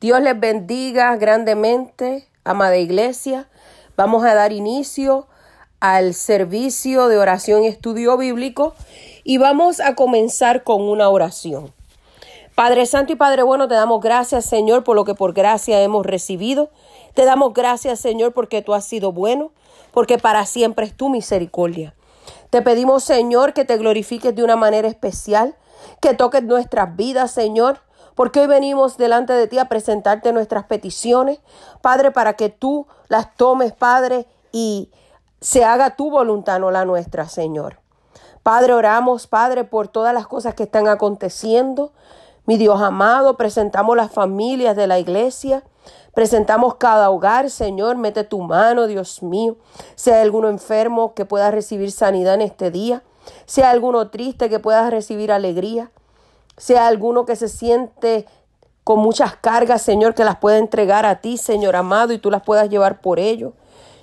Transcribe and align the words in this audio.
Dios 0.00 0.20
les 0.22 0.38
bendiga 0.38 1.16
grandemente, 1.16 2.28
amada 2.44 2.76
iglesia. 2.76 3.48
Vamos 3.96 4.24
a 4.24 4.32
dar 4.32 4.52
inicio 4.52 5.26
al 5.80 6.14
servicio 6.14 7.08
de 7.08 7.18
oración 7.18 7.64
y 7.64 7.66
estudio 7.66 8.16
bíblico 8.16 8.74
y 9.24 9.38
vamos 9.38 9.80
a 9.80 9.96
comenzar 9.96 10.62
con 10.62 10.82
una 10.82 11.08
oración. 11.08 11.74
Padre 12.54 12.86
Santo 12.86 13.12
y 13.12 13.16
Padre 13.16 13.42
Bueno, 13.42 13.66
te 13.66 13.74
damos 13.74 14.00
gracias, 14.00 14.44
Señor, 14.44 14.84
por 14.84 14.94
lo 14.94 15.04
que 15.04 15.16
por 15.16 15.32
gracia 15.32 15.82
hemos 15.82 16.06
recibido. 16.06 16.70
Te 17.14 17.24
damos 17.24 17.52
gracias, 17.52 17.98
Señor, 17.98 18.32
porque 18.32 18.62
tú 18.62 18.74
has 18.74 18.84
sido 18.84 19.10
bueno, 19.10 19.50
porque 19.90 20.16
para 20.16 20.46
siempre 20.46 20.86
es 20.86 20.96
tu 20.96 21.08
misericordia. 21.08 21.92
Te 22.50 22.62
pedimos, 22.62 23.02
Señor, 23.02 23.52
que 23.52 23.64
te 23.64 23.76
glorifiques 23.76 24.32
de 24.32 24.44
una 24.44 24.54
manera 24.54 24.86
especial, 24.86 25.56
que 26.00 26.14
toques 26.14 26.44
nuestras 26.44 26.94
vidas, 26.94 27.32
Señor, 27.32 27.80
porque 28.18 28.40
hoy 28.40 28.48
venimos 28.48 28.96
delante 28.96 29.32
de 29.32 29.46
ti 29.46 29.60
a 29.60 29.68
presentarte 29.68 30.32
nuestras 30.32 30.64
peticiones, 30.64 31.38
Padre, 31.82 32.10
para 32.10 32.32
que 32.32 32.48
tú 32.48 32.88
las 33.06 33.32
tomes, 33.36 33.72
Padre, 33.72 34.26
y 34.50 34.90
se 35.40 35.64
haga 35.64 35.94
tu 35.94 36.10
voluntad, 36.10 36.58
no 36.58 36.72
la 36.72 36.84
nuestra, 36.84 37.28
Señor. 37.28 37.78
Padre, 38.42 38.72
oramos, 38.72 39.28
Padre, 39.28 39.62
por 39.62 39.86
todas 39.86 40.12
las 40.12 40.26
cosas 40.26 40.54
que 40.54 40.64
están 40.64 40.88
aconteciendo. 40.88 41.92
Mi 42.44 42.56
Dios 42.56 42.82
amado, 42.82 43.36
presentamos 43.36 43.96
las 43.96 44.10
familias 44.10 44.74
de 44.74 44.88
la 44.88 44.98
iglesia. 44.98 45.62
Presentamos 46.12 46.74
cada 46.74 47.10
hogar, 47.10 47.50
Señor, 47.50 47.98
mete 47.98 48.24
tu 48.24 48.40
mano, 48.40 48.88
Dios 48.88 49.22
mío. 49.22 49.58
Sea 49.94 50.22
alguno 50.22 50.48
enfermo 50.48 51.14
que 51.14 51.24
pueda 51.24 51.52
recibir 51.52 51.92
sanidad 51.92 52.34
en 52.34 52.42
este 52.42 52.72
día. 52.72 53.04
Sea 53.46 53.70
alguno 53.70 54.10
triste 54.10 54.48
que 54.48 54.58
pueda 54.58 54.90
recibir 54.90 55.30
alegría 55.30 55.92
sea 56.58 56.86
alguno 56.86 57.24
que 57.24 57.36
se 57.36 57.48
siente 57.48 58.26
con 58.84 59.00
muchas 59.00 59.36
cargas, 59.36 59.82
Señor, 59.82 60.14
que 60.14 60.24
las 60.24 60.36
pueda 60.36 60.58
entregar 60.58 61.06
a 61.06 61.20
ti, 61.20 61.36
Señor 61.36 61.76
amado, 61.76 62.12
y 62.12 62.18
tú 62.18 62.30
las 62.30 62.42
puedas 62.42 62.68
llevar 62.68 63.00
por 63.00 63.18
ello. 63.18 63.52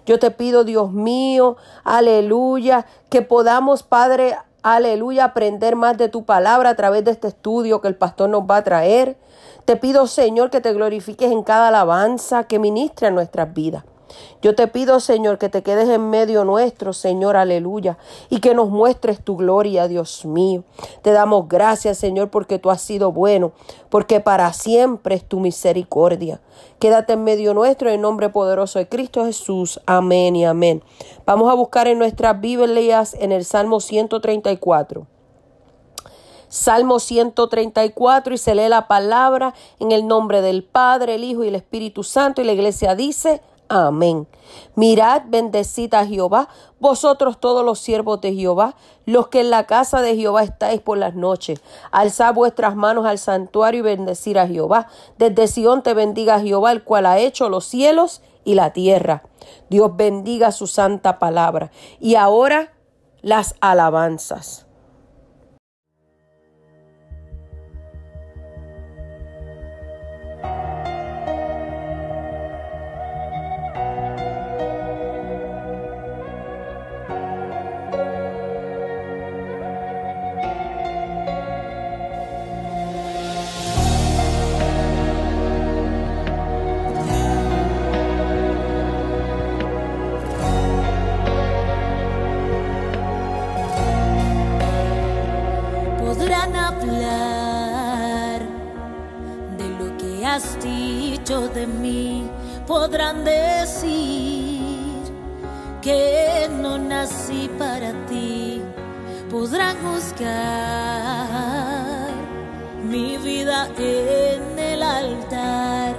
Yo 0.05 0.19
te 0.19 0.29
pido, 0.29 0.63
Dios 0.63 0.91
mío, 0.91 1.57
aleluya, 1.83 2.85
que 3.09 3.23
podamos, 3.23 3.81
Padre, 3.81 4.37
aleluya, 4.61 5.25
aprender 5.25 5.75
más 5.75 5.97
de 5.97 6.09
tu 6.09 6.25
palabra 6.25 6.69
a 6.69 6.75
través 6.75 7.03
de 7.03 7.11
este 7.11 7.27
estudio 7.27 7.81
que 7.81 7.87
el 7.87 7.95
pastor 7.95 8.29
nos 8.29 8.43
va 8.43 8.57
a 8.57 8.63
traer. 8.63 9.17
Te 9.65 9.75
pido, 9.75 10.05
Señor, 10.05 10.51
que 10.51 10.61
te 10.61 10.73
glorifiques 10.73 11.31
en 11.31 11.41
cada 11.41 11.69
alabanza 11.69 12.43
que 12.43 12.59
ministre 12.59 13.07
a 13.07 13.11
nuestras 13.11 13.51
vidas. 13.53 13.83
Yo 14.41 14.55
te 14.55 14.67
pido, 14.67 14.99
Señor, 14.99 15.37
que 15.37 15.49
te 15.49 15.63
quedes 15.63 15.89
en 15.89 16.09
medio 16.09 16.45
nuestro, 16.45 16.93
Señor, 16.93 17.35
aleluya, 17.35 17.97
y 18.29 18.39
que 18.39 18.53
nos 18.53 18.69
muestres 18.69 19.23
tu 19.23 19.37
gloria, 19.37 19.87
Dios 19.87 20.25
mío. 20.25 20.63
Te 21.01 21.11
damos 21.11 21.47
gracias, 21.47 21.97
Señor, 21.97 22.29
porque 22.29 22.59
tú 22.59 22.69
has 22.69 22.81
sido 22.81 23.11
bueno, 23.11 23.53
porque 23.89 24.19
para 24.19 24.51
siempre 24.53 25.15
es 25.15 25.25
tu 25.25 25.39
misericordia. 25.39 26.41
Quédate 26.79 27.13
en 27.13 27.23
medio 27.23 27.53
nuestro 27.53 27.89
en 27.89 28.01
nombre 28.01 28.29
poderoso 28.29 28.79
de 28.79 28.87
Cristo 28.87 29.25
Jesús. 29.25 29.79
Amén 29.85 30.35
y 30.35 30.45
amén. 30.45 30.83
Vamos 31.25 31.49
a 31.51 31.55
buscar 31.55 31.87
en 31.87 31.97
nuestras 31.97 32.39
Biblias 32.39 33.15
en 33.19 33.31
el 33.31 33.45
Salmo 33.45 33.79
134. 33.79 35.07
Salmo 36.47 36.99
134 36.99 38.33
y 38.33 38.37
se 38.37 38.55
lee 38.55 38.69
la 38.69 38.87
palabra 38.87 39.53
en 39.79 39.91
el 39.91 40.07
nombre 40.07 40.41
del 40.41 40.63
Padre, 40.63 41.15
el 41.15 41.23
Hijo 41.23 41.43
y 41.43 41.49
el 41.49 41.55
Espíritu 41.55 42.03
Santo 42.03 42.41
y 42.41 42.45
la 42.45 42.53
iglesia 42.53 42.95
dice, 42.95 43.41
Amén. 43.67 44.27
Mirad, 44.75 45.23
bendecid 45.27 45.93
a 45.95 46.05
Jehová, 46.05 46.49
vosotros 46.79 47.39
todos 47.39 47.65
los 47.65 47.79
siervos 47.79 48.21
de 48.21 48.33
Jehová, 48.35 48.75
los 49.05 49.27
que 49.29 49.39
en 49.39 49.49
la 49.49 49.65
casa 49.65 50.01
de 50.01 50.15
Jehová 50.15 50.43
estáis 50.43 50.81
por 50.81 50.99
las 50.99 51.15
noches. 51.15 51.61
Alzad 51.91 52.35
vuestras 52.35 52.75
manos 52.75 53.05
al 53.05 53.17
santuario 53.17 53.79
y 53.79 53.83
bendecir 53.83 54.37
a 54.37 54.47
Jehová. 54.47 54.87
Desde 55.17 55.47
Sión 55.47 55.81
te 55.81 55.95
bendiga 55.95 56.39
Jehová, 56.39 56.71
el 56.71 56.83
cual 56.83 57.07
ha 57.07 57.17
hecho 57.17 57.49
los 57.49 57.65
cielos 57.65 58.21
y 58.43 58.53
la 58.53 58.71
tierra. 58.71 59.23
Dios 59.69 59.95
bendiga 59.95 60.51
su 60.51 60.67
santa 60.67 61.17
palabra. 61.17 61.71
Y 61.99 62.15
ahora 62.15 62.73
las 63.21 63.55
alabanzas. 63.61 64.64
Podrán 102.67 103.23
decir 103.23 104.61
que 105.81 106.49
no 106.49 106.77
nací 106.77 107.49
para 107.59 107.93
ti, 108.07 108.61
podrán 109.29 109.75
juzgar 109.83 110.25
mi 112.89 113.17
vida 113.17 113.67
en 113.77 114.57
el 114.57 114.81
altar. 114.83 115.95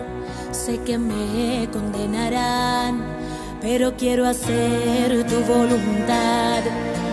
Sé 0.50 0.78
que 0.82 0.99
me 0.99 1.69
condenarán, 1.72 3.03
pero 3.60 3.94
quiero 3.97 4.26
hacer 4.26 5.25
tu 5.26 5.41
voluntad. 5.44 6.62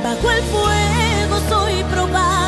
Bajo 0.04 0.32
el 0.32 0.42
fuego 0.44 1.40
soy 1.50 1.84
probado 1.84 2.43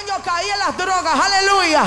años 0.00 0.18
caí 0.24 0.48
en 0.48 0.58
las 0.58 0.76
drogas, 0.76 1.14
aleluya. 1.14 1.84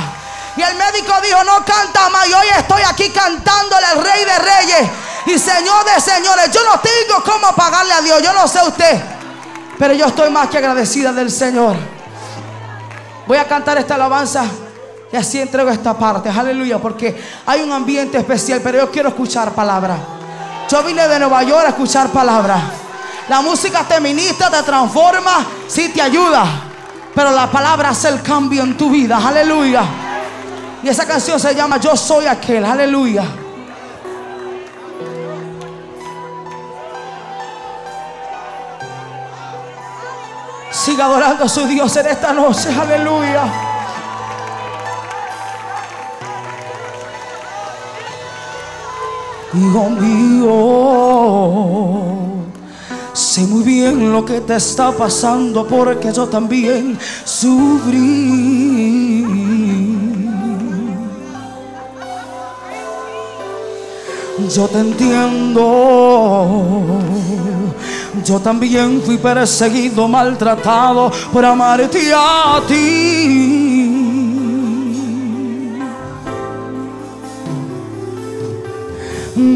Y 0.56 0.62
el 0.62 0.76
médico 0.76 1.14
dijo, 1.24 1.44
no 1.44 1.66
canta 1.66 2.10
más. 2.10 2.28
Y 2.30 2.34
hoy 2.34 2.48
estoy 2.58 2.82
aquí 2.84 3.10
cantándole 3.10 3.86
al 3.86 4.04
rey 4.04 4.26
de 4.26 4.40
reyes 4.40 4.90
y 5.26 5.40
señor 5.40 5.84
de 5.86 6.00
señores. 6.00 6.52
Yo 6.52 6.62
no 6.64 6.80
tengo 6.80 7.24
cómo 7.24 7.56
pagarle 7.56 7.94
a 7.94 8.02
Dios, 8.02 8.22
yo 8.22 8.34
no 8.34 8.48
sé 8.48 8.60
usted. 8.68 9.02
Pero 9.80 9.94
yo 9.94 10.06
estoy 10.06 10.30
más 10.30 10.50
que 10.50 10.60
agradecida 10.60 11.12
del 11.12 11.32
Señor. 11.32 11.76
Voy 13.26 13.38
a 13.38 13.48
cantar 13.48 13.78
esta 13.80 13.96
alabanza 13.96 14.46
y 15.12 15.16
así 15.16 15.40
entrego 15.40 15.72
esta 15.72 15.98
parte, 15.98 16.30
aleluya, 16.30 16.78
porque 16.78 17.20
hay 17.46 17.62
un 17.62 17.72
ambiente 17.72 18.18
especial, 18.18 18.62
pero 18.64 18.78
yo 18.80 18.92
quiero 18.92 19.10
escuchar 19.10 19.52
palabra. 19.52 19.98
Yo 20.70 20.84
vine 20.84 21.08
de 21.08 21.20
Nueva 21.20 21.42
York 21.44 21.66
a 21.66 21.70
escuchar 21.70 22.10
palabra. 22.10 22.62
La 23.30 23.42
música 23.42 23.84
te 23.88 24.00
ministra, 24.00 24.52
te 24.52 24.62
transforma, 24.62 25.46
sí 25.68 25.90
te 25.90 26.02
ayuda. 26.02 26.73
Pero 27.16 27.32
la 27.32 27.50
palabra 27.52 27.90
hace 27.90 28.10
el 28.10 28.22
cambio 28.22 28.64
en 28.64 28.76
tu 28.76 28.90
vida, 28.90 29.20
aleluya. 29.24 29.84
Y 30.82 30.90
esa 30.90 31.06
canción 31.06 31.40
se 31.40 31.54
llama 31.54 31.78
Yo 31.78 31.96
soy 31.96 32.26
aquel, 32.26 32.66
aleluya. 32.66 33.24
Siga 40.72 41.06
adorando 41.06 41.46
a 41.46 41.50
su 41.50 41.66
Dios 41.66 41.96
en 41.96 42.08
esta 42.08 42.34
noche, 42.34 42.68
aleluya. 42.70 43.44
Hijo 49.54 49.90
mío, 49.92 50.50
sé 53.34 53.42
muy 53.48 53.64
bien 53.64 54.12
lo 54.12 54.24
que 54.24 54.42
te 54.42 54.56
está 54.56 54.92
pasando 54.92 55.66
porque 55.66 56.14
yo 56.14 56.28
también 56.28 57.00
sufrí. 57.26 59.26
Yo 64.56 64.68
te 64.68 64.78
entiendo. 64.78 65.66
Yo 68.24 68.40
también 68.40 69.02
fui 69.04 69.18
perseguido, 69.18 70.08
maltratado 70.08 71.12
por 71.32 71.44
amarte 71.44 72.14
a 72.16 72.62
ti. 72.68 73.90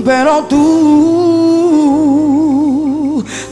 Pero 0.04 0.46
tú 0.50 1.37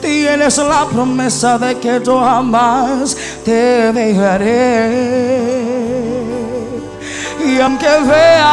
tienes 0.01 0.58
la 0.58 0.86
promesa 0.86 1.58
de 1.58 1.77
que 1.79 2.01
yo 2.03 2.20
jamás 2.20 3.15
te 3.44 3.91
dejaré. 3.94 5.55
Y 7.46 7.60
aunque 7.60 7.88
veas 7.88 8.46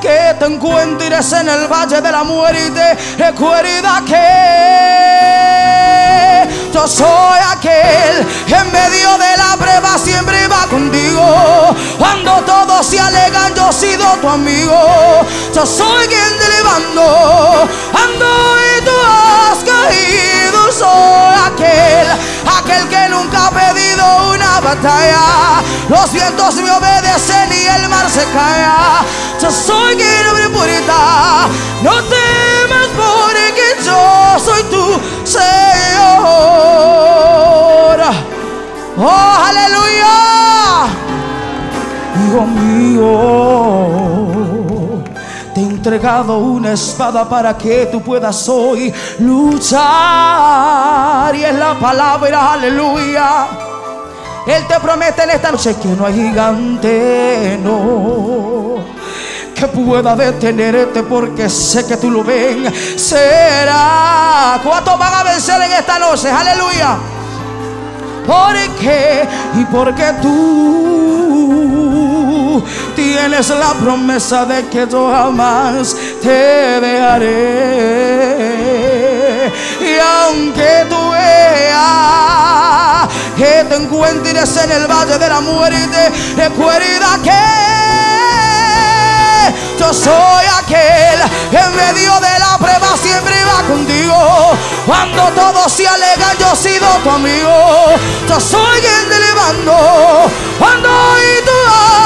que 0.00 0.34
te 0.38 0.46
encuentres 0.46 1.32
en 1.32 1.48
el 1.48 1.68
valle 1.68 2.00
de 2.00 2.12
la 2.12 2.24
muerte, 2.24 2.96
recuerda 3.18 4.02
que 4.06 4.90
yo 6.72 6.88
soy 6.88 7.40
aquel 7.52 8.26
que 8.46 8.54
en 8.54 8.72
medio 8.72 9.18
la 9.60 9.66
prueba 9.66 9.98
siempre 9.98 10.48
va 10.48 10.66
contigo. 10.66 11.22
Cuando 11.98 12.32
todos 12.42 12.86
se 12.86 12.98
alegan, 12.98 13.54
yo 13.54 13.68
he 13.68 13.72
sido 13.72 14.06
tu 14.20 14.28
amigo. 14.28 14.76
Yo 15.54 15.64
soy 15.66 16.06
quien 16.06 16.38
te 16.38 16.48
levanto. 16.48 17.68
Ando 17.92 18.58
y 18.58 18.80
tú 18.84 18.92
has 19.06 19.62
caído. 19.64 20.72
Soy 20.72 21.34
aquel, 21.46 22.08
aquel 22.58 22.88
que 22.88 23.08
nunca 23.08 23.46
ha 23.46 23.50
pedido 23.50 24.32
una 24.32 24.60
batalla. 24.60 25.62
Los 25.88 26.12
vientos 26.12 26.54
me 26.56 26.70
obedecen 26.70 27.52
y 27.52 27.66
el 27.66 27.88
mar 27.88 28.08
se 28.08 28.24
cae. 28.32 28.68
Yo 29.40 29.50
soy 29.50 29.96
quien 29.96 30.26
abre 30.26 30.48
puerta. 30.50 31.48
No 31.82 32.04
temas 32.04 32.88
porque 32.96 33.76
yo 33.84 34.38
soy 34.38 34.62
tu 34.64 35.00
Señor. 35.24 37.29
Oh, 39.02 39.36
aleluya. 39.48 40.86
Hijo 42.22 42.42
mío, 42.46 43.06
te 45.54 45.60
he 45.60 45.64
entregado 45.64 46.36
una 46.38 46.72
espada 46.72 47.26
para 47.26 47.56
que 47.56 47.86
tú 47.86 48.02
puedas 48.02 48.46
hoy 48.46 48.92
luchar. 49.20 49.80
Y 51.34 51.44
es 51.44 51.54
la 51.54 51.78
palabra, 51.78 52.52
aleluya. 52.52 53.46
Él 54.46 54.66
te 54.68 54.78
promete 54.80 55.22
en 55.22 55.30
esta 55.30 55.50
noche 55.50 55.76
que 55.80 55.88
no 55.88 56.04
hay 56.04 56.14
gigante, 56.14 57.58
no 57.62 58.60
que 59.54 59.66
pueda 59.66 60.14
detenerte 60.16 61.02
porque 61.02 61.48
sé 61.48 61.86
que 61.86 61.96
tú 61.96 62.10
lo 62.10 62.22
ven. 62.24 62.70
Será. 62.98 64.60
¿Cuántos 64.62 64.98
van 64.98 65.14
a 65.14 65.22
vencer 65.22 65.60
en 65.62 65.72
esta 65.72 65.98
noche? 65.98 66.30
Aleluya. 66.30 66.98
Porque 68.26 69.28
y 69.54 69.64
porque 69.66 70.12
tú 70.22 71.10
tienes 72.94 73.48
la 73.50 73.74
promesa 73.74 74.44
de 74.46 74.66
que 74.68 74.86
yo 74.88 75.10
jamás 75.10 75.96
te 76.22 76.80
dejaré. 76.80 77.30
Y 79.80 79.98
aunque 79.98 80.86
tú 80.88 81.10
veas 81.10 83.08
que 83.36 83.64
te 83.68 83.76
encuentres 83.76 84.56
en 84.56 84.72
el 84.72 84.86
valle 84.86 85.18
de 85.18 85.28
la 85.28 85.40
muerte, 85.40 86.12
recuerda 86.36 87.18
que 87.22 87.40
yo 89.78 89.92
soy 89.92 90.44
aquel 90.58 91.20
que 91.50 91.58
en 91.58 91.74
medio 91.76 92.20
de 92.20 92.38
la 92.38 92.58
prueba 92.58 92.96
siempre 93.00 93.34
va 93.44 93.62
contigo. 93.66 94.52
Cuando 94.86 95.22
todos 95.32 95.72
se 95.72 95.86
alegan, 95.86 96.36
yo 96.38 96.52
he 96.52 96.56
sido 96.56 96.86
tu 97.02 97.10
amigo. 97.10 97.50
Yo 98.28 98.40
soy 98.40 98.80
quien 98.80 99.08
te 99.08 99.18
levanto. 99.18 100.30
Cuando 100.58 100.88
hoy 100.88 101.22
tú 101.44 101.52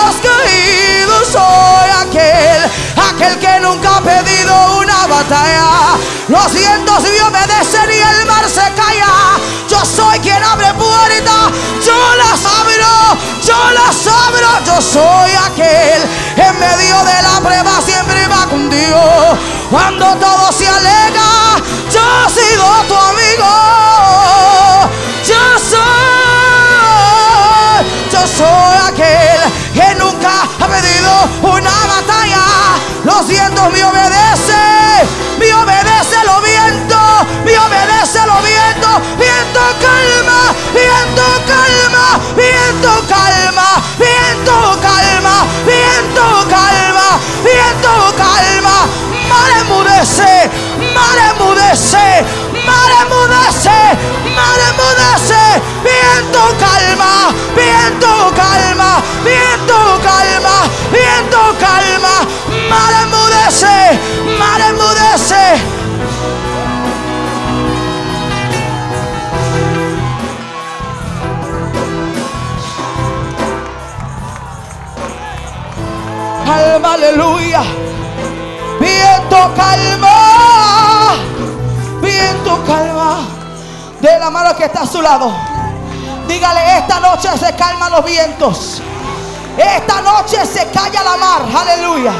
has 0.06 0.16
caído, 0.16 1.24
soy 1.24 1.90
aquel, 2.06 2.70
aquel 3.14 3.38
que 3.38 3.60
nunca 3.60 3.96
ha 3.96 4.00
pedido 4.00 4.78
una 4.78 5.06
batalla. 5.06 5.96
Los 6.28 6.52
vientos 6.52 7.02
me 7.02 7.22
obedecen 7.22 7.90
y 7.90 8.00
el 8.00 8.26
mar 8.26 8.44
se 8.48 8.72
calla. 8.74 9.38
Yo 9.68 9.84
soy 9.84 10.18
quien 10.20 10.42
abre 10.42 10.74
puertas, 10.74 11.52
yo 11.84 12.14
las 12.16 12.44
abro, 12.44 13.16
yo 13.42 13.70
las 13.72 14.06
abro. 14.06 14.48
Yo 14.66 14.80
soy 14.80 15.30
aquel 15.46 16.02
en 16.36 16.58
medio 16.58 17.04
de 17.04 17.22
la 17.22 17.40
prueba 17.40 17.80
siempre 17.84 18.26
va 18.26 18.46
contigo. 18.46 19.38
Cuando 19.70 20.16
todo 20.16 20.52
se 20.52 20.66
alega, 20.66 21.62
yo 21.92 22.00
he 22.00 22.30
sido 22.30 22.64
tu 22.88 22.94
amigo. 22.94 23.50
Yo 25.24 25.58
soy, 25.70 25.84
yo 28.10 28.26
soy 28.26 28.76
aquel 28.88 29.40
que 29.72 29.94
nunca 29.96 30.48
ha 30.60 30.66
pedido 30.66 31.12
una. 31.42 31.83
Los 33.16 33.28
vientos 33.28 33.70
me 33.70 33.84
obedecen, 33.84 35.08
me 35.38 35.54
obedece 35.54 36.16
los 36.26 36.42
vientos, 36.42 37.26
me 37.44 37.56
obedece 37.56 38.26
los 38.26 38.42
vientos. 38.42 39.02
Viento 39.16 39.60
calma, 39.80 40.52
viento 40.74 41.22
calma, 41.46 42.18
viento 42.34 43.06
calma, 43.06 43.82
viento 43.96 44.80
calma, 44.82 45.46
viento 45.64 46.48
calma, 46.50 47.20
viento 47.44 48.14
calma. 48.16 48.88
Mar 49.28 49.50
emudece, 49.60 50.50
mar 50.92 51.18
emudece, 51.36 52.24
mar 52.66 52.90
emudece, 53.06 53.78
mar 54.34 54.58
emudece. 54.70 56.03
Calma, 76.44 76.92
aleluya. 76.94 77.62
Viento, 78.80 79.54
calma. 79.56 81.14
Viento, 82.00 82.64
calma. 82.66 83.18
De 84.00 84.18
la 84.18 84.30
mano 84.30 84.54
que 84.56 84.64
está 84.64 84.82
a 84.82 84.86
su 84.86 85.00
lado. 85.00 85.32
Dígale, 86.28 86.78
esta 86.78 87.00
noche 87.00 87.28
se 87.38 87.54
calman 87.56 87.92
los 87.92 88.04
vientos. 88.04 88.82
Esta 89.56 90.00
noche 90.02 90.44
se 90.46 90.68
calla 90.70 91.02
la 91.02 91.16
mar. 91.16 91.42
Aleluya. 91.56 92.12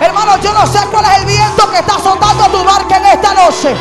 Hermano, 0.00 0.36
yo 0.42 0.52
no 0.52 0.66
sé 0.66 0.78
cuál 0.90 1.04
es 1.06 1.18
el 1.18 1.24
viento 1.24 1.70
que 1.70 1.78
está 1.78 1.96
azotando 1.96 2.44
tu 2.46 2.64
barca 2.64 2.96
en 2.98 3.06
esta 3.06 3.34
noche. 3.34 3.76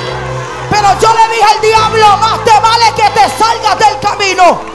Pero 0.70 0.88
yo 1.00 1.14
le 1.14 1.36
dije 1.36 1.44
al 1.44 1.62
diablo, 1.62 2.18
más 2.18 2.44
te 2.44 2.52
vale 2.60 2.94
que 2.96 3.10
te 3.12 3.30
salgas 3.38 3.78
del 3.78 4.00
camino. 4.00 4.75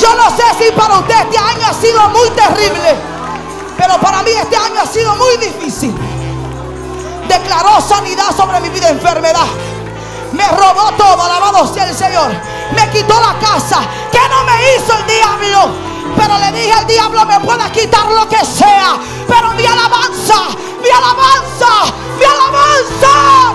Yo 0.00 0.14
no 0.16 0.30
sé 0.30 0.42
si 0.58 0.72
para 0.72 0.98
usted 0.98 1.14
este 1.14 1.36
año 1.36 1.66
ha 1.68 1.74
sido 1.74 2.08
muy 2.08 2.30
terrible, 2.30 2.96
pero 3.76 3.98
para 4.00 4.22
mí 4.22 4.30
este 4.30 4.56
año 4.56 4.80
ha 4.82 4.86
sido 4.86 5.14
muy 5.16 5.36
difícil. 5.36 5.94
Declaró 7.28 7.80
sanidad 7.82 8.34
sobre 8.34 8.60
mi 8.60 8.70
vida, 8.70 8.88
enfermedad. 8.88 9.46
Me 10.32 10.46
robó 10.48 10.90
todo, 10.96 11.22
alabado 11.22 11.72
sea 11.72 11.88
el 11.88 11.94
Señor. 11.94 12.30
Me 12.74 12.88
quitó 12.90 13.14
la 13.20 13.38
casa. 13.38 13.80
¿Qué 14.10 14.20
no 14.30 14.44
me 14.44 14.74
hizo 14.74 14.96
el 14.96 15.06
diablo? 15.06 15.74
Pero 16.16 16.38
le 16.38 16.52
dije 16.52 16.72
al 16.72 16.86
diablo, 16.86 17.26
me 17.26 17.40
puedes 17.40 17.70
quitar 17.70 18.06
lo 18.06 18.26
que 18.28 18.44
sea. 18.44 18.96
Pero 19.28 19.50
mi 19.50 19.66
alabanza, 19.66 20.48
mi 20.82 20.88
alabanza, 20.88 21.92
mi 22.18 22.24
alabanza. 22.24 23.52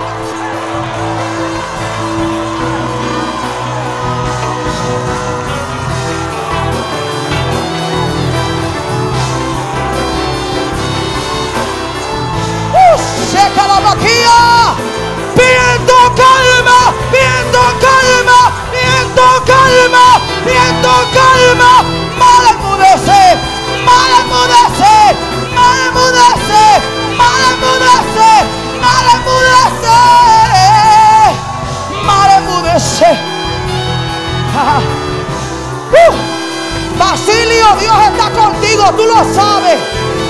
Basilio, 37.66 37.80
Dios 37.80 37.96
está 38.12 38.30
contigo, 38.30 38.84
tú 38.96 39.04
lo 39.04 39.34
sabes. 39.34 39.78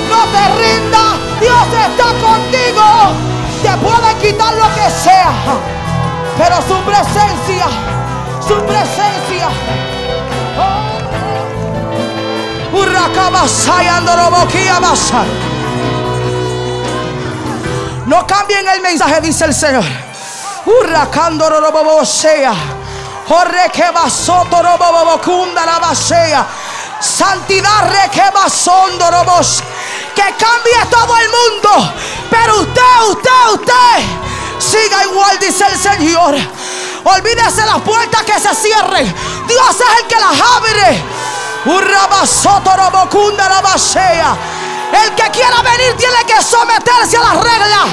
No 0.08 0.24
te 0.26 0.48
rindas, 0.62 1.40
Dios 1.40 1.66
está 1.86 2.04
contigo. 2.24 2.82
Te 3.62 3.76
pueden 3.78 4.18
quitar 4.18 4.54
lo 4.54 4.74
que 4.74 4.90
sea, 4.90 5.32
pero 6.38 6.56
su 6.62 6.82
presencia, 6.84 7.66
su 8.46 8.54
presencia. 8.64 9.48
No 18.06 18.26
cambien 18.26 18.66
el 18.68 18.80
mensaje, 18.82 19.20
dice 19.20 19.46
el 19.46 19.54
Señor. 19.54 19.84
Santidad 27.00 27.90
requebasondorobos 27.90 29.62
que 30.14 30.22
cambie 30.22 30.86
todo 30.90 31.16
el 31.16 31.28
mundo. 31.28 31.94
Pero 32.30 32.60
usted, 32.60 32.82
usted, 33.10 33.30
usted, 33.54 34.04
siga 34.58 35.04
igual, 35.04 35.38
dice 35.38 35.64
el 35.66 35.78
Señor. 35.78 36.36
Olvídese 37.04 37.64
las 37.66 37.80
puertas 37.82 38.22
que 38.24 38.40
se 38.40 38.54
cierren. 38.54 39.14
Dios 39.46 39.76
es 39.76 40.00
el 40.00 40.06
que 40.08 40.16
las 40.16 40.40
abre. 40.40 41.04
El 44.92 45.14
que 45.14 45.30
quiera 45.30 45.62
venir 45.62 45.96
tiene 45.96 46.24
que 46.26 46.42
someterse 46.42 47.16
a 47.16 47.22
las 47.22 47.36
reglas. 47.42 47.88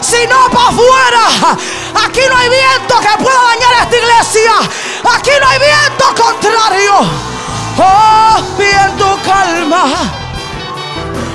Si 0.00 0.26
no, 0.26 0.48
para 0.50 0.68
afuera. 0.68 1.58
Aquí 2.06 2.20
no 2.28 2.36
hay 2.36 2.48
viento 2.48 3.00
que 3.00 3.22
pueda 3.22 3.42
dañar 3.42 3.74
esta 3.82 3.96
iglesia. 3.96 4.52
Aquí 5.12 5.30
no 5.40 5.48
hay 5.48 5.58
viento 5.58 6.22
contrario. 6.22 7.25
Oh, 7.78 8.42
viento 8.56 9.18
calma. 9.24 9.84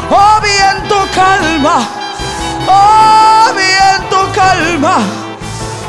Oh 0.09 0.41
viento 0.41 1.07
calma. 1.13 1.87
Oh 2.67 3.53
viento 3.53 4.31
calma. 4.33 4.97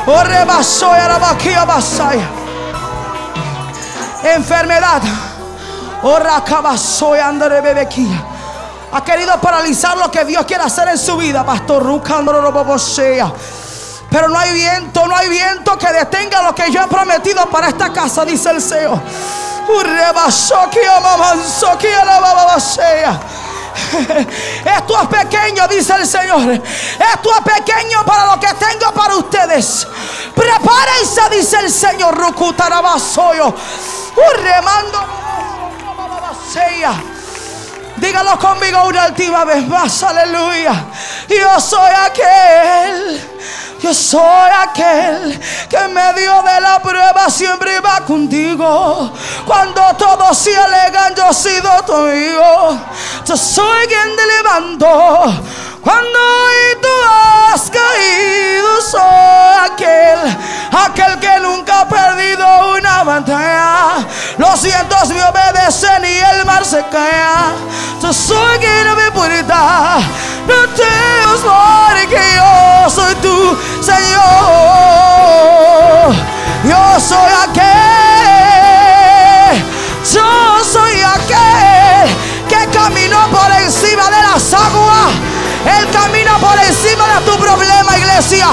Oh 0.06 0.22
rebasó 0.24 0.90
vaquilla 1.20 1.64
basaya. 1.64 2.28
Enfermedad. 4.24 5.02
Oh 6.02 6.18
racabasó 6.18 7.14
andare 7.14 7.60
bebequía. 7.60 8.24
Ha 8.92 9.02
querido 9.02 9.40
paralizar 9.40 9.96
lo 9.96 10.10
que 10.10 10.22
Dios 10.26 10.44
quiere 10.44 10.64
hacer 10.64 10.86
en 10.88 10.98
su 10.98 11.16
vida, 11.16 11.46
Pastor 11.46 11.82
Rucandro 11.82 12.42
Pero 14.10 14.28
no 14.28 14.38
hay 14.38 14.52
viento, 14.52 15.06
no 15.06 15.16
hay 15.16 15.30
viento 15.30 15.78
que 15.78 15.90
detenga 15.90 16.42
lo 16.42 16.54
que 16.54 16.70
yo 16.70 16.82
he 16.82 16.86
prometido 16.88 17.48
para 17.48 17.68
esta 17.68 17.90
casa, 17.90 18.22
dice 18.26 18.50
el 18.50 18.60
Señor. 18.60 19.00
Esto 24.64 25.00
es 25.00 25.08
pequeño, 25.08 25.68
dice 25.68 25.94
el 25.94 26.06
Señor. 26.06 26.50
Esto 26.50 27.30
es 27.34 27.54
pequeño 27.54 28.04
para 28.04 28.34
lo 28.34 28.40
que 28.40 28.52
tengo 28.54 28.92
para 28.92 29.16
ustedes. 29.16 29.86
Prepárense, 30.34 31.20
dice 31.30 31.58
el 31.58 31.70
Señor. 31.70 32.16
Rucutarabasoyo. 32.16 33.54
Remando. 34.42 34.98
Dígalo 38.02 38.36
conmigo 38.36 38.88
una 38.88 39.06
última 39.06 39.44
vez 39.44 39.66
más. 39.68 40.02
Aleluya. 40.02 40.74
Yo 41.28 41.60
soy 41.60 41.90
aquel 42.04 43.32
yo 43.82 43.92
soy 43.92 44.50
aquel 44.62 45.40
que 45.68 45.76
en 45.76 45.92
medio 45.92 46.40
de 46.42 46.60
la 46.60 46.80
prueba 46.80 47.28
siempre 47.28 47.80
va 47.80 48.00
contigo. 48.02 49.12
Cuando 49.44 49.82
todos 49.98 50.38
se 50.38 50.56
alegan, 50.56 51.12
yo 51.16 51.28
he 51.28 51.34
sido 51.34 51.82
tu 51.84 51.92
amigo. 51.92 52.78
Yo 53.26 53.36
soy 53.36 53.86
quien 53.88 54.16
te 54.16 54.26
levanto. 54.26 55.34
Cuando 55.82 56.18
hoy 56.18 56.78
tú 56.80 56.88
has 57.52 57.70
caído, 57.70 58.80
soy 58.80 59.72
aquel, 59.72 60.38
aquel 60.70 61.18
que 61.18 61.40
nunca 61.40 61.80
ha 61.80 61.88
perdido 61.88 62.76
una 62.78 63.02
batalla. 63.02 64.06
Los 64.38 64.62
vientos 64.62 65.08
me 65.08 65.22
obedecen 65.24 66.04
y 66.04 66.18
el 66.34 66.44
mar 66.46 66.64
se 66.64 66.84
cae. 66.90 67.72
Yo 68.00 68.12
soy 68.12 68.58
quien 68.58 68.96
me 68.96 69.10
purita. 69.10 69.98
No 70.46 70.68
te 70.74 71.02
que 72.08 72.34
yo 72.36 72.90
soy 72.90 73.14
tu 73.16 73.58
Señor. 73.82 74.22
Yo 76.64 77.00
soy 77.00 77.32
aquel. 77.48 77.62
Yo 80.12 80.64
soy 80.64 81.00
aquel 81.00 82.08
que 82.48 82.66
caminó 82.76 83.28
por 83.30 83.50
encima 83.62 84.04
de 84.10 84.22
las 84.22 84.52
aguas 84.52 85.31
él 85.66 85.90
camina 85.92 86.38
por 86.38 86.58
encima 86.58 87.06
de 87.14 87.20
tu 87.24 87.38
problema, 87.38 87.96
iglesia. 87.96 88.48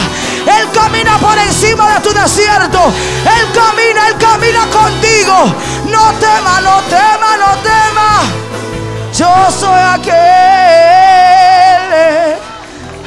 Él 0.45 0.69
camina 0.71 1.17
por 1.17 1.37
encima 1.37 1.93
de 1.93 1.99
tu 2.01 2.13
desierto. 2.13 2.79
Él 3.25 3.51
camina, 3.53 4.07
Él 4.07 4.15
camina 4.17 4.65
contigo. 4.67 5.53
No 5.85 6.13
tema, 6.19 6.61
no 6.61 6.81
tema, 6.83 7.37
no 7.37 7.57
tema. 7.63 8.23
Yo 9.13 9.51
soy 9.51 9.81
aquel, 9.81 10.13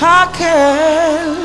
aquel. 0.01 1.42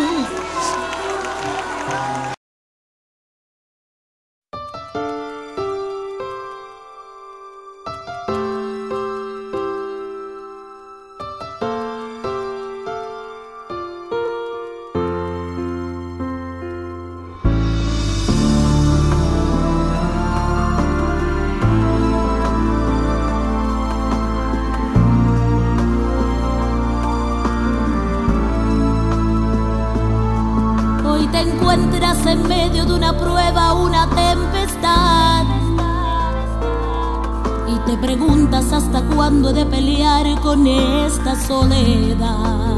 De 39.54 39.66
pelear 39.66 40.26
con 40.42 40.66
esta 40.66 41.36
soledad. 41.36 42.78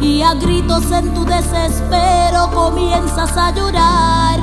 Y 0.00 0.22
a 0.22 0.34
gritos 0.34 0.90
en 0.92 1.12
tu 1.14 1.24
desespero 1.24 2.50
comienzas 2.54 3.36
a 3.36 3.52
llorar. 3.52 4.40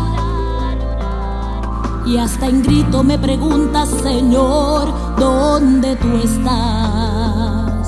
Y 2.06 2.18
hasta 2.18 2.48
en 2.48 2.64
grito 2.64 3.04
me 3.04 3.18
preguntas, 3.18 3.90
Señor, 3.90 4.94
¿dónde 5.18 5.96
tú 5.96 6.18
estás? 6.18 7.88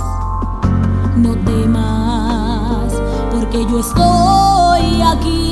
No 1.18 1.36
temas, 1.44 2.94
porque 3.32 3.66
yo 3.70 3.80
estoy 3.80 5.01
aquí 5.01 5.45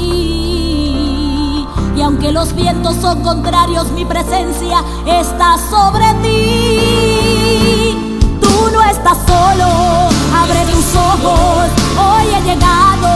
aunque 2.01 2.31
los 2.31 2.53
vientos 2.55 2.95
son 3.01 3.21
contrarios, 3.21 3.91
mi 3.91 4.03
presencia 4.05 4.83
está 5.05 5.57
sobre 5.69 6.05
ti. 6.21 7.97
Tú 8.41 8.69
no 8.71 8.83
estás 8.83 9.17
solo, 9.27 10.09
abre 10.35 10.65
tus 10.71 10.95
ojos, 10.95 11.67
hoy 11.97 12.25
he 12.33 12.41
llegado, 12.41 13.09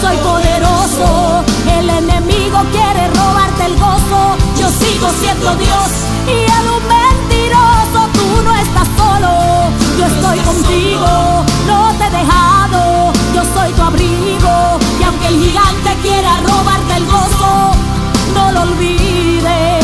soy 0.00 0.16
poderoso. 0.18 1.44
El 1.78 1.90
enemigo 1.90 2.58
quiere 2.70 3.08
robarte 3.08 3.66
el 3.66 3.76
gozo, 3.78 4.36
yo 4.58 4.68
sigo 4.68 5.08
siendo 5.20 5.54
Dios 5.56 5.88
y 6.26 6.30
él 6.30 6.66
un 6.76 6.82
mentiroso. 6.88 8.08
Tú 8.12 8.42
no 8.44 8.54
estás 8.54 8.88
solo, 8.96 9.30
yo 9.98 10.06
estoy 10.06 10.38
contigo, 10.40 11.44
no 11.66 11.92
te 11.98 12.04
he 12.06 12.10
dejado, 12.10 13.12
yo 13.34 13.42
soy 13.54 13.72
tu 13.72 13.82
abrigo. 13.82 14.78
Y 15.00 15.02
aunque 15.02 15.26
el 15.28 15.42
gigante 15.42 15.96
quiera 16.02 16.36
robarte 16.46 16.96
el 16.96 17.06
gozo, 17.06 17.79
no 18.34 18.52
lo 18.52 18.62
olvides, 18.62 19.79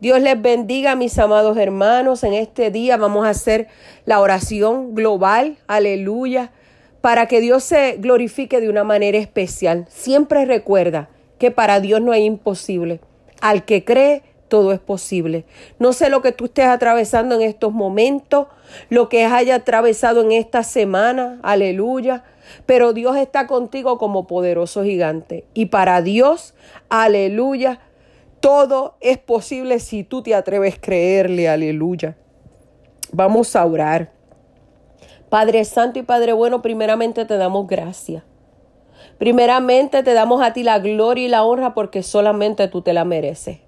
Dios 0.00 0.20
les 0.20 0.40
bendiga, 0.40 0.94
mis 0.94 1.18
amados 1.18 1.56
hermanos. 1.56 2.22
En 2.22 2.32
este 2.32 2.70
día 2.70 2.96
vamos 2.96 3.26
a 3.26 3.30
hacer 3.30 3.66
la 4.04 4.20
oración 4.20 4.94
global, 4.94 5.58
aleluya, 5.66 6.52
para 7.00 7.26
que 7.26 7.40
Dios 7.40 7.64
se 7.64 7.96
glorifique 7.96 8.60
de 8.60 8.68
una 8.68 8.84
manera 8.84 9.18
especial. 9.18 9.86
Siempre 9.88 10.44
recuerda 10.44 11.08
que 11.40 11.50
para 11.50 11.80
Dios 11.80 12.00
no 12.00 12.12
hay 12.12 12.24
imposible. 12.24 13.00
Al 13.40 13.64
que 13.64 13.84
cree, 13.84 14.22
todo 14.46 14.70
es 14.70 14.78
posible. 14.78 15.44
No 15.80 15.92
sé 15.92 16.10
lo 16.10 16.22
que 16.22 16.30
tú 16.30 16.44
estés 16.44 16.66
atravesando 16.66 17.34
en 17.34 17.42
estos 17.42 17.72
momentos, 17.72 18.46
lo 18.90 19.08
que 19.08 19.24
haya 19.24 19.56
atravesado 19.56 20.22
en 20.22 20.30
esta 20.30 20.62
semana, 20.62 21.40
aleluya. 21.42 22.22
Pero 22.66 22.92
Dios 22.92 23.16
está 23.16 23.48
contigo 23.48 23.98
como 23.98 24.28
poderoso 24.28 24.84
gigante. 24.84 25.44
Y 25.54 25.66
para 25.66 26.02
Dios, 26.02 26.54
aleluya, 26.88 27.80
todo 28.40 28.96
es 29.00 29.18
posible 29.18 29.78
si 29.80 30.04
tú 30.04 30.22
te 30.22 30.34
atreves 30.34 30.74
a 30.76 30.80
creerle, 30.80 31.48
aleluya. 31.48 32.16
Vamos 33.12 33.56
a 33.56 33.64
orar. 33.64 34.12
Padre 35.28 35.64
Santo 35.64 35.98
y 35.98 36.02
Padre 36.02 36.32
Bueno, 36.32 36.62
primeramente 36.62 37.24
te 37.24 37.36
damos 37.36 37.66
gracias. 37.66 38.22
Primeramente 39.18 40.02
te 40.02 40.14
damos 40.14 40.42
a 40.42 40.52
ti 40.52 40.62
la 40.62 40.78
gloria 40.78 41.24
y 41.24 41.28
la 41.28 41.44
honra 41.44 41.74
porque 41.74 42.02
solamente 42.02 42.68
tú 42.68 42.82
te 42.82 42.92
la 42.92 43.04
mereces. 43.04 43.58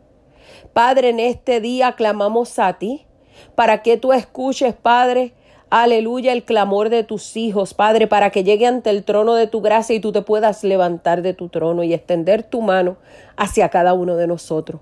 Padre, 0.73 1.11
en 1.11 1.21
este 1.21 1.61
día 1.61 1.93
clamamos 1.93 2.59
a 2.59 2.75
ti 2.79 3.07
para 3.55 3.83
que 3.83 3.97
tú 3.97 4.13
escuches, 4.13 4.75
Padre, 4.75 5.35
aleluya, 5.71 6.33
el 6.33 6.45
clamor 6.45 6.91
de 6.91 7.05
tus 7.05 7.37
hijos, 7.37 7.75
Padre, 7.75 8.07
para 8.07 8.31
que 8.31 8.45
llegue 8.45 8.67
ante 8.67 8.91
el 8.91 9.05
trono 9.05 9.35
de 9.35 9.47
tu 9.47 9.61
gracia 9.61 9.97
y 9.97 10.01
tú 10.01 10.13
te 10.13 10.23
puedas 10.23 10.63
levantar 10.65 11.23
de 11.23 11.33
tu 11.33 11.49
trono 11.49 11.83
y 11.83 11.95
extender 11.95 12.43
tu 12.43 12.61
mano 12.61 12.99
hacia 13.37 13.69
cada 13.69 13.95
uno 13.95 14.17
de 14.17 14.27
nosotros. 14.27 14.81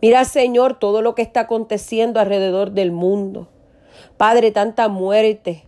Mira, 0.00 0.24
Señor, 0.24 0.78
todo 0.78 1.02
lo 1.02 1.14
que 1.14 1.22
está 1.22 1.40
aconteciendo 1.40 2.20
alrededor 2.20 2.72
del 2.72 2.92
mundo. 2.92 3.48
Padre, 4.16 4.50
tanta 4.50 4.88
muerte, 4.88 5.64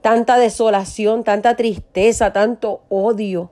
tanta 0.00 0.38
desolación, 0.38 1.24
tanta 1.24 1.56
tristeza, 1.56 2.32
tanto 2.32 2.82
odio. 2.88 3.50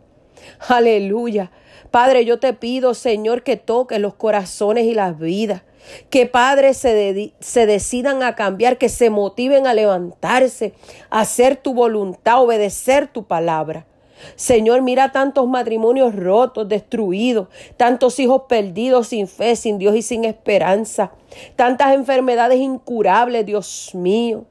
Aleluya. 0.69 1.51
Padre, 1.91 2.25
yo 2.25 2.39
te 2.39 2.53
pido, 2.53 2.95
Señor, 2.95 3.43
que 3.43 3.57
toques 3.57 4.01
los 4.01 4.15
corazones 4.15 4.85
y 4.87 4.95
las 4.95 5.19
vidas. 5.19 5.63
Que 6.11 6.27
padres 6.27 6.77
se, 6.77 6.95
de- 6.95 7.33
se 7.41 7.67
decidan 7.67 8.23
a 8.23 8.35
cambiar, 8.35 8.79
que 8.79 8.89
se 8.89 9.11
motiven 9.11 9.67
a 9.67 9.75
levantarse, 9.75 10.75
a 11.11 11.21
hacer 11.21 11.57
tu 11.57 11.75
voluntad, 11.75 12.43
obedecer 12.43 13.07
tu 13.09 13.25
palabra. 13.25 13.87
Señor, 14.35 14.81
mira 14.83 15.13
tantos 15.13 15.47
matrimonios 15.47 16.15
rotos, 16.17 16.69
destruidos, 16.69 17.49
tantos 17.77 18.19
hijos 18.19 18.43
perdidos 18.49 19.09
sin 19.09 19.29
fe, 19.29 19.57
sin 19.57 19.79
Dios 19.79 19.95
y 19.95 20.03
sin 20.03 20.25
esperanza, 20.25 21.13
tantas 21.55 21.95
enfermedades 21.95 22.59
incurables, 22.59 23.45
Dios 23.45 23.91
mío. 23.95 24.47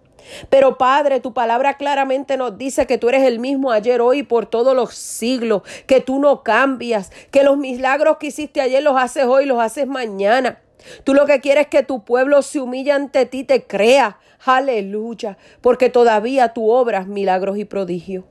Pero 0.49 0.77
Padre, 0.77 1.19
tu 1.19 1.33
palabra 1.33 1.77
claramente 1.77 2.37
nos 2.37 2.57
dice 2.57 2.87
que 2.87 2.97
tú 2.97 3.09
eres 3.09 3.23
el 3.23 3.39
mismo 3.39 3.71
ayer, 3.71 4.01
hoy 4.01 4.19
y 4.19 4.23
por 4.23 4.45
todos 4.45 4.75
los 4.75 4.93
siglos, 4.95 5.61
que 5.87 5.99
tú 6.01 6.19
no 6.19 6.43
cambias, 6.43 7.11
que 7.31 7.43
los 7.43 7.57
milagros 7.57 8.17
que 8.17 8.27
hiciste 8.27 8.61
ayer 8.61 8.81
los 8.81 8.97
haces 8.97 9.25
hoy, 9.25 9.45
los 9.45 9.59
haces 9.59 9.87
mañana. 9.87 10.61
Tú 11.03 11.13
lo 11.13 11.25
que 11.25 11.41
quieres 11.41 11.63
es 11.63 11.69
que 11.69 11.83
tu 11.83 12.03
pueblo 12.03 12.41
se 12.41 12.59
humille 12.59 12.91
ante 12.91 13.25
ti, 13.25 13.43
te 13.43 13.65
crea. 13.65 14.19
Aleluya, 14.45 15.37
porque 15.61 15.89
todavía 15.89 16.49
tú 16.49 16.69
obras 16.69 17.07
milagros 17.07 17.57
y 17.57 17.65
prodigios. 17.65 18.25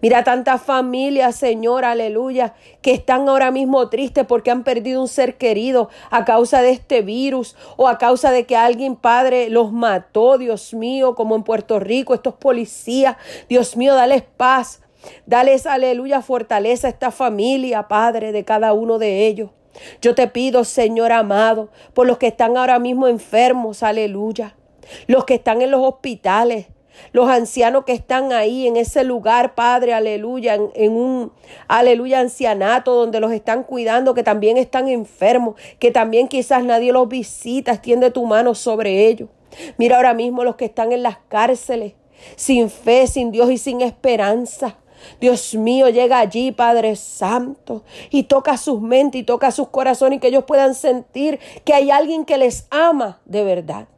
Mira 0.00 0.24
tantas 0.24 0.62
familias, 0.62 1.36
Señor, 1.36 1.84
aleluya, 1.84 2.54
que 2.82 2.92
están 2.92 3.28
ahora 3.28 3.50
mismo 3.50 3.88
tristes 3.88 4.24
porque 4.26 4.50
han 4.50 4.64
perdido 4.64 5.00
un 5.00 5.08
ser 5.08 5.36
querido 5.36 5.88
a 6.10 6.24
causa 6.24 6.62
de 6.62 6.70
este 6.70 7.02
virus 7.02 7.56
o 7.76 7.88
a 7.88 7.98
causa 7.98 8.30
de 8.30 8.46
que 8.46 8.56
alguien, 8.56 8.96
Padre, 8.96 9.50
los 9.50 9.72
mató, 9.72 10.38
Dios 10.38 10.74
mío, 10.74 11.14
como 11.14 11.36
en 11.36 11.42
Puerto 11.42 11.78
Rico, 11.78 12.14
estos 12.14 12.34
policías. 12.34 13.16
Dios 13.48 13.76
mío, 13.76 13.94
dales 13.94 14.22
paz. 14.22 14.80
Dales, 15.24 15.66
aleluya, 15.66 16.20
fortaleza 16.20 16.88
a 16.88 16.90
esta 16.90 17.10
familia, 17.10 17.86
Padre, 17.86 18.32
de 18.32 18.44
cada 18.44 18.72
uno 18.72 18.98
de 18.98 19.26
ellos. 19.26 19.50
Yo 20.00 20.14
te 20.14 20.26
pido, 20.28 20.64
Señor 20.64 21.12
amado, 21.12 21.70
por 21.94 22.06
los 22.06 22.18
que 22.18 22.28
están 22.28 22.56
ahora 22.56 22.78
mismo 22.78 23.08
enfermos, 23.08 23.82
aleluya. 23.82 24.56
Los 25.06 25.24
que 25.24 25.34
están 25.34 25.62
en 25.62 25.70
los 25.70 25.82
hospitales, 25.82 26.66
los 27.12 27.28
ancianos 27.28 27.84
que 27.84 27.92
están 27.92 28.32
ahí 28.32 28.66
en 28.66 28.76
ese 28.76 29.04
lugar, 29.04 29.54
Padre, 29.54 29.94
aleluya, 29.94 30.54
en, 30.54 30.92
un, 30.92 31.32
aleluya, 31.68 32.20
ancianato 32.20 32.94
donde 32.94 33.20
los 33.20 33.32
están 33.32 33.62
cuidando, 33.64 34.14
que 34.14 34.22
también 34.22 34.56
están 34.56 34.88
enfermos, 34.88 35.56
que 35.78 35.90
también 35.90 36.28
quizás 36.28 36.64
nadie 36.64 36.92
los 36.92 37.08
visita, 37.08 37.72
extiende 37.72 38.10
tu 38.10 38.24
mano 38.26 38.54
sobre 38.54 39.06
ellos. 39.06 39.28
Mira 39.78 39.96
ahora 39.96 40.14
mismo 40.14 40.44
los 40.44 40.56
que 40.56 40.66
están 40.66 40.92
en 40.92 41.02
las 41.02 41.18
cárceles, 41.28 41.94
sin 42.36 42.70
fe, 42.70 43.06
sin 43.06 43.30
Dios 43.30 43.50
y 43.50 43.58
sin 43.58 43.80
esperanza. 43.80 44.78
Dios 45.20 45.54
mío, 45.54 45.88
llega 45.88 46.18
allí, 46.18 46.52
Padre 46.52 46.96
Santo, 46.96 47.84
y 48.10 48.24
toca 48.24 48.56
sus 48.56 48.80
mentes 48.80 49.20
y 49.20 49.24
toca 49.24 49.50
sus 49.50 49.68
corazones 49.68 50.18
y 50.18 50.20
que 50.20 50.28
ellos 50.28 50.44
puedan 50.44 50.74
sentir 50.74 51.38
que 51.64 51.74
hay 51.74 51.90
alguien 51.90 52.24
que 52.24 52.38
les 52.38 52.66
ama 52.70 53.20
de 53.24 53.44
verdad. 53.44 53.88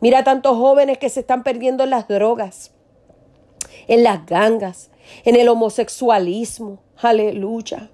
Mira 0.00 0.24
tantos 0.24 0.56
jóvenes 0.56 0.98
que 0.98 1.08
se 1.08 1.20
están 1.20 1.42
perdiendo 1.42 1.84
en 1.84 1.90
las 1.90 2.08
drogas, 2.08 2.72
en 3.86 4.02
las 4.02 4.26
gangas, 4.26 4.90
en 5.24 5.36
el 5.36 5.48
homosexualismo, 5.48 6.80
aleluya, 6.96 7.90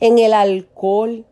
en 0.00 0.18
el 0.18 0.34
alcohol, 0.34 1.24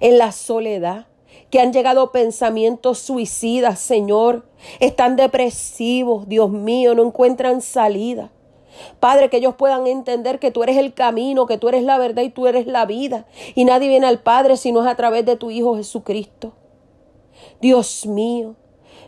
en 0.00 0.18
la 0.18 0.32
soledad, 0.32 1.06
que 1.50 1.60
han 1.60 1.72
llegado 1.72 2.12
pensamientos 2.12 2.98
suicidas, 2.98 3.78
Señor, 3.78 4.46
están 4.80 5.16
depresivos, 5.16 6.28
Dios 6.28 6.50
mío, 6.50 6.94
no 6.94 7.04
encuentran 7.04 7.60
salida. 7.60 8.30
Padre, 9.00 9.28
que 9.28 9.38
ellos 9.38 9.54
puedan 9.56 9.86
entender 9.86 10.38
que 10.38 10.50
tú 10.50 10.62
eres 10.62 10.76
el 10.76 10.94
camino, 10.94 11.46
que 11.46 11.58
tú 11.58 11.68
eres 11.68 11.82
la 11.82 11.98
verdad 11.98 12.22
y 12.22 12.30
tú 12.30 12.46
eres 12.46 12.66
la 12.66 12.86
vida. 12.86 13.26
Y 13.54 13.64
nadie 13.64 13.88
viene 13.88 14.06
al 14.06 14.20
Padre 14.20 14.56
si 14.56 14.72
no 14.72 14.82
es 14.82 14.88
a 14.88 14.96
través 14.96 15.24
de 15.26 15.36
tu 15.36 15.50
Hijo 15.50 15.76
Jesucristo. 15.76 16.52
Dios 17.60 18.06
mío, 18.06 18.56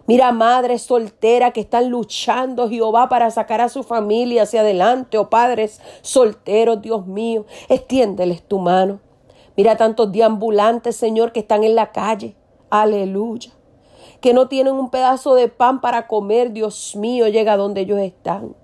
Mira, 0.07 0.33
madres 0.33 0.83
solteras 0.83 1.55
que 1.55 1.61
están 1.61 1.89
luchando, 1.89 2.69
Jehová, 2.69 3.09
para 3.09 3.31
sacar 3.31 3.63
a 3.63 3.71
su 3.71 3.83
familia 3.83 4.43
hacia 4.43 4.61
adelante, 4.61 5.17
o 5.17 5.23
oh 5.23 5.31
padres 5.31 5.81
solteros, 6.03 6.83
Dios 6.83 7.07
mío, 7.07 7.47
extiéndeles 7.71 8.43
tu 8.43 8.59
mano. 8.59 9.01
Mira 9.57 9.77
tantos 9.77 10.13
deambulantes, 10.13 10.97
Señor, 10.97 11.33
que 11.33 11.41
están 11.41 11.65
en 11.65 11.75
la 11.75 11.91
calle. 11.91 12.37
Aleluya. 12.69 13.53
Que 14.21 14.35
no 14.35 14.49
tienen 14.49 14.75
un 14.75 14.91
pedazo 14.91 15.35
de 15.35 15.49
pan 15.49 15.81
para 15.81 16.07
comer, 16.07 16.53
Dios 16.53 16.97
mío, 16.97 17.29
llega 17.29 17.57
donde 17.57 17.83
ellos 17.83 18.01
están. 18.01 18.55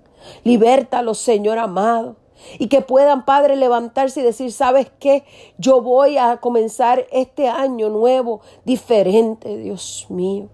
Libértalos, 0.43 1.17
Señor 1.17 1.57
amado. 1.57 2.15
Y 2.57 2.67
que 2.67 2.81
puedan, 2.81 3.25
Padre, 3.25 3.55
levantarse 3.55 4.21
y 4.21 4.23
decir, 4.23 4.51
¿sabes 4.51 4.91
qué? 4.99 5.23
Yo 5.57 5.81
voy 5.81 6.17
a 6.17 6.37
comenzar 6.37 7.05
este 7.11 7.47
año 7.47 7.89
nuevo 7.89 8.41
diferente, 8.65 9.57
Dios 9.57 10.07
mío. 10.09 10.49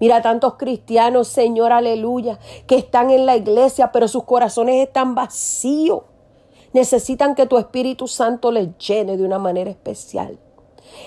Mira 0.00 0.22
tantos 0.22 0.54
cristianos, 0.54 1.28
Señor, 1.28 1.72
aleluya, 1.72 2.38
que 2.66 2.76
están 2.76 3.10
en 3.10 3.26
la 3.26 3.36
iglesia, 3.36 3.92
pero 3.92 4.08
sus 4.08 4.24
corazones 4.24 4.86
están 4.86 5.14
vacíos. 5.14 6.04
Necesitan 6.72 7.34
que 7.34 7.46
tu 7.46 7.58
Espíritu 7.58 8.08
Santo 8.08 8.50
les 8.50 8.76
llene 8.78 9.18
de 9.18 9.24
una 9.24 9.38
manera 9.38 9.70
especial. 9.70 10.38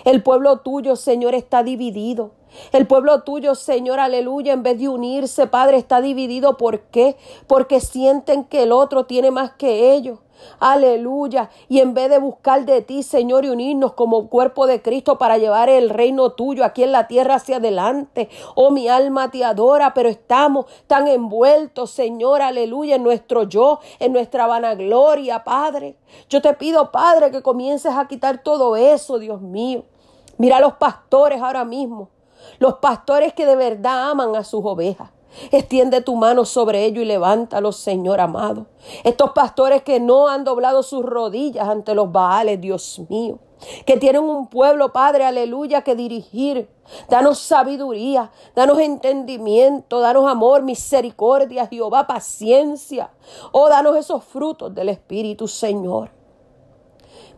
El 0.05 0.21
pueblo 0.21 0.59
tuyo, 0.59 0.95
Señor, 0.95 1.33
está 1.33 1.63
dividido. 1.63 2.31
El 2.71 2.87
pueblo 2.87 3.21
tuyo, 3.23 3.55
Señor, 3.55 3.99
aleluya, 3.99 4.53
en 4.53 4.63
vez 4.63 4.79
de 4.79 4.89
unirse, 4.89 5.47
Padre, 5.47 5.77
está 5.77 6.01
dividido. 6.01 6.57
¿Por 6.57 6.81
qué? 6.81 7.17
Porque 7.47 7.79
sienten 7.79 8.43
que 8.43 8.63
el 8.63 8.71
otro 8.71 9.05
tiene 9.05 9.31
más 9.31 9.51
que 9.51 9.93
ellos. 9.93 10.19
Aleluya. 10.59 11.49
Y 11.69 11.79
en 11.79 11.93
vez 11.93 12.09
de 12.09 12.19
buscar 12.19 12.65
de 12.65 12.81
ti, 12.81 13.03
Señor, 13.03 13.45
y 13.45 13.49
unirnos 13.49 13.93
como 13.93 14.29
cuerpo 14.29 14.67
de 14.67 14.81
Cristo 14.81 15.17
para 15.17 15.37
llevar 15.37 15.69
el 15.69 15.89
reino 15.89 16.31
tuyo 16.31 16.65
aquí 16.65 16.83
en 16.83 16.91
la 16.91 17.07
tierra 17.07 17.35
hacia 17.35 17.57
adelante. 17.57 18.29
Oh, 18.55 18.71
mi 18.71 18.87
alma 18.87 19.31
te 19.31 19.43
adora, 19.43 19.93
pero 19.93 20.09
estamos 20.09 20.65
tan 20.87 21.07
envueltos, 21.07 21.91
Señor, 21.91 22.41
aleluya, 22.41 22.95
en 22.95 23.03
nuestro 23.03 23.43
yo, 23.43 23.79
en 23.99 24.13
nuestra 24.13 24.47
vanagloria, 24.47 25.43
Padre. 25.43 25.97
Yo 26.29 26.41
te 26.41 26.53
pido, 26.53 26.91
Padre, 26.91 27.31
que 27.31 27.41
comiences 27.41 27.93
a 27.95 28.07
quitar 28.07 28.43
todo 28.43 28.75
eso, 28.75 29.19
Dios 29.19 29.41
mío. 29.41 29.83
Mira 30.37 30.57
a 30.57 30.61
los 30.61 30.73
pastores 30.73 31.41
ahora 31.41 31.63
mismo. 31.63 32.09
Los 32.59 32.75
pastores 32.75 33.33
que 33.33 33.45
de 33.45 33.55
verdad 33.55 34.11
aman 34.11 34.35
a 34.35 34.43
sus 34.43 34.61
ovejas. 34.63 35.09
Extiende 35.51 36.01
tu 36.01 36.15
mano 36.15 36.45
sobre 36.45 36.85
ellos 36.85 37.03
y 37.03 37.07
levántalos, 37.07 37.77
Señor 37.77 38.19
amado. 38.19 38.67
Estos 39.03 39.31
pastores 39.31 39.81
que 39.81 39.99
no 39.99 40.27
han 40.27 40.43
doblado 40.43 40.83
sus 40.83 41.03
rodillas 41.03 41.67
ante 41.67 41.95
los 41.95 42.11
Baales, 42.11 42.61
Dios 42.61 43.01
mío. 43.09 43.39
Que 43.85 43.97
tienen 43.97 44.23
un 44.23 44.47
pueblo, 44.47 44.91
Padre, 44.91 45.25
aleluya, 45.25 45.81
que 45.81 45.95
dirigir. 45.95 46.69
Danos 47.09 47.39
sabiduría, 47.39 48.31
danos 48.55 48.77
entendimiento, 48.79 50.01
danos 50.01 50.29
amor, 50.29 50.61
misericordia, 50.61 51.67
Jehová, 51.67 52.05
paciencia. 52.05 53.09
Oh, 53.51 53.69
danos 53.69 53.95
esos 53.95 54.23
frutos 54.23 54.75
del 54.75 54.89
Espíritu, 54.89 55.47
Señor. 55.47 56.11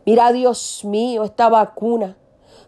Mira, 0.04 0.32
Dios 0.32 0.84
mío, 0.84 1.24
esta 1.24 1.48
vacuna 1.48 2.16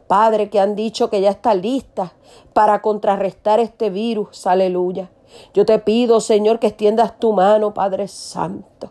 Padre, 0.09 0.51
que 0.51 0.59
han 0.59 0.75
dicho 0.75 1.11
que 1.11 1.21
ya 1.21 1.31
está 1.31 1.55
lista 1.55 2.14
para 2.55 2.83
contrarrestar 2.83 3.61
este 3.61 3.90
virus. 3.90 4.47
Aleluya. 4.47 5.11
Yo 5.55 5.66
te 5.66 5.79
pido, 5.79 6.21
Señor, 6.21 6.59
que 6.59 6.68
extiendas 6.68 7.21
tu 7.21 7.33
mano, 7.33 7.75
Padre 7.75 8.09
Santo. 8.09 8.90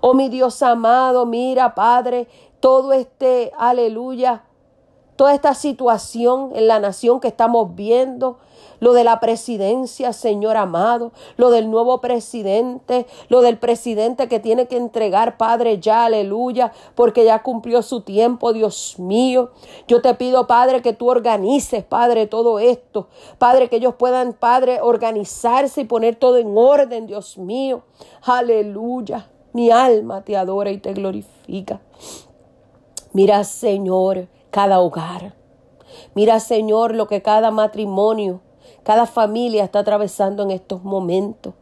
Oh 0.00 0.14
mi 0.14 0.28
Dios 0.28 0.62
amado, 0.62 1.26
mira, 1.26 1.74
Padre, 1.74 2.28
todo 2.60 2.92
este, 2.92 3.52
aleluya, 3.58 4.44
toda 5.18 5.34
esta 5.34 5.52
situación 5.54 6.52
en 6.54 6.68
la 6.68 6.78
nación 6.78 7.18
que 7.18 7.26
estamos 7.26 7.74
viendo, 7.74 8.38
lo 8.78 8.92
de 8.92 9.02
la 9.02 9.18
presidencia, 9.18 10.12
Señor 10.12 10.56
amado, 10.56 11.10
lo 11.36 11.50
del 11.50 11.72
nuevo 11.72 12.00
presidente, 12.00 13.04
lo 13.28 13.40
del 13.40 13.58
presidente 13.58 14.28
que 14.28 14.38
tiene 14.38 14.68
que 14.68 14.76
entregar, 14.76 15.36
Padre, 15.36 15.80
ya, 15.80 16.04
aleluya, 16.04 16.70
porque 16.94 17.24
ya 17.24 17.42
cumplió 17.42 17.82
su 17.82 18.02
tiempo, 18.02 18.52
Dios 18.52 18.94
mío. 19.00 19.50
Yo 19.88 20.00
te 20.02 20.14
pido, 20.14 20.46
Padre, 20.46 20.82
que 20.82 20.92
tú 20.92 21.10
organices, 21.10 21.82
Padre, 21.82 22.28
todo 22.28 22.60
esto. 22.60 23.08
Padre, 23.38 23.68
que 23.68 23.76
ellos 23.78 23.96
puedan, 23.98 24.34
Padre, 24.34 24.78
organizarse 24.80 25.80
y 25.80 25.84
poner 25.84 26.14
todo 26.14 26.36
en 26.36 26.56
orden, 26.56 27.08
Dios 27.08 27.38
mío. 27.38 27.82
Aleluya. 28.22 29.28
Mi 29.52 29.72
alma 29.72 30.22
te 30.22 30.36
adora 30.36 30.70
y 30.70 30.78
te 30.78 30.92
glorifica. 30.92 31.80
Mira, 33.12 33.42
Señor, 33.42 34.28
cada 34.50 34.80
hogar. 34.80 35.34
Mira, 36.14 36.40
Señor, 36.40 36.94
lo 36.94 37.08
que 37.08 37.22
cada 37.22 37.50
matrimonio, 37.50 38.40
cada 38.82 39.06
familia 39.06 39.64
está 39.64 39.80
atravesando 39.80 40.42
en 40.42 40.50
estos 40.50 40.84
momentos. 40.84 41.54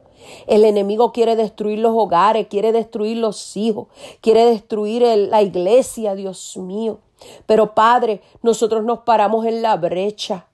El 0.47 0.65
enemigo 0.65 1.13
quiere 1.13 1.37
destruir 1.37 1.79
los 1.79 1.93
hogares, 1.95 2.47
quiere 2.49 2.73
destruir 2.73 3.19
los 3.19 3.57
hijos, 3.57 3.89
quiere 4.21 4.45
destruir 4.45 5.03
la 5.03 5.43
iglesia, 5.43 6.15
Dios 6.15 6.57
mío. 6.57 6.99
Pero 7.47 7.75
Padre, 7.75 8.23
nosotros 8.43 8.85
nos 8.85 9.01
paramos 9.01 9.47
en 9.47 9.63
la 9.63 9.77
brecha. 9.77 10.49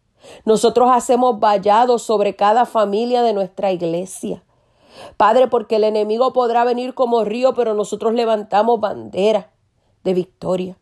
Nosotros 0.45 0.91
hacemos 0.93 1.41
vallados 1.41 2.03
sobre 2.03 2.37
cada 2.37 2.65
familia 2.65 3.23
de 3.23 3.33
nuestra 3.33 3.73
iglesia. 3.73 4.45
Padre, 5.17 5.49
porque 5.49 5.77
el 5.77 5.85
enemigo 5.85 6.33
podrá 6.33 6.65
venir 6.65 6.95
como 6.95 7.25
río, 7.25 7.55
pero 7.55 7.75
nosotros 7.75 8.13
levantamos 8.13 8.79
bandera 8.79 9.51
de 10.05 10.15
victoria. 10.15 10.77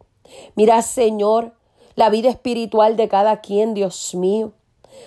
Mira, 0.54 0.82
Señor, 0.82 1.52
la 1.94 2.10
vida 2.10 2.28
espiritual 2.28 2.96
de 2.96 3.08
cada 3.08 3.40
quien, 3.40 3.74
Dios 3.74 4.14
mío. 4.14 4.52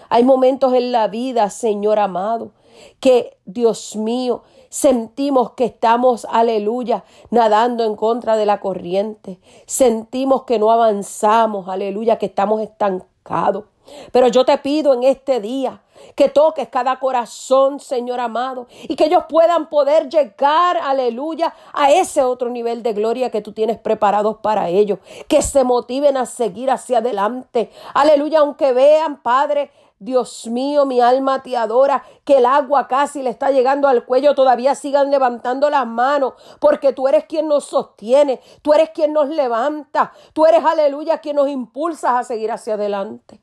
Hay 0.09 0.23
momentos 0.23 0.73
en 0.73 0.91
la 0.91 1.07
vida, 1.07 1.49
Señor 1.49 1.99
amado, 1.99 2.51
que, 2.99 3.37
Dios 3.45 3.95
mío, 3.95 4.43
sentimos 4.69 5.51
que 5.51 5.65
estamos, 5.65 6.25
aleluya, 6.29 7.03
nadando 7.29 7.83
en 7.83 7.95
contra 7.95 8.35
de 8.35 8.45
la 8.45 8.59
corriente. 8.59 9.39
Sentimos 9.65 10.43
que 10.43 10.59
no 10.59 10.71
avanzamos, 10.71 11.67
aleluya, 11.67 12.17
que 12.17 12.25
estamos 12.27 12.61
estancados. 12.61 13.65
Pero 14.11 14.27
yo 14.27 14.45
te 14.45 14.57
pido 14.57 14.93
en 14.93 15.03
este 15.03 15.39
día 15.39 15.81
que 16.15 16.29
toques 16.29 16.67
cada 16.69 16.99
corazón, 16.99 17.79
Señor 17.79 18.19
amado, 18.19 18.67
y 18.83 18.95
que 18.95 19.05
ellos 19.05 19.23
puedan 19.29 19.69
poder 19.69 20.09
llegar, 20.09 20.77
aleluya, 20.77 21.53
a 21.73 21.91
ese 21.91 22.23
otro 22.23 22.49
nivel 22.49 22.83
de 22.83 22.93
gloria 22.93 23.29
que 23.29 23.41
tú 23.41 23.53
tienes 23.53 23.79
preparados 23.79 24.37
para 24.37 24.69
ellos, 24.69 24.99
que 25.27 25.41
se 25.41 25.63
motiven 25.63 26.17
a 26.17 26.25
seguir 26.25 26.71
hacia 26.71 26.99
adelante, 26.99 27.71
aleluya, 27.93 28.39
aunque 28.39 28.73
vean, 28.73 29.21
Padre, 29.21 29.71
Dios 29.99 30.47
mío, 30.47 30.85
mi 30.85 30.99
alma 30.99 31.41
te 31.43 31.55
adora, 31.55 32.03
que 32.25 32.39
el 32.39 32.45
agua 32.45 32.89
casi 32.89 33.21
le 33.23 33.29
está 33.29 33.51
llegando 33.51 33.87
al 33.87 34.05
cuello, 34.05 34.35
todavía 34.35 34.75
sigan 34.75 35.09
levantando 35.09 35.69
las 35.69 35.87
manos, 35.87 36.33
porque 36.59 36.91
tú 36.91 37.07
eres 37.07 37.23
quien 37.23 37.47
nos 37.47 37.63
sostiene, 37.65 38.41
tú 38.61 38.73
eres 38.73 38.89
quien 38.89 39.13
nos 39.13 39.29
levanta, 39.29 40.11
tú 40.33 40.45
eres, 40.45 40.65
aleluya, 40.65 41.19
quien 41.19 41.37
nos 41.37 41.47
impulsa 41.47 42.19
a 42.19 42.23
seguir 42.25 42.51
hacia 42.51 42.73
adelante. 42.73 43.42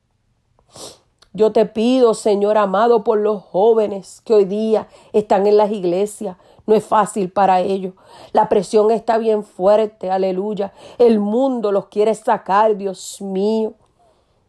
Yo 1.33 1.52
te 1.52 1.64
pido, 1.64 2.14
Señor 2.14 2.59
amado, 2.59 3.04
por 3.04 3.18
los 3.18 3.42
jóvenes 3.42 4.20
que 4.24 4.35
hoy 4.35 4.44
día 4.44 4.88
están 5.12 5.46
en 5.46 5.56
las 5.56 5.70
iglesias. 5.70 6.37
No 6.66 6.74
es 6.74 6.85
fácil 6.85 7.30
para 7.30 7.61
ellos. 7.61 7.94
La 8.33 8.48
presión 8.48 8.90
está 8.90 9.16
bien 9.18 9.44
fuerte, 9.44 10.11
aleluya. 10.11 10.72
El 10.98 11.20
mundo 11.20 11.70
los 11.70 11.87
quiere 11.87 12.14
sacar, 12.14 12.76
Dios 12.76 13.20
mío. 13.20 13.74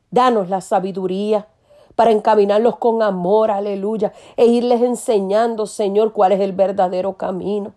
Danos 0.10 0.50
la 0.50 0.62
sabiduría 0.62 1.48
para 1.96 2.12
encaminarlos 2.12 2.78
con 2.78 3.04
amor, 3.04 3.52
aleluya, 3.52 4.14
e 4.36 4.46
irles 4.46 4.82
enseñando, 4.82 5.68
Señor, 5.68 6.14
cuál 6.14 6.32
es 6.32 6.40
el 6.40 6.54
verdadero 6.54 7.14
camino. 7.14 7.74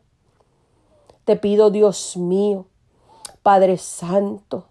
Te 1.24 1.36
pido, 1.36 1.70
Dios 1.70 2.16
mío, 2.16 2.66
Padre 3.42 3.76
Santo, 3.76 4.64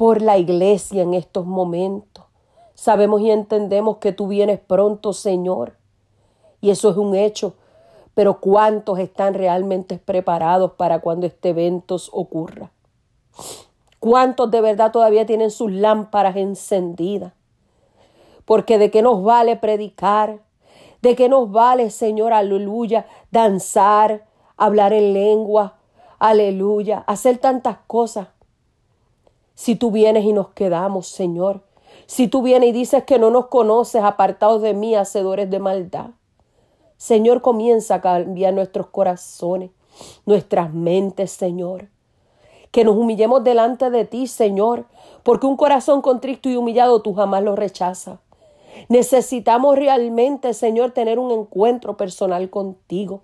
por 0.00 0.22
la 0.22 0.38
iglesia 0.38 1.02
en 1.02 1.12
estos 1.12 1.44
momentos. 1.44 2.24
Sabemos 2.72 3.20
y 3.20 3.30
entendemos 3.30 3.98
que 3.98 4.12
tú 4.12 4.28
vienes 4.28 4.58
pronto, 4.58 5.12
Señor. 5.12 5.74
Y 6.62 6.70
eso 6.70 6.88
es 6.88 6.96
un 6.96 7.14
hecho. 7.14 7.52
Pero 8.14 8.40
¿cuántos 8.40 8.98
están 8.98 9.34
realmente 9.34 9.98
preparados 9.98 10.72
para 10.72 11.00
cuando 11.00 11.26
este 11.26 11.50
evento 11.50 11.98
ocurra? 12.12 12.70
¿Cuántos 13.98 14.50
de 14.50 14.62
verdad 14.62 14.90
todavía 14.90 15.26
tienen 15.26 15.50
sus 15.50 15.70
lámparas 15.70 16.36
encendidas? 16.36 17.34
Porque 18.46 18.78
de 18.78 18.90
qué 18.90 19.02
nos 19.02 19.22
vale 19.22 19.56
predicar, 19.56 20.38
de 21.02 21.14
qué 21.14 21.28
nos 21.28 21.52
vale, 21.52 21.90
Señor, 21.90 22.32
aleluya, 22.32 23.04
danzar, 23.30 24.24
hablar 24.56 24.94
en 24.94 25.12
lengua, 25.12 25.74
aleluya, 26.18 27.04
hacer 27.06 27.36
tantas 27.36 27.76
cosas. 27.86 28.28
Si 29.60 29.76
tú 29.76 29.90
vienes 29.90 30.24
y 30.24 30.32
nos 30.32 30.48
quedamos, 30.48 31.06
Señor, 31.06 31.60
si 32.06 32.28
tú 32.28 32.40
vienes 32.40 32.70
y 32.70 32.72
dices 32.72 33.04
que 33.04 33.18
no 33.18 33.30
nos 33.30 33.48
conoces, 33.48 34.02
apartados 34.02 34.62
de 34.62 34.72
mí, 34.72 34.94
hacedores 34.94 35.50
de 35.50 35.58
maldad. 35.58 36.12
Señor, 36.96 37.42
comienza 37.42 37.96
a 37.96 38.00
cambiar 38.00 38.54
nuestros 38.54 38.86
corazones, 38.86 39.70
nuestras 40.24 40.72
mentes, 40.72 41.32
Señor. 41.32 41.88
Que 42.70 42.84
nos 42.84 42.96
humillemos 42.96 43.44
delante 43.44 43.90
de 43.90 44.06
ti, 44.06 44.28
Señor, 44.28 44.86
porque 45.24 45.46
un 45.46 45.58
corazón 45.58 46.00
contristo 46.00 46.48
y 46.48 46.56
humillado 46.56 47.02
tú 47.02 47.12
jamás 47.12 47.42
lo 47.42 47.54
rechazas. 47.54 48.18
Necesitamos 48.88 49.76
realmente, 49.76 50.54
Señor, 50.54 50.92
tener 50.92 51.18
un 51.18 51.32
encuentro 51.32 51.98
personal 51.98 52.48
contigo. 52.48 53.20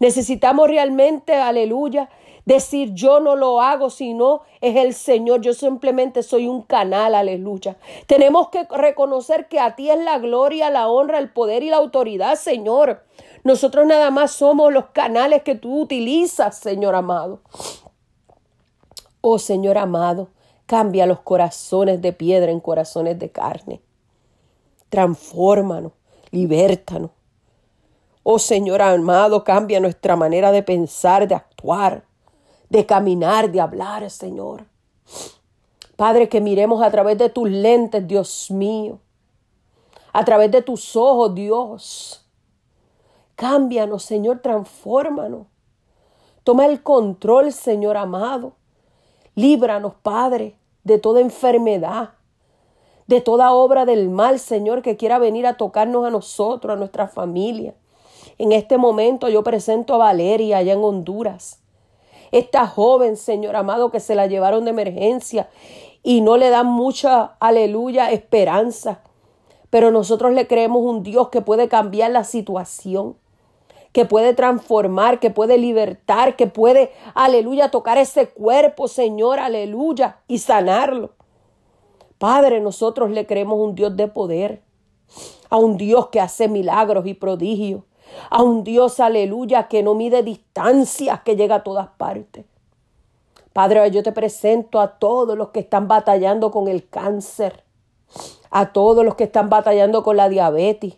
Necesitamos 0.00 0.68
realmente, 0.68 1.34
aleluya, 1.34 2.10
decir 2.48 2.94
yo 2.94 3.20
no 3.20 3.36
lo 3.36 3.60
hago, 3.60 3.90
sino 3.90 4.40
es 4.62 4.74
el 4.76 4.94
Señor. 4.94 5.42
Yo 5.42 5.52
simplemente 5.52 6.22
soy 6.22 6.48
un 6.48 6.62
canal, 6.62 7.14
aleluya. 7.14 7.76
Tenemos 8.06 8.48
que 8.48 8.64
reconocer 8.70 9.48
que 9.48 9.60
a 9.60 9.76
ti 9.76 9.90
es 9.90 9.98
la 9.98 10.18
gloria, 10.18 10.70
la 10.70 10.88
honra, 10.88 11.18
el 11.18 11.30
poder 11.30 11.62
y 11.62 11.68
la 11.68 11.76
autoridad, 11.76 12.36
Señor. 12.36 13.04
Nosotros 13.44 13.84
nada 13.84 14.10
más 14.10 14.30
somos 14.30 14.72
los 14.72 14.86
canales 14.86 15.42
que 15.42 15.56
tú 15.56 15.82
utilizas, 15.82 16.58
Señor 16.58 16.94
amado. 16.94 17.42
Oh 19.20 19.38
Señor 19.38 19.76
amado, 19.76 20.30
cambia 20.64 21.04
los 21.04 21.20
corazones 21.20 22.00
de 22.00 22.14
piedra 22.14 22.50
en 22.50 22.60
corazones 22.60 23.18
de 23.18 23.30
carne. 23.30 23.82
Transfórmanos, 24.88 25.92
libértanos. 26.30 27.10
Oh 28.22 28.38
Señor 28.38 28.80
amado, 28.80 29.44
cambia 29.44 29.80
nuestra 29.80 30.16
manera 30.16 30.50
de 30.50 30.62
pensar, 30.62 31.28
de 31.28 31.34
actuar 31.34 32.07
de 32.68 32.86
caminar, 32.86 33.50
de 33.50 33.60
hablar, 33.60 34.08
Señor. 34.10 34.66
Padre, 35.96 36.28
que 36.28 36.40
miremos 36.40 36.82
a 36.82 36.90
través 36.90 37.18
de 37.18 37.28
tus 37.28 37.48
lentes, 37.48 38.06
Dios 38.06 38.50
mío. 38.50 38.98
A 40.12 40.24
través 40.24 40.50
de 40.50 40.62
tus 40.62 40.94
ojos, 40.96 41.34
Dios. 41.34 42.24
Cámbianos, 43.34 44.04
Señor, 44.04 44.40
transfórmanos. 44.40 45.46
Toma 46.44 46.66
el 46.66 46.82
control, 46.82 47.52
Señor 47.52 47.96
amado. 47.96 48.52
Líbranos, 49.34 49.94
Padre, 50.02 50.56
de 50.84 50.98
toda 50.98 51.20
enfermedad, 51.20 52.10
de 53.06 53.20
toda 53.20 53.52
obra 53.52 53.84
del 53.84 54.08
mal, 54.08 54.38
Señor, 54.38 54.82
que 54.82 54.96
quiera 54.96 55.18
venir 55.18 55.46
a 55.46 55.56
tocarnos 55.56 56.04
a 56.06 56.10
nosotros, 56.10 56.74
a 56.74 56.78
nuestra 56.78 57.08
familia. 57.08 57.74
En 58.38 58.52
este 58.52 58.78
momento 58.78 59.28
yo 59.28 59.42
presento 59.42 59.94
a 59.94 59.98
Valeria 59.98 60.58
allá 60.58 60.72
en 60.72 60.82
Honduras 60.82 61.57
esta 62.32 62.66
joven, 62.66 63.16
Señor 63.16 63.56
amado, 63.56 63.90
que 63.90 64.00
se 64.00 64.14
la 64.14 64.26
llevaron 64.26 64.64
de 64.64 64.70
emergencia 64.70 65.48
y 66.02 66.20
no 66.20 66.36
le 66.36 66.50
dan 66.50 66.66
mucha, 66.66 67.36
aleluya, 67.40 68.10
esperanza. 68.10 69.00
Pero 69.70 69.90
nosotros 69.90 70.32
le 70.32 70.46
creemos 70.46 70.82
un 70.82 71.02
Dios 71.02 71.28
que 71.28 71.42
puede 71.42 71.68
cambiar 71.68 72.10
la 72.10 72.24
situación, 72.24 73.16
que 73.92 74.04
puede 74.04 74.34
transformar, 74.34 75.20
que 75.20 75.30
puede 75.30 75.58
libertar, 75.58 76.36
que 76.36 76.46
puede, 76.46 76.92
aleluya, 77.14 77.70
tocar 77.70 77.98
ese 77.98 78.28
cuerpo, 78.28 78.88
Señor, 78.88 79.40
aleluya, 79.40 80.20
y 80.28 80.38
sanarlo. 80.38 81.12
Padre, 82.18 82.60
nosotros 82.60 83.10
le 83.10 83.26
creemos 83.26 83.58
un 83.58 83.74
Dios 83.74 83.96
de 83.96 84.08
poder, 84.08 84.62
a 85.50 85.56
un 85.56 85.76
Dios 85.76 86.08
que 86.08 86.20
hace 86.20 86.48
milagros 86.48 87.06
y 87.06 87.14
prodigios, 87.14 87.82
a 88.30 88.42
un 88.42 88.64
Dios, 88.64 89.00
aleluya, 89.00 89.68
que 89.68 89.82
no 89.82 89.94
mide 89.94 90.22
distancias, 90.22 91.20
que 91.22 91.36
llega 91.36 91.56
a 91.56 91.62
todas 91.62 91.88
partes. 91.96 92.44
Padre, 93.52 93.90
yo 93.90 94.02
te 94.02 94.12
presento 94.12 94.80
a 94.80 94.98
todos 94.98 95.36
los 95.36 95.48
que 95.48 95.60
están 95.60 95.88
batallando 95.88 96.50
con 96.50 96.68
el 96.68 96.88
cáncer, 96.88 97.64
a 98.50 98.72
todos 98.72 99.04
los 99.04 99.14
que 99.14 99.24
están 99.24 99.48
batallando 99.48 100.02
con 100.02 100.16
la 100.16 100.28
diabetes, 100.28 100.94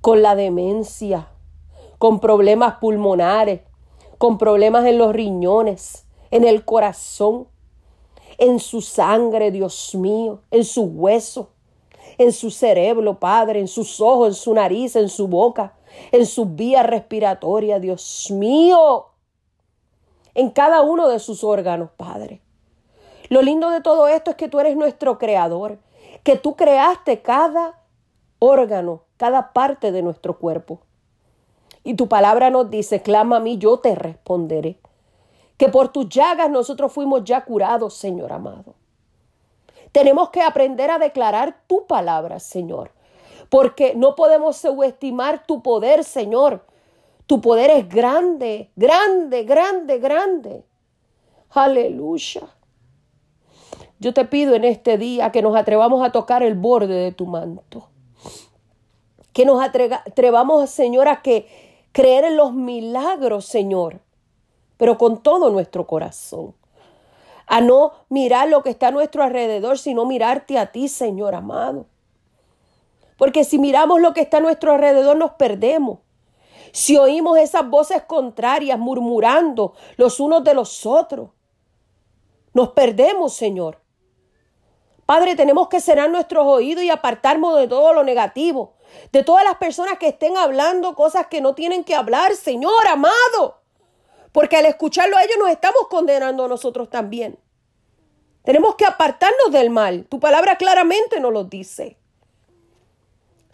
con 0.00 0.22
la 0.22 0.36
demencia, 0.36 1.28
con 1.98 2.20
problemas 2.20 2.76
pulmonares, 2.76 3.62
con 4.18 4.38
problemas 4.38 4.86
en 4.86 4.98
los 4.98 5.12
riñones, 5.12 6.06
en 6.30 6.44
el 6.44 6.64
corazón, 6.64 7.48
en 8.38 8.60
su 8.60 8.82
sangre, 8.82 9.50
Dios 9.50 9.94
mío, 9.94 10.40
en 10.50 10.64
su 10.64 10.82
hueso, 10.84 11.50
en 12.18 12.32
su 12.32 12.50
cerebro, 12.50 13.18
Padre, 13.18 13.60
en 13.60 13.68
sus 13.68 14.00
ojos, 14.00 14.28
en 14.28 14.34
su 14.34 14.54
nariz, 14.54 14.96
en 14.96 15.08
su 15.08 15.28
boca, 15.28 15.75
en 16.12 16.26
su 16.26 16.46
vía 16.46 16.82
respiratoria, 16.82 17.80
Dios 17.80 18.30
mío, 18.30 19.06
en 20.34 20.50
cada 20.50 20.82
uno 20.82 21.08
de 21.08 21.18
sus 21.18 21.44
órganos, 21.44 21.90
Padre. 21.96 22.40
Lo 23.28 23.42
lindo 23.42 23.70
de 23.70 23.80
todo 23.80 24.08
esto 24.08 24.30
es 24.30 24.36
que 24.36 24.48
tú 24.48 24.60
eres 24.60 24.76
nuestro 24.76 25.18
creador, 25.18 25.78
que 26.22 26.36
tú 26.36 26.54
creaste 26.54 27.22
cada 27.22 27.80
órgano, 28.38 29.02
cada 29.16 29.52
parte 29.52 29.92
de 29.92 30.02
nuestro 30.02 30.38
cuerpo. 30.38 30.80
Y 31.82 31.94
tu 31.94 32.08
palabra 32.08 32.50
nos 32.50 32.70
dice, 32.70 33.02
clama 33.02 33.36
a 33.36 33.40
mí, 33.40 33.58
yo 33.58 33.78
te 33.78 33.94
responderé. 33.94 34.78
Que 35.56 35.68
por 35.68 35.88
tus 35.88 36.08
llagas 36.08 36.50
nosotros 36.50 36.92
fuimos 36.92 37.24
ya 37.24 37.44
curados, 37.44 37.94
Señor 37.94 38.32
amado. 38.32 38.74
Tenemos 39.92 40.30
que 40.30 40.42
aprender 40.42 40.90
a 40.90 40.98
declarar 40.98 41.62
tu 41.66 41.86
palabra, 41.86 42.38
Señor 42.40 42.95
porque 43.48 43.94
no 43.94 44.14
podemos 44.14 44.56
subestimar 44.56 45.46
tu 45.46 45.62
poder, 45.62 46.04
Señor. 46.04 46.64
Tu 47.26 47.40
poder 47.40 47.70
es 47.70 47.88
grande, 47.88 48.70
grande, 48.76 49.44
grande, 49.44 49.98
grande. 49.98 50.64
Aleluya. 51.50 52.42
Yo 53.98 54.12
te 54.12 54.24
pido 54.26 54.54
en 54.54 54.64
este 54.64 54.98
día 54.98 55.32
que 55.32 55.42
nos 55.42 55.56
atrevamos 55.56 56.04
a 56.04 56.12
tocar 56.12 56.42
el 56.42 56.54
borde 56.54 56.94
de 56.94 57.12
tu 57.12 57.26
manto. 57.26 57.88
Que 59.32 59.44
nos 59.44 59.62
atrevamos, 59.62 60.70
Señor, 60.70 61.08
a 61.08 61.22
que 61.22 61.88
creer 61.92 62.24
en 62.24 62.36
los 62.36 62.52
milagros, 62.52 63.46
Señor, 63.46 64.00
pero 64.76 64.98
con 64.98 65.22
todo 65.22 65.50
nuestro 65.50 65.86
corazón. 65.86 66.54
A 67.46 67.60
no 67.60 67.92
mirar 68.08 68.48
lo 68.48 68.62
que 68.62 68.70
está 68.70 68.88
a 68.88 68.90
nuestro 68.90 69.22
alrededor, 69.22 69.78
sino 69.78 70.04
mirarte 70.04 70.58
a 70.58 70.72
ti, 70.72 70.88
Señor 70.88 71.34
amado. 71.34 71.86
Porque 73.16 73.44
si 73.44 73.58
miramos 73.58 74.00
lo 74.00 74.12
que 74.12 74.20
está 74.20 74.38
a 74.38 74.40
nuestro 74.40 74.72
alrededor 74.72 75.16
nos 75.16 75.32
perdemos. 75.32 76.00
Si 76.72 76.96
oímos 76.96 77.38
esas 77.38 77.68
voces 77.68 78.02
contrarias 78.02 78.78
murmurando 78.78 79.72
los 79.96 80.20
unos 80.20 80.44
de 80.44 80.54
los 80.54 80.84
otros, 80.84 81.30
nos 82.52 82.70
perdemos, 82.70 83.34
Señor. 83.34 83.80
Padre, 85.06 85.36
tenemos 85.36 85.68
que 85.68 85.80
cerrar 85.80 86.10
nuestros 86.10 86.44
oídos 86.46 86.82
y 86.82 86.90
apartarnos 86.90 87.56
de 87.56 87.68
todo 87.68 87.92
lo 87.92 88.02
negativo, 88.02 88.74
de 89.12 89.22
todas 89.22 89.44
las 89.44 89.56
personas 89.56 89.98
que 89.98 90.08
estén 90.08 90.36
hablando 90.36 90.94
cosas 90.94 91.28
que 91.28 91.40
no 91.40 91.54
tienen 91.54 91.84
que 91.84 91.94
hablar, 91.94 92.34
Señor 92.34 92.86
amado. 92.88 93.62
Porque 94.32 94.56
al 94.56 94.66
escucharlo 94.66 95.16
a 95.16 95.22
ellos 95.22 95.38
nos 95.38 95.48
estamos 95.48 95.86
condenando 95.88 96.44
a 96.44 96.48
nosotros 96.48 96.90
también. 96.90 97.38
Tenemos 98.42 98.74
que 98.74 98.84
apartarnos 98.84 99.50
del 99.50 99.70
mal. 99.70 100.06
Tu 100.08 100.20
palabra 100.20 100.56
claramente 100.56 101.20
nos 101.20 101.32
lo 101.32 101.44
dice. 101.44 101.96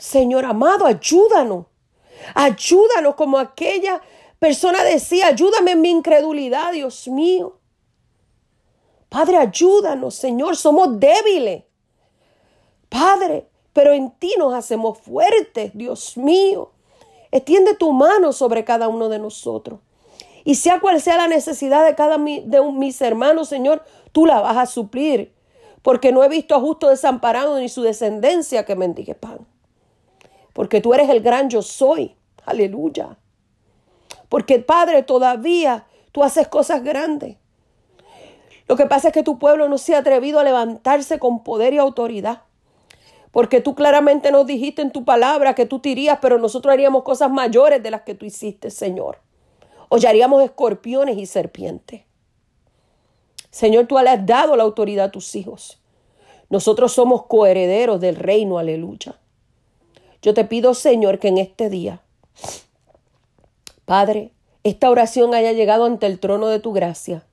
Señor 0.03 0.45
amado, 0.45 0.85
ayúdanos. 0.85 1.67
Ayúdanos 2.35 3.15
como 3.15 3.39
aquella 3.39 4.03
persona 4.41 4.83
decía, 4.83 5.29
ayúdame 5.29 5.71
en 5.71 5.81
mi 5.81 5.91
incredulidad, 5.91 6.73
Dios 6.73 7.07
mío. 7.07 7.61
Padre, 9.09 9.37
ayúdanos, 9.37 10.17
Señor, 10.17 10.57
somos 10.57 10.99
débiles. 10.99 11.63
Padre, 12.89 13.49
pero 13.73 13.93
en 13.93 14.11
ti 14.19 14.35
nos 14.39 14.55
hacemos 14.55 14.99
fuertes, 14.99 15.71
Dios 15.73 16.17
mío. 16.17 16.73
Extiende 17.31 17.77
tu 17.77 17.93
mano 17.93 18.33
sobre 18.33 18.65
cada 18.65 18.89
uno 18.89 19.09
de 19.09 19.21
nosotros. 19.21 19.79
Y 20.43 20.57
sea 20.57 20.81
cual 20.81 21.01
sea 21.01 21.17
la 21.17 21.29
necesidad 21.29 21.87
de 21.87 21.95
cada 21.95 22.19
de 22.19 22.73
mis 22.73 23.01
hermanos, 23.01 23.49
Señor, 23.49 23.85
tú 24.11 24.27
la 24.27 24.41
vas 24.41 24.57
a 24.57 24.67
suplir. 24.67 25.33
Porque 25.81 26.11
no 26.11 26.25
he 26.25 26.29
visto 26.29 26.57
a 26.57 26.61
justo 26.61 26.89
desamparado 26.89 27.57
ni 27.61 27.69
su 27.69 27.83
descendencia 27.83 28.65
que 28.65 28.75
mendigue 28.75 29.15
pan. 29.15 29.47
Porque 30.53 30.81
tú 30.81 30.95
eres 30.95 31.09
el 31.09 31.21
gran 31.21 31.49
yo 31.49 31.63
soy. 31.63 32.17
Aleluya. 32.45 33.19
Porque 34.29 34.59
Padre, 34.59 35.03
todavía 35.03 35.87
tú 36.13 36.23
haces 36.23 36.49
cosas 36.49 36.83
grandes. 36.83 37.37
Lo 38.69 38.77
que 38.77 38.87
pasa 38.87 39.09
es 39.09 39.15
que 39.15 39.23
tu 39.23 39.39
pueblo 39.39 39.69
no 39.69 39.79
se 39.79 39.95
ha 39.95 39.99
atrevido 39.99 40.39
a 40.39 40.45
levantarse 40.45 41.19
con 41.19 41.43
poder 41.43 41.75
y 41.75 41.79
autoridad. 41.79 42.43
Porque 43.31 43.61
tú 43.61 43.75
claramente 43.75 44.31
nos 44.31 44.47
dijiste 44.47 44.83
en 44.83 44.93
tu 44.93 45.05
palabra 45.05 45.55
que 45.55 45.67
tú 45.67 45.81
te 45.81 45.89
irías, 45.89 46.19
pero 46.21 46.39
nosotros 46.39 46.73
haríamos 46.73 47.03
cosas 47.03 47.31
mayores 47.31 47.83
de 47.83 47.91
las 47.91 48.03
que 48.03 48.15
tú 48.15 48.27
hiciste, 48.27 48.71
Señor. 48.71 49.19
Hollaríamos 49.89 50.43
escorpiones 50.43 51.19
y 51.19 51.27
serpientes. 51.27 52.03
Señor, 53.51 53.87
tú 53.87 53.99
le 53.99 54.11
has 54.11 54.25
dado 54.25 54.57
la 54.57 54.63
autoridad 54.63 55.07
a 55.07 55.11
tus 55.11 55.35
hijos. 55.35 55.81
Nosotros 56.49 56.93
somos 56.93 57.27
coherederos 57.27 58.01
del 58.01 58.17
reino, 58.17 58.59
aleluya. 58.59 59.19
Yo 60.23 60.35
te 60.35 60.45
pido, 60.45 60.75
Señor, 60.75 61.19
que 61.19 61.29
en 61.29 61.39
este 61.39 61.69
día, 61.69 62.01
Padre, 63.85 64.31
esta 64.63 64.89
oración 64.89 65.35
haya 65.35 65.51
llegado 65.51 65.85
ante 65.85 66.07
el 66.07 66.21
trono 66.21 66.47
de 66.47 66.61
tu 66.61 66.73
gracia 66.73 67.27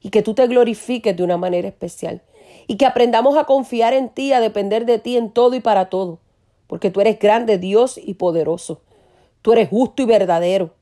y 0.00 0.10
que 0.10 0.22
tú 0.22 0.34
te 0.34 0.48
glorifiques 0.48 1.16
de 1.16 1.22
una 1.22 1.36
manera 1.36 1.68
especial 1.68 2.20
y 2.66 2.76
que 2.76 2.86
aprendamos 2.86 3.36
a 3.36 3.44
confiar 3.44 3.94
en 3.94 4.08
ti, 4.08 4.32
a 4.32 4.40
depender 4.40 4.86
de 4.86 4.98
ti 4.98 5.16
en 5.16 5.30
todo 5.30 5.54
y 5.54 5.60
para 5.60 5.88
todo, 5.88 6.18
porque 6.66 6.90
tú 6.90 7.00
eres 7.00 7.20
grande 7.20 7.58
Dios 7.58 7.96
y 7.96 8.14
poderoso, 8.14 8.80
tú 9.40 9.52
eres 9.52 9.68
justo 9.68 10.02
y 10.02 10.06
verdadero. 10.06 10.74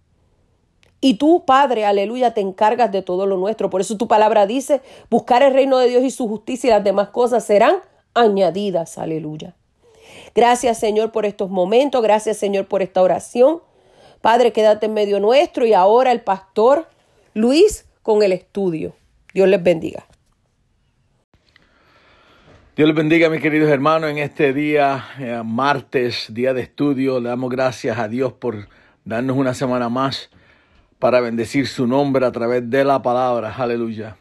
Y 1.02 1.14
tú, 1.14 1.44
Padre, 1.46 1.84
aleluya, 1.84 2.32
te 2.32 2.40
encargas 2.40 2.92
de 2.92 3.00
todo 3.00 3.24
lo 3.26 3.38
nuestro. 3.38 3.70
Por 3.70 3.80
eso 3.80 3.96
tu 3.96 4.06
palabra 4.06 4.46
dice, 4.46 4.82
buscar 5.08 5.42
el 5.42 5.54
reino 5.54 5.78
de 5.78 5.88
Dios 5.88 6.04
y 6.04 6.10
su 6.10 6.28
justicia 6.28 6.68
y 6.68 6.70
las 6.70 6.84
demás 6.84 7.08
cosas 7.08 7.44
serán 7.44 7.76
añadidas, 8.12 8.98
aleluya. 8.98 9.56
Gracias, 10.34 10.78
Señor, 10.78 11.12
por 11.12 11.26
estos 11.26 11.50
momentos. 11.50 12.02
Gracias, 12.02 12.36
Señor, 12.36 12.66
por 12.66 12.82
esta 12.82 13.02
oración. 13.02 13.60
Padre, 14.20 14.52
quédate 14.52 14.86
en 14.86 14.94
medio 14.94 15.20
nuestro 15.20 15.66
y 15.66 15.72
ahora 15.72 16.12
el 16.12 16.20
pastor 16.20 16.88
Luis 17.34 17.86
con 18.02 18.22
el 18.22 18.32
estudio. 18.32 18.94
Dios 19.32 19.48
les 19.48 19.62
bendiga. 19.62 20.04
Dios 22.76 22.88
les 22.88 22.96
bendiga, 22.96 23.28
mis 23.28 23.42
queridos 23.42 23.68
hermanos, 23.70 24.10
en 24.10 24.18
este 24.18 24.52
día, 24.52 25.04
eh, 25.18 25.42
martes, 25.44 26.26
día 26.30 26.54
de 26.54 26.62
estudio. 26.62 27.20
Le 27.20 27.28
damos 27.28 27.50
gracias 27.50 27.98
a 27.98 28.08
Dios 28.08 28.32
por 28.32 28.68
darnos 29.04 29.36
una 29.36 29.54
semana 29.54 29.88
más 29.88 30.30
para 30.98 31.20
bendecir 31.20 31.66
su 31.66 31.86
nombre 31.86 32.24
a 32.24 32.32
través 32.32 32.68
de 32.70 32.84
la 32.84 33.02
palabra. 33.02 33.54
Aleluya. 33.54 34.16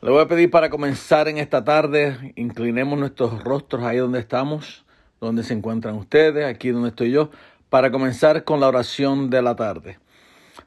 Le 0.00 0.10
voy 0.10 0.22
a 0.22 0.28
pedir 0.28 0.50
para 0.50 0.70
comenzar 0.70 1.26
en 1.26 1.38
esta 1.38 1.64
tarde, 1.64 2.32
inclinemos 2.36 2.98
nuestros 2.98 3.42
rostros 3.42 3.82
ahí 3.82 3.96
donde 3.96 4.20
estamos, 4.20 4.85
donde 5.20 5.42
se 5.42 5.54
encuentran 5.54 5.94
ustedes, 5.96 6.44
aquí 6.44 6.70
donde 6.70 6.90
estoy 6.90 7.10
yo, 7.10 7.30
para 7.68 7.90
comenzar 7.90 8.44
con 8.44 8.60
la 8.60 8.68
oración 8.68 9.30
de 9.30 9.42
la 9.42 9.56
tarde. 9.56 9.98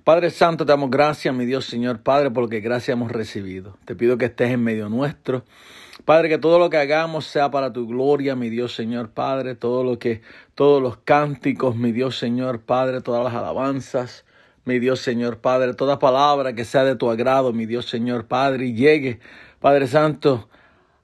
Padre 0.04 0.30
Santo, 0.30 0.66
te 0.66 0.72
damos 0.72 0.90
gracias, 0.90 1.34
mi 1.34 1.46
Dios 1.46 1.66
Señor 1.66 2.02
Padre, 2.02 2.32
porque 2.32 2.60
gracias 2.60 2.96
hemos 2.96 3.12
recibido. 3.12 3.78
Te 3.86 3.96
pido 3.96 4.18
que 4.18 4.26
estés 4.26 4.52
en 4.52 4.64
medio 4.64 4.90
nuestro. 4.90 5.44
Padre, 6.06 6.30
que 6.30 6.38
todo 6.38 6.60
lo 6.60 6.70
que 6.70 6.78
hagamos 6.78 7.26
sea 7.26 7.52
para 7.52 7.74
tu 7.74 7.88
gloria, 7.88 8.36
mi 8.36 8.50
Dios 8.50 8.74
Señor 8.74 9.10
Padre, 9.12 9.56
todo 9.56 9.84
lo 9.84 10.00
que, 10.00 10.22
todos 10.56 10.82
los 10.82 10.98
cánticos, 10.98 11.76
mi 11.76 11.92
Dios 11.92 12.18
Señor 12.18 12.62
Padre, 12.62 13.02
todas 13.02 13.24
las 13.24 13.34
alabanzas, 13.34 14.26
mi 14.66 14.80
Dios 14.80 15.00
Señor 15.00 15.40
Padre, 15.40 15.74
toda 15.74 16.00
palabra 16.00 16.54
que 16.54 16.66
sea 16.66 16.84
de 16.84 16.96
tu 16.96 17.10
agrado, 17.10 17.54
mi 17.54 17.66
Dios 17.66 17.88
Señor 17.88 18.26
Padre, 18.26 18.68
y 18.68 18.74
llegue, 18.74 19.20
Padre 19.60 19.88
Santo, 19.88 20.49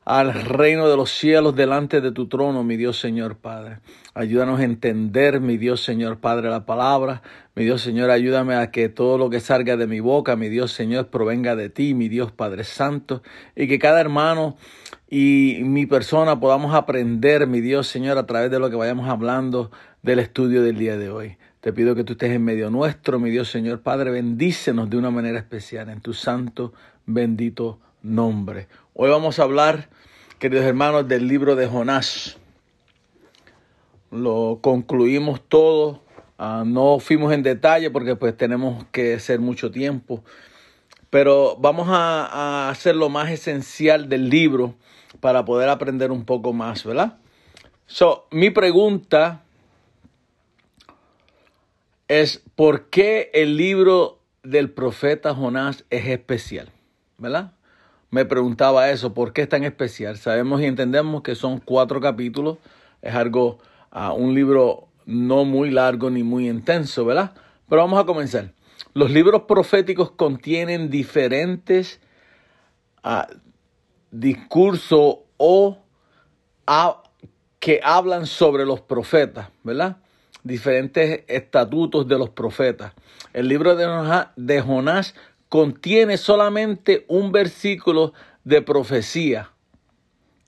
al 0.05 0.33
reino 0.35 0.87
de 0.87 0.95
los 0.95 1.09
cielos 1.09 1.55
delante 1.55 1.99
de 1.99 2.11
tu 2.11 2.27
trono, 2.27 2.63
mi 2.63 2.77
Dios 2.77 2.99
Señor 2.99 3.37
Padre. 3.37 3.79
Ayúdanos 4.13 4.59
a 4.59 4.63
entender, 4.63 5.41
mi 5.41 5.57
Dios 5.57 5.83
Señor 5.83 6.19
Padre, 6.19 6.49
la 6.51 6.65
palabra. 6.65 7.23
Mi 7.55 7.63
Dios 7.63 7.81
Señor, 7.81 8.11
ayúdame 8.11 8.55
a 8.55 8.69
que 8.69 8.87
todo 8.87 9.17
lo 9.17 9.31
que 9.31 9.39
salga 9.39 9.77
de 9.77 9.87
mi 9.87 9.99
boca, 9.99 10.35
mi 10.35 10.47
Dios 10.47 10.71
Señor, 10.71 11.07
provenga 11.07 11.55
de 11.55 11.69
ti, 11.69 11.95
mi 11.95 12.07
Dios 12.07 12.31
Padre 12.31 12.63
Santo. 12.63 13.23
Y 13.55 13.67
que 13.67 13.79
cada 13.79 13.99
hermano 13.99 14.57
y 15.09 15.61
mi 15.63 15.87
persona 15.87 16.39
podamos 16.39 16.75
aprender, 16.75 17.47
mi 17.47 17.59
Dios 17.59 17.87
Señor, 17.87 18.19
a 18.19 18.27
través 18.27 18.51
de 18.51 18.59
lo 18.59 18.69
que 18.69 18.75
vayamos 18.75 19.09
hablando 19.09 19.71
del 20.03 20.19
estudio 20.19 20.61
del 20.61 20.77
día 20.77 20.97
de 20.97 21.09
hoy. 21.09 21.37
Te 21.61 21.73
pido 21.73 21.95
que 21.95 22.03
tú 22.03 22.13
estés 22.13 22.31
en 22.31 22.43
medio 22.43 22.69
nuestro, 22.69 23.19
mi 23.19 23.31
Dios 23.31 23.49
Señor 23.49 23.81
Padre. 23.81 24.11
Bendícenos 24.11 24.87
de 24.87 24.97
una 24.97 25.09
manera 25.09 25.39
especial 25.39 25.89
en 25.89 25.99
tu 25.99 26.13
santo, 26.13 26.73
bendito 27.07 27.79
nombre. 28.03 28.67
Hoy 28.97 29.09
vamos 29.09 29.39
a 29.39 29.43
hablar, 29.43 29.89
queridos 30.39 30.63
hermanos, 30.63 31.05
del 31.05 31.27
libro 31.27 31.57
de 31.57 31.67
Jonás. 31.67 32.37
Lo 34.09 34.59
concluimos 34.61 35.41
todo. 35.49 36.01
Ah, 36.37 36.63
no 36.65 36.99
fuimos 36.99 37.33
en 37.33 37.43
detalle 37.43 37.91
porque 37.91 38.15
pues 38.15 38.37
tenemos 38.37 38.85
que 38.93 39.15
hacer 39.15 39.41
mucho 39.41 39.69
tiempo. 39.69 40.23
Pero 41.09 41.57
vamos 41.57 41.89
a, 41.89 42.25
a 42.25 42.69
hacer 42.69 42.95
lo 42.95 43.09
más 43.09 43.29
esencial 43.31 44.07
del 44.07 44.29
libro 44.29 44.75
para 45.19 45.43
poder 45.43 45.67
aprender 45.67 46.09
un 46.09 46.23
poco 46.23 46.53
más, 46.53 46.85
¿verdad? 46.85 47.17
So, 47.87 48.27
mi 48.31 48.49
pregunta 48.49 49.43
es 52.07 52.41
¿por 52.55 52.89
qué 52.89 53.29
el 53.33 53.57
libro 53.57 54.21
del 54.43 54.71
profeta 54.71 55.35
Jonás 55.35 55.83
es 55.89 56.07
especial? 56.07 56.71
¿Verdad? 57.17 57.55
Me 58.15 58.23
preguntaba 58.23 58.91
eso, 58.91 59.13
¿por 59.13 59.33
qué 59.33 59.41
es 59.41 59.49
tan 59.49 59.65
especial? 59.65 60.15
Sabemos 60.15 60.61
y 60.61 60.65
entendemos 60.67 61.21
que 61.21 61.35
son 61.35 61.59
cuatro 61.59 61.99
capítulos, 61.99 62.59
es 63.01 63.13
algo, 63.13 63.59
uh, 63.93 64.13
un 64.13 64.33
libro 64.33 64.87
no 65.05 65.43
muy 65.43 65.69
largo 65.69 66.09
ni 66.09 66.23
muy 66.23 66.47
intenso, 66.47 67.03
¿verdad? 67.03 67.33
Pero 67.67 67.81
vamos 67.81 68.01
a 68.01 68.05
comenzar. 68.05 68.53
Los 68.93 69.11
libros 69.11 69.41
proféticos 69.41 70.11
contienen 70.11 70.89
diferentes 70.89 71.99
uh, 73.03 73.29
discursos 74.11 75.17
o 75.35 75.77
que 77.59 77.81
hablan 77.83 78.27
sobre 78.27 78.65
los 78.65 78.79
profetas, 78.79 79.49
¿verdad? 79.61 79.97
Diferentes 80.41 81.25
estatutos 81.27 82.07
de 82.07 82.17
los 82.17 82.29
profetas. 82.29 82.93
El 83.33 83.49
libro 83.49 83.75
de 83.75 84.61
Jonás 84.61 85.15
contiene 85.55 86.17
solamente 86.17 87.05
un 87.07 87.31
versículo 87.31 88.11
de 88.43 88.61
profecía. 88.61 89.51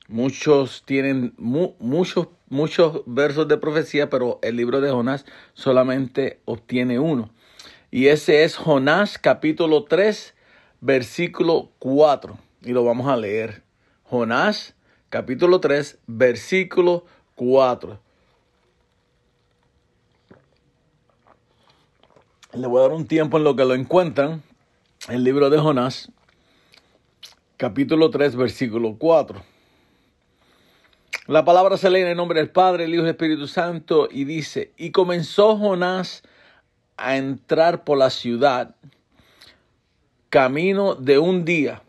Muchos 0.09 0.83
tienen 0.85 1.33
muchos, 1.37 2.27
muchos 2.49 3.03
versos 3.05 3.47
de 3.47 3.57
profecía, 3.57 4.09
pero 4.09 4.37
el 4.41 4.57
libro 4.57 4.81
de 4.81 4.91
Jonás 4.91 5.25
solamente 5.53 6.41
obtiene 6.43 6.99
uno. 6.99 7.29
Y 7.89 8.07
ese 8.07 8.43
es 8.43 8.57
Jonás 8.57 9.17
capítulo 9.17 9.85
3, 9.85 10.35
versículo 10.81 11.71
4. 11.79 12.37
Y 12.63 12.73
lo 12.73 12.83
vamos 12.83 13.07
a 13.07 13.15
leer. 13.15 13.63
Jonás 14.03 14.75
capítulo 15.07 15.61
3, 15.61 15.99
versículo 16.07 17.05
4. 17.35 17.97
Le 22.55 22.67
voy 22.67 22.79
a 22.79 22.81
dar 22.81 22.91
un 22.91 23.07
tiempo 23.07 23.37
en 23.37 23.45
lo 23.45 23.55
que 23.55 23.63
lo 23.63 23.73
encuentran 23.73 24.43
el 25.09 25.23
libro 25.23 25.49
de 25.49 25.57
Jonás, 25.57 26.11
capítulo 27.55 28.09
3, 28.09 28.35
versículo 28.35 28.97
4. 28.97 29.41
La 31.27 31.45
palabra 31.45 31.77
se 31.77 31.89
lee 31.89 32.01
en 32.01 32.07
el 32.07 32.17
nombre 32.17 32.39
del 32.39 32.49
Padre, 32.49 32.85
el 32.85 32.93
Hijo 32.93 33.03
y 33.03 33.05
el 33.05 33.11
Espíritu 33.11 33.47
Santo 33.47 34.09
y 34.11 34.25
dice, 34.25 34.73
y 34.75 34.91
comenzó 34.91 35.57
Jonás 35.57 36.23
a 36.97 37.15
entrar 37.15 37.83
por 37.83 37.97
la 37.97 38.09
ciudad 38.09 38.75
camino 40.29 40.95
de 40.95 41.19
un 41.19 41.45
día 41.45 41.83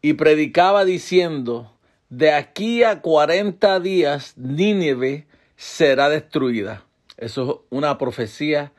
y 0.00 0.14
predicaba 0.14 0.84
diciendo, 0.86 1.72
de 2.08 2.32
aquí 2.32 2.82
a 2.82 3.02
40 3.02 3.80
días 3.80 4.34
Nínive 4.38 5.26
será 5.56 6.08
destruida. 6.08 6.84
Eso 7.18 7.42
es 7.42 7.66
una 7.70 7.98
profecía 7.98 8.72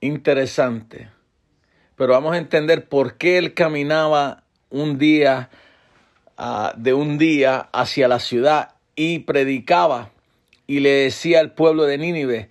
interesante. 0.00 1.08
Pero 1.96 2.12
vamos 2.12 2.34
a 2.34 2.38
entender 2.38 2.88
por 2.88 3.16
qué 3.16 3.38
él 3.38 3.54
caminaba 3.54 4.42
un 4.70 4.98
día, 4.98 5.50
uh, 6.38 6.76
de 6.76 6.94
un 6.94 7.18
día 7.18 7.68
hacia 7.72 8.08
la 8.08 8.18
ciudad 8.18 8.74
y 8.96 9.20
predicaba 9.20 10.10
y 10.66 10.80
le 10.80 10.90
decía 10.90 11.40
al 11.40 11.52
pueblo 11.52 11.84
de 11.84 11.98
Nínive, 11.98 12.48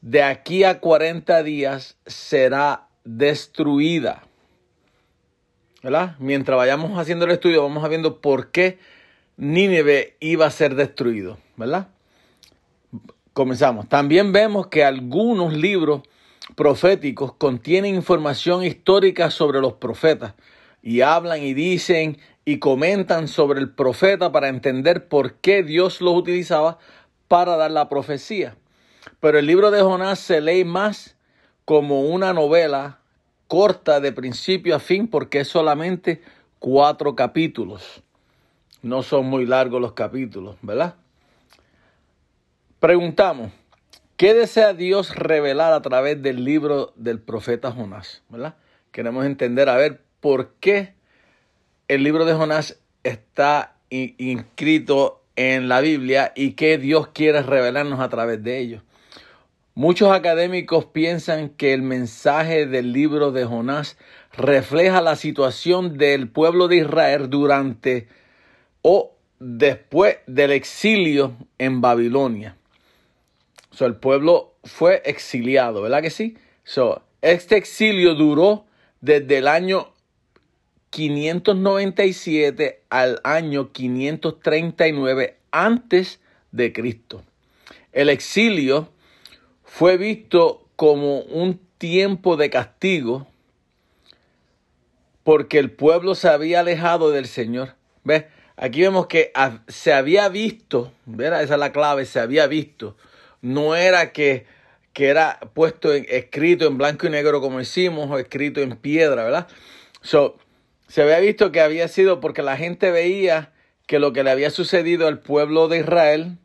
de 0.00 0.22
aquí 0.22 0.64
a 0.64 0.80
40 0.80 1.42
días 1.42 1.96
será 2.06 2.88
destruida. 3.04 4.22
¿verdad? 5.82 6.16
Mientras 6.18 6.56
vayamos 6.56 6.98
haciendo 6.98 7.26
el 7.26 7.30
estudio, 7.30 7.62
vamos 7.62 7.84
a 7.84 7.88
viendo 7.88 8.20
por 8.20 8.50
qué 8.50 8.80
Nínive 9.36 10.16
iba 10.18 10.44
a 10.44 10.50
ser 10.50 10.74
destruido, 10.74 11.38
¿verdad? 11.56 11.88
Comenzamos. 13.32 13.88
También 13.88 14.32
vemos 14.32 14.66
que 14.66 14.82
algunos 14.82 15.52
libros 15.52 16.02
proféticos 16.54 17.34
contienen 17.34 17.94
información 17.94 18.64
histórica 18.64 19.30
sobre 19.30 19.60
los 19.60 19.74
profetas 19.74 20.34
y 20.82 21.00
hablan 21.00 21.42
y 21.42 21.54
dicen 21.54 22.18
y 22.44 22.58
comentan 22.58 23.26
sobre 23.26 23.60
el 23.60 23.70
profeta 23.70 24.30
para 24.30 24.48
entender 24.48 25.08
por 25.08 25.34
qué 25.34 25.62
Dios 25.62 26.00
los 26.00 26.14
utilizaba 26.14 26.78
para 27.26 27.56
dar 27.56 27.72
la 27.72 27.88
profecía. 27.88 28.56
Pero 29.18 29.38
el 29.38 29.46
libro 29.46 29.70
de 29.70 29.82
Jonás 29.82 30.20
se 30.20 30.40
lee 30.40 30.64
más 30.64 31.16
como 31.64 32.02
una 32.02 32.32
novela 32.32 33.00
corta 33.48 34.00
de 34.00 34.12
principio 34.12 34.76
a 34.76 34.78
fin 34.78 35.08
porque 35.08 35.40
es 35.40 35.48
solamente 35.48 36.22
cuatro 36.60 37.16
capítulos. 37.16 38.02
No 38.82 39.02
son 39.02 39.26
muy 39.26 39.46
largos 39.46 39.80
los 39.80 39.92
capítulos, 39.92 40.56
¿verdad? 40.62 40.94
Preguntamos, 42.78 43.50
¿qué 44.16 44.34
desea 44.34 44.72
Dios 44.72 45.14
revelar 45.14 45.72
a 45.72 45.82
través 45.82 46.22
del 46.22 46.44
libro 46.44 46.92
del 46.96 47.20
profeta 47.20 47.72
Jonás? 47.72 48.22
¿Verdad? 48.28 48.56
Queremos 48.90 49.26
entender, 49.26 49.68
a 49.68 49.76
ver, 49.76 50.00
por 50.20 50.54
qué 50.60 50.94
el 51.88 52.02
libro 52.02 52.24
de 52.24 52.34
Jonás 52.34 52.80
está 53.04 53.76
inscrito 53.90 55.22
en 55.36 55.68
la 55.68 55.80
Biblia 55.80 56.32
y 56.34 56.52
qué 56.52 56.78
Dios 56.78 57.08
quiere 57.08 57.42
revelarnos 57.42 58.00
a 58.00 58.08
través 58.08 58.42
de 58.42 58.58
ello. 58.58 58.82
Muchos 59.74 60.10
académicos 60.10 60.86
piensan 60.86 61.50
que 61.50 61.74
el 61.74 61.82
mensaje 61.82 62.66
del 62.66 62.92
libro 62.94 63.30
de 63.30 63.44
Jonás 63.44 63.98
refleja 64.32 65.02
la 65.02 65.16
situación 65.16 65.98
del 65.98 66.28
pueblo 66.28 66.66
de 66.66 66.78
Israel 66.78 67.28
durante 67.28 68.08
o 68.80 69.14
después 69.38 70.16
del 70.26 70.52
exilio 70.52 71.36
en 71.58 71.82
Babilonia. 71.82 72.56
So, 73.76 73.84
el 73.84 73.96
pueblo 73.96 74.54
fue 74.64 75.02
exiliado, 75.04 75.82
¿verdad 75.82 76.00
que 76.00 76.08
sí? 76.08 76.38
So, 76.64 77.02
este 77.20 77.58
exilio 77.58 78.14
duró 78.14 78.64
desde 79.02 79.36
el 79.36 79.48
año 79.48 79.92
597 80.88 82.84
al 82.88 83.20
año 83.22 83.72
539 83.72 85.36
antes 85.50 86.20
de 86.52 86.72
Cristo. 86.72 87.22
El 87.92 88.08
exilio 88.08 88.88
fue 89.62 89.98
visto 89.98 90.66
como 90.76 91.18
un 91.20 91.60
tiempo 91.76 92.38
de 92.38 92.48
castigo 92.48 93.26
porque 95.22 95.58
el 95.58 95.70
pueblo 95.70 96.14
se 96.14 96.30
había 96.30 96.60
alejado 96.60 97.10
del 97.10 97.26
Señor. 97.26 97.74
¿Ves? 98.04 98.24
Aquí 98.56 98.80
vemos 98.80 99.06
que 99.06 99.32
se 99.68 99.92
había 99.92 100.30
visto, 100.30 100.94
¿verdad? 101.04 101.42
Esa 101.42 101.54
es 101.54 101.60
la 101.60 101.72
clave, 101.72 102.06
se 102.06 102.20
había 102.20 102.46
visto. 102.46 102.96
No 103.46 103.76
era 103.76 104.12
que, 104.12 104.44
que 104.92 105.06
era 105.06 105.38
puesto 105.54 105.92
escrito 105.92 106.66
en 106.66 106.78
blanco 106.78 107.06
y 107.06 107.10
negro 107.10 107.40
como 107.40 107.60
hicimos 107.60 108.10
o 108.10 108.18
escrito 108.18 108.60
en 108.60 108.76
piedra, 108.76 109.22
¿verdad? 109.22 109.46
So, 110.00 110.36
se 110.88 111.02
había 111.02 111.20
visto 111.20 111.52
que 111.52 111.60
había 111.60 111.86
sido 111.86 112.18
porque 112.18 112.42
la 112.42 112.56
gente 112.56 112.90
veía 112.90 113.52
que 113.86 114.00
lo 114.00 114.12
que 114.12 114.24
le 114.24 114.32
había 114.32 114.50
sucedido 114.50 115.06
al 115.06 115.20
pueblo 115.20 115.68
de 115.68 115.78
Israel 115.78 116.38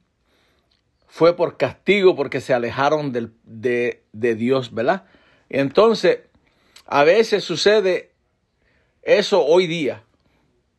fue 1.07 1.35
por 1.35 1.57
castigo 1.57 2.15
porque 2.15 2.39
se 2.39 2.53
alejaron 2.53 3.11
de, 3.11 4.03
de 4.11 4.35
Dios, 4.35 4.71
¿verdad? 4.73 5.05
Entonces, 5.49 6.19
a 6.85 7.03
veces 7.03 7.43
sucede 7.43 8.11
eso 9.01 9.43
hoy 9.43 9.65
día, 9.65 10.03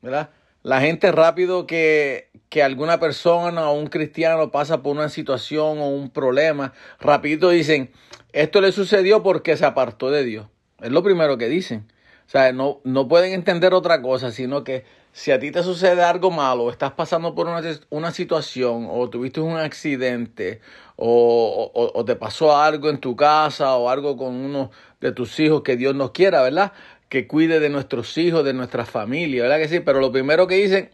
¿verdad? 0.02 0.30
La 0.62 0.80
gente 0.80 1.10
rápido 1.10 1.66
que, 1.66 2.30
que 2.52 2.62
alguna 2.62 3.00
persona 3.00 3.70
o 3.70 3.72
un 3.72 3.86
cristiano 3.86 4.50
pasa 4.50 4.82
por 4.82 4.94
una 4.94 5.08
situación 5.08 5.78
o 5.78 5.88
un 5.88 6.10
problema, 6.10 6.74
rapidito 7.00 7.48
dicen, 7.48 7.90
esto 8.34 8.60
le 8.60 8.72
sucedió 8.72 9.22
porque 9.22 9.56
se 9.56 9.64
apartó 9.64 10.10
de 10.10 10.22
Dios. 10.22 10.48
Es 10.82 10.90
lo 10.90 11.02
primero 11.02 11.38
que 11.38 11.48
dicen. 11.48 11.90
O 12.26 12.30
sea, 12.30 12.52
no, 12.52 12.82
no 12.84 13.08
pueden 13.08 13.32
entender 13.32 13.72
otra 13.72 14.02
cosa, 14.02 14.32
sino 14.32 14.64
que 14.64 14.84
si 15.12 15.30
a 15.30 15.38
ti 15.38 15.50
te 15.50 15.62
sucede 15.62 16.02
algo 16.02 16.30
malo, 16.30 16.70
estás 16.70 16.92
pasando 16.92 17.34
por 17.34 17.46
una, 17.48 18.10
situación, 18.10 18.86
o 18.90 19.08
tuviste 19.08 19.40
un 19.40 19.56
accidente, 19.56 20.60
o, 20.96 22.04
te 22.04 22.16
pasó 22.16 22.54
algo 22.54 22.90
en 22.90 22.98
tu 22.98 23.16
casa, 23.16 23.76
o 23.76 23.88
algo 23.88 24.18
con 24.18 24.34
uno 24.34 24.70
de 25.00 25.12
tus 25.12 25.40
hijos 25.40 25.62
que 25.62 25.78
Dios 25.78 25.94
nos 25.94 26.10
quiera, 26.10 26.42
¿verdad? 26.42 26.72
Que 27.08 27.26
cuide 27.26 27.60
de 27.60 27.70
nuestros 27.70 28.18
hijos, 28.18 28.44
de 28.44 28.52
nuestra 28.52 28.84
familia, 28.84 29.44
¿verdad 29.44 29.56
que 29.56 29.68
sí? 29.68 29.80
Pero 29.80 30.00
lo 30.00 30.12
primero 30.12 30.46
que 30.46 30.56
dicen, 30.56 30.90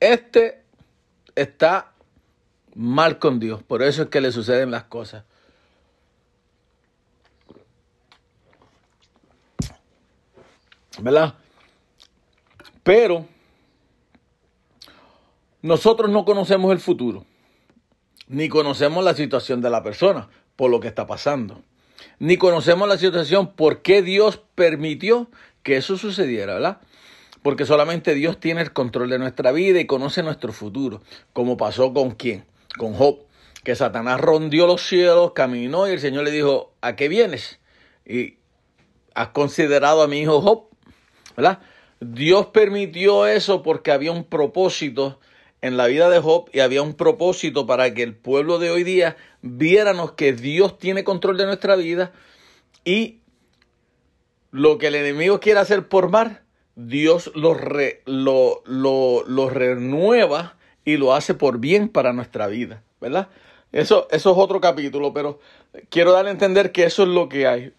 este 0.00 0.63
está 1.34 1.92
mal 2.74 3.18
con 3.18 3.38
Dios, 3.38 3.62
por 3.62 3.82
eso 3.82 4.02
es 4.02 4.08
que 4.08 4.20
le 4.20 4.32
suceden 4.32 4.70
las 4.70 4.84
cosas. 4.84 5.24
¿Verdad? 11.00 11.34
Pero 12.82 13.26
nosotros 15.62 16.10
no 16.10 16.24
conocemos 16.24 16.70
el 16.72 16.78
futuro, 16.78 17.24
ni 18.28 18.48
conocemos 18.48 19.02
la 19.04 19.14
situación 19.14 19.60
de 19.60 19.70
la 19.70 19.82
persona 19.82 20.28
por 20.56 20.70
lo 20.70 20.80
que 20.80 20.88
está 20.88 21.06
pasando, 21.06 21.62
ni 22.18 22.36
conocemos 22.36 22.88
la 22.88 22.98
situación 22.98 23.54
por 23.54 23.82
qué 23.82 24.02
Dios 24.02 24.40
permitió 24.54 25.28
que 25.62 25.76
eso 25.76 25.96
sucediera, 25.96 26.54
¿verdad? 26.54 26.80
Porque 27.44 27.66
solamente 27.66 28.14
Dios 28.14 28.40
tiene 28.40 28.62
el 28.62 28.72
control 28.72 29.10
de 29.10 29.18
nuestra 29.18 29.52
vida 29.52 29.78
y 29.78 29.84
conoce 29.84 30.22
nuestro 30.22 30.50
futuro, 30.50 31.02
como 31.34 31.58
pasó 31.58 31.92
con 31.92 32.12
quién, 32.12 32.46
con 32.78 32.94
Job, 32.94 33.18
que 33.62 33.74
Satanás 33.74 34.18
rondió 34.18 34.66
los 34.66 34.80
cielos, 34.80 35.32
caminó 35.32 35.86
y 35.86 35.90
el 35.90 36.00
Señor 36.00 36.24
le 36.24 36.30
dijo, 36.30 36.72
¿a 36.80 36.96
qué 36.96 37.08
vienes? 37.08 37.60
Y 38.06 38.38
has 39.14 39.28
considerado 39.28 40.00
a 40.00 40.08
mi 40.08 40.20
hijo 40.20 40.40
Job, 40.40 40.68
¿verdad? 41.36 41.58
Dios 42.00 42.46
permitió 42.46 43.26
eso 43.26 43.62
porque 43.62 43.92
había 43.92 44.12
un 44.12 44.24
propósito 44.24 45.20
en 45.60 45.76
la 45.76 45.86
vida 45.86 46.08
de 46.08 46.20
Job 46.20 46.48
y 46.50 46.60
había 46.60 46.80
un 46.80 46.94
propósito 46.94 47.66
para 47.66 47.92
que 47.92 48.04
el 48.04 48.16
pueblo 48.16 48.58
de 48.58 48.70
hoy 48.70 48.84
día 48.84 49.18
viéramos 49.42 50.12
que 50.12 50.32
Dios 50.32 50.78
tiene 50.78 51.04
control 51.04 51.36
de 51.36 51.44
nuestra 51.44 51.76
vida 51.76 52.10
y 52.86 53.20
lo 54.50 54.78
que 54.78 54.86
el 54.86 54.94
enemigo 54.94 55.40
quiere 55.40 55.60
hacer 55.60 55.88
por 55.88 56.08
mar, 56.08 56.43
Dios 56.76 57.30
lo, 57.34 57.56
lo, 58.64 59.24
lo, 59.26 59.50
renueva 59.50 60.56
y 60.84 60.96
lo 60.96 61.14
hace 61.14 61.34
por 61.34 61.58
bien 61.58 61.88
para 61.88 62.12
nuestra 62.12 62.46
vida, 62.48 62.82
¿verdad? 63.00 63.28
Eso, 63.72 64.08
eso 64.10 64.30
es 64.32 64.38
otro 64.38 64.60
capítulo, 64.60 65.12
pero 65.12 65.40
quiero 65.88 66.12
dar 66.12 66.26
a 66.26 66.30
entender 66.30 66.72
que 66.72 66.84
eso 66.84 67.04
es 67.04 67.08
lo 67.08 67.28
que 67.28 67.46
hay. 67.46 67.72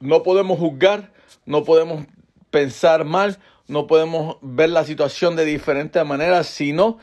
No 0.00 0.22
podemos 0.22 0.58
juzgar, 0.58 1.12
no 1.46 1.64
podemos 1.64 2.06
pensar 2.50 3.04
mal, 3.04 3.38
no 3.66 3.86
podemos 3.86 4.36
ver 4.40 4.70
la 4.70 4.84
situación 4.84 5.36
de 5.36 5.44
diferentes 5.44 6.04
maneras, 6.04 6.46
sino 6.46 6.98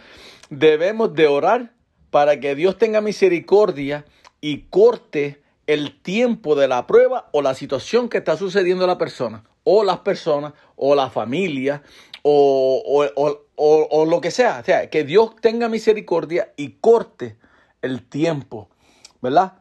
debemos 0.50 1.14
de 1.14 1.28
orar 1.28 1.74
para 2.10 2.40
que 2.40 2.56
Dios 2.56 2.78
tenga 2.78 3.02
misericordia 3.02 4.06
y 4.42 4.62
corte 4.70 5.42
el 5.68 6.00
tiempo 6.02 6.56
de 6.56 6.68
la 6.68 6.88
prueba 6.88 7.30
o 7.32 7.42
la 7.42 7.56
situación 7.56 8.10
que 8.10 8.20
está 8.20 8.38
sucediendo 8.38 8.86
a 8.86 8.88
la 8.88 8.98
persona, 8.98 9.44
o 9.64 9.84
las 9.84 10.00
personas, 10.00 10.54
o 10.76 10.96
la 10.96 11.10
familia, 11.10 11.82
o, 12.22 13.08
o, 13.56 14.06
lo 14.06 14.22
que 14.22 14.32
sea. 14.32 14.60
O 14.60 14.64
sea, 14.64 14.90
que 14.90 15.04
Dios 15.04 15.36
tenga 15.42 15.70
misericordia 15.70 16.54
y 16.58 16.72
corte 16.82 17.36
el 17.82 18.04
tiempo, 18.04 18.70
¿verdad? 19.22 19.54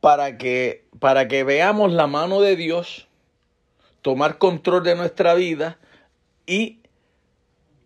Para 0.00 0.38
que, 0.38 0.86
para 0.98 1.28
que 1.28 1.44
veamos 1.44 1.92
la 1.92 2.06
mano 2.06 2.40
de 2.40 2.56
Dios 2.56 3.08
tomar 4.02 4.38
control 4.38 4.84
de 4.84 4.94
nuestra 4.94 5.34
vida 5.34 5.78
y 6.46 6.80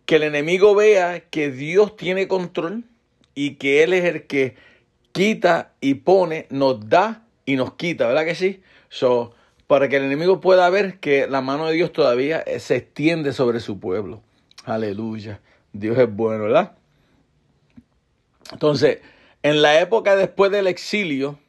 que 0.05 0.17
el 0.17 0.23
enemigo 0.23 0.75
vea 0.75 1.21
que 1.29 1.49
Dios 1.49 1.95
tiene 1.95 2.27
control 2.27 2.83
y 3.33 3.55
que 3.55 3.83
Él 3.83 3.93
es 3.93 4.05
el 4.05 4.27
que 4.27 4.55
quita 5.11 5.73
y 5.81 5.95
pone, 5.95 6.47
nos 6.49 6.89
da 6.89 7.23
y 7.45 7.55
nos 7.55 7.73
quita, 7.73 8.07
¿verdad 8.07 8.25
que 8.25 8.35
sí? 8.35 8.61
Para 9.67 9.87
que 9.87 9.97
el 9.97 10.03
enemigo 10.03 10.41
pueda 10.41 10.69
ver 10.69 10.99
que 10.99 11.27
la 11.27 11.41
mano 11.41 11.67
de 11.67 11.73
Dios 11.73 11.93
todavía 11.93 12.43
se 12.59 12.75
extiende 12.75 13.33
sobre 13.33 13.59
su 13.59 13.79
pueblo. 13.79 14.21
Aleluya. 14.65 15.39
Dios 15.73 15.97
es 15.97 16.13
bueno, 16.13 16.43
¿verdad? 16.43 16.73
Entonces, 18.51 18.99
en 19.43 19.61
la 19.61 19.79
época 19.79 20.15
después 20.15 20.51
del 20.51 20.67
exilio, 20.67 21.39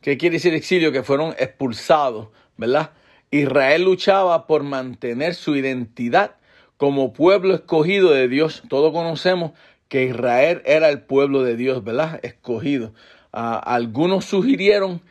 ¿qué 0.00 0.16
quiere 0.16 0.36
decir 0.36 0.54
exilio? 0.54 0.90
Que 0.90 1.02
fueron 1.02 1.34
expulsados, 1.38 2.28
¿verdad? 2.56 2.92
Israel 3.30 3.84
luchaba 3.84 4.46
por 4.46 4.62
mantener 4.62 5.34
su 5.34 5.54
identidad 5.54 6.36
como 6.76 7.12
pueblo 7.12 7.54
escogido 7.54 8.10
de 8.10 8.26
Dios. 8.26 8.62
Todos 8.68 8.92
conocemos 8.92 9.52
que 9.90 10.04
Israel 10.04 10.62
era 10.64 10.88
el 10.88 11.02
pueblo 11.02 11.42
de 11.42 11.56
Dios, 11.56 11.84
¿verdad? 11.84 12.18
Escogido. 12.22 12.94
Ah, 13.32 13.58
algunos 13.58 14.24
sugirieron 14.24 15.02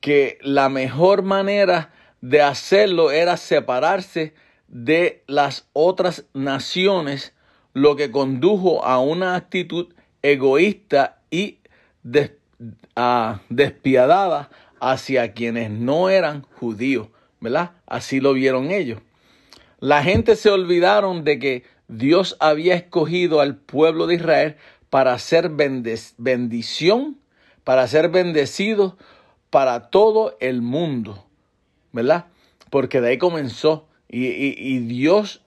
que 0.00 0.36
la 0.42 0.68
mejor 0.68 1.22
manera 1.22 1.94
de 2.20 2.42
hacerlo 2.42 3.10
era 3.10 3.38
separarse 3.38 4.34
de 4.68 5.22
las 5.26 5.66
otras 5.72 6.26
naciones, 6.34 7.32
lo 7.72 7.96
que 7.96 8.10
condujo 8.10 8.84
a 8.84 9.00
una 9.00 9.36
actitud 9.36 9.94
egoísta 10.20 11.22
y 11.30 11.60
ah, 12.96 13.40
despiadada 13.48 14.50
hacia 14.80 15.32
quienes 15.32 15.70
no 15.70 16.10
eran 16.10 16.42
judíos. 16.42 17.08
¿verdad? 17.44 17.72
Así 17.86 18.20
lo 18.20 18.32
vieron 18.32 18.70
ellos. 18.70 19.00
La 19.78 20.02
gente 20.02 20.34
se 20.34 20.48
olvidaron 20.50 21.24
de 21.24 21.38
que 21.38 21.62
Dios 21.88 22.36
había 22.40 22.74
escogido 22.74 23.40
al 23.40 23.56
pueblo 23.56 24.06
de 24.06 24.16
Israel 24.16 24.56
para 24.90 25.12
hacer 25.12 25.50
bendición, 25.50 27.18
para 27.64 27.86
ser 27.86 28.08
bendecido 28.08 28.96
para 29.50 29.90
todo 29.90 30.36
el 30.40 30.62
mundo, 30.62 31.26
¿verdad? 31.92 32.26
Porque 32.70 33.00
de 33.00 33.10
ahí 33.10 33.18
comenzó 33.18 33.88
y, 34.08 34.78
Dios 34.80 35.42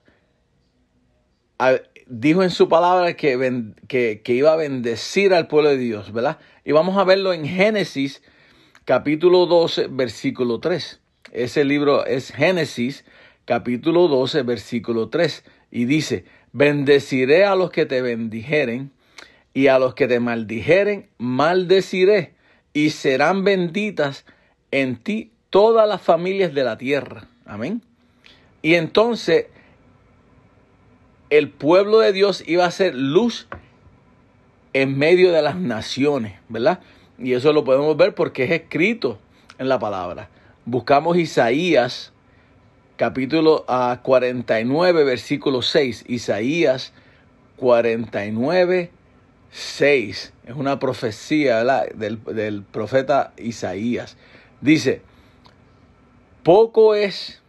dijo 2.08 2.44
en 2.44 2.52
su 2.52 2.70
palabra 2.70 3.16
que, 3.16 3.72
que, 3.88 4.22
que, 4.24 4.34
iba 4.34 4.54
a 4.54 4.58
bendecir 4.58 5.34
al 5.34 5.48
pueblo 5.48 5.70
de 5.70 5.78
Dios, 5.78 6.12
¿verdad? 6.12 6.38
Y 6.64 6.72
vamos 6.72 6.98
a 6.98 7.04
verlo 7.04 7.34
en 7.34 7.46
Génesis 7.46 8.22
capítulo 8.86 9.46
12, 9.46 9.88
versículo 9.88 10.60
3. 10.60 11.02
Ese 11.32 11.66
libro 11.66 12.06
es 12.06 12.32
Génesis 12.32 13.04
capítulo 13.48 14.10
12 14.10 14.44
versículo 14.44 15.08
3 15.08 15.44
y 15.72 15.86
dice, 15.86 16.26
bendeciré 16.54 17.46
a 17.46 17.56
los 17.56 17.72
que 17.72 17.86
te 17.86 18.02
bendijeren 18.02 18.92
y 19.54 19.68
a 19.68 19.80
los 19.80 19.96
que 19.96 20.08
te 20.08 20.20
maldijeren, 20.20 21.10
maldeciré 21.18 22.34
y 22.74 22.92
serán 22.92 23.44
benditas 23.44 24.26
en 24.72 24.98
ti 24.98 25.32
todas 25.50 25.88
las 25.88 26.02
familias 26.02 26.54
de 26.54 26.64
la 26.64 26.78
tierra. 26.78 27.28
Amén. 27.46 27.82
Y 28.62 28.76
entonces 28.76 29.48
el 31.30 31.50
pueblo 31.50 32.00
de 32.00 32.14
Dios 32.14 32.44
iba 32.48 32.66
a 32.66 32.72
ser 32.72 32.96
luz 32.96 33.48
en 34.74 34.98
medio 34.98 35.32
de 35.32 35.42
las 35.42 35.56
naciones, 35.56 36.40
¿verdad? 36.50 36.80
Y 37.18 37.34
eso 37.34 37.52
lo 37.52 37.64
podemos 37.64 37.98
ver 37.98 38.14
porque 38.14 38.44
es 38.44 38.52
escrito 38.52 39.20
en 39.58 39.70
la 39.70 39.80
palabra 39.80 40.30
buscamos 40.68 41.16
Isaías 41.16 42.12
capítulo 42.98 43.64
49, 44.02 45.02
ah, 45.02 45.04
versículo 45.06 45.62
6. 45.62 46.06
Isaías 46.08 46.92
49, 47.56 48.92
6. 49.52 50.34
Es 50.46 50.56
una 50.56 50.80
profecía 50.80 51.64
del, 51.94 52.64
profeta 52.64 53.34
Isaías. 53.38 54.18
Dice, 54.60 55.02
poco 56.44 56.96
es, 56.96 57.42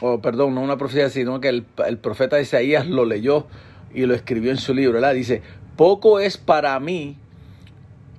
o 0.00 0.20
perdón, 0.20 0.54
no 0.54 0.62
una 0.62 0.78
profecía, 0.78 1.10
sino 1.10 1.40
que 1.40 1.48
el, 1.48 1.66
el, 1.86 1.98
profeta 1.98 2.40
Isaías 2.40 2.86
lo 2.86 3.04
leyó 3.04 3.46
y 3.94 4.06
lo 4.06 4.14
escribió 4.14 4.50
en 4.50 4.58
su 4.58 4.74
libro. 4.74 5.00
Dice, 5.12 5.42
poco 5.76 6.18
es 6.18 6.38
para 6.38 6.78
mí 6.80 7.16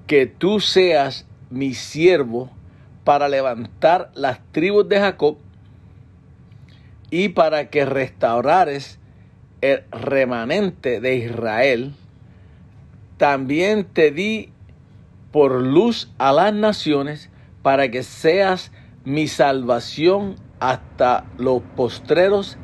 que 0.05 0.27
tú 0.27 0.59
seas 0.59 1.25
mi 1.49 1.73
siervo 1.73 2.51
para 3.03 3.27
levantar 3.27 4.11
las 4.13 4.39
tribus 4.51 4.87
de 4.87 4.99
Jacob 4.99 5.37
y 7.11 7.29
para 7.29 7.69
que 7.69 7.85
restaurares 7.85 8.99
el 9.61 9.83
remanente 9.91 10.99
de 10.99 11.17
Israel. 11.17 11.93
También 13.17 13.85
te 13.85 14.09
di 14.09 14.49
por 15.31 15.61
luz 15.61 16.11
a 16.17 16.33
las 16.33 16.53
naciones 16.53 17.29
para 17.61 17.91
que 17.91 18.01
seas 18.01 18.71
mi 19.05 19.27
salvación 19.27 20.35
hasta 20.59 21.25
los 21.37 21.61
postreros 21.75 22.57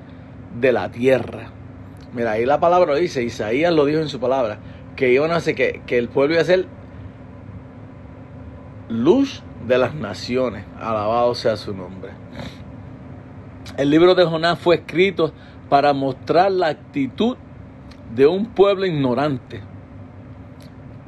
de 0.60 0.72
la 0.72 0.90
tierra. 0.90 1.52
Mira, 2.14 2.32
ahí 2.32 2.46
la 2.46 2.60
palabra 2.60 2.96
dice, 2.96 3.24
Isaías 3.24 3.74
lo 3.74 3.86
dijo 3.86 4.00
en 4.00 4.10
su 4.10 4.20
palabra, 4.20 4.60
que 4.96 5.12
iban 5.12 5.32
a 5.32 5.42
que, 5.42 5.82
que 5.86 5.98
el 5.98 6.10
pueblo 6.10 6.36
iba 6.36 6.42
a 6.42 6.46
ser 6.46 6.66
luz 8.90 9.44
de 9.68 9.78
las 9.78 9.94
naciones. 9.94 10.66
Alabado 10.80 11.36
sea 11.36 11.58
su 11.58 11.76
nombre. 11.76 12.12
El 13.76 13.90
libro 13.90 14.16
de 14.16 14.26
Jonás 14.26 14.58
fue 14.58 14.76
escrito 14.76 15.34
para 15.70 15.94
mostrar 15.94 16.52
la 16.52 16.68
actitud 16.68 17.38
de 18.16 18.26
un 18.26 18.46
pueblo 18.46 18.86
ignorante 18.86 19.62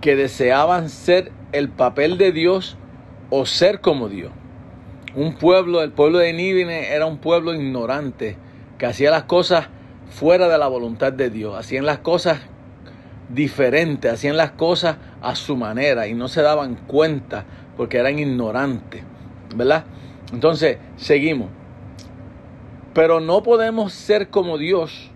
que 0.02 0.16
deseaban 0.16 0.90
ser 0.90 1.32
el 1.52 1.70
papel 1.70 2.18
de 2.18 2.32
Dios 2.32 2.78
o 3.30 3.46
ser 3.46 3.82
como 3.82 4.10
Dios. 4.10 4.32
Un 5.16 5.36
pueblo, 5.36 5.82
el 5.82 5.92
pueblo 5.92 6.20
de 6.20 6.34
Nínive 6.34 6.94
era 6.94 7.06
un 7.06 7.18
pueblo 7.18 7.54
ignorante 7.54 8.38
que 8.78 8.86
hacía 8.86 9.10
las 9.10 9.24
cosas 9.24 9.70
fuera 10.10 10.48
de 10.48 10.58
la 10.58 10.68
voluntad 10.68 11.14
de 11.14 11.30
Dios, 11.30 11.58
hacían 11.58 11.86
las 11.86 12.00
cosas 12.00 12.40
diferentes, 13.30 14.12
hacían 14.12 14.38
las 14.38 14.52
cosas 14.52 14.98
a 15.22 15.36
su 15.36 15.56
manera 15.56 16.08
y 16.08 16.14
no 16.14 16.28
se 16.28 16.42
daban 16.42 16.76
cuenta 16.76 17.46
porque 17.78 17.98
eran 17.98 18.20
ignorantes, 18.20 19.04
¿verdad? 19.56 19.86
Entonces, 20.34 20.78
seguimos. 20.98 21.59
Pero 23.00 23.22
no 23.22 23.44
podemos 23.44 23.94
ser 23.94 24.28
como 24.28 24.58
Dios, 24.58 25.10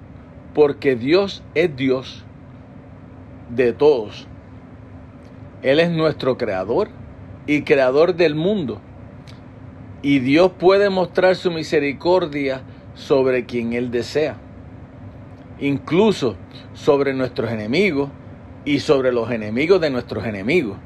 porque 0.54 0.96
Dios 0.96 1.44
es 1.54 1.76
Dios 1.76 2.24
de 3.50 3.74
todos. 3.74 4.26
Él 5.64 5.82
es 5.82 5.92
nuestro 5.92 6.38
creador 6.38 6.88
y 7.46 7.64
creador 7.64 8.16
del 8.16 8.36
mundo. 8.36 8.80
Y 10.02 10.20
Dios 10.20 10.54
puede 10.58 10.90
mostrar 10.90 11.36
su 11.36 11.52
misericordia 11.52 12.62
sobre 12.96 13.46
quien 13.46 13.74
Él 13.74 13.92
desea. 13.92 14.38
Incluso 15.60 16.38
sobre 16.74 17.14
nuestros 17.14 17.52
enemigos 17.52 18.10
y 18.64 18.80
sobre 18.80 19.12
los 19.12 19.30
enemigos 19.30 19.82
de 19.82 19.90
nuestros 19.90 20.26
enemigos 20.26 20.78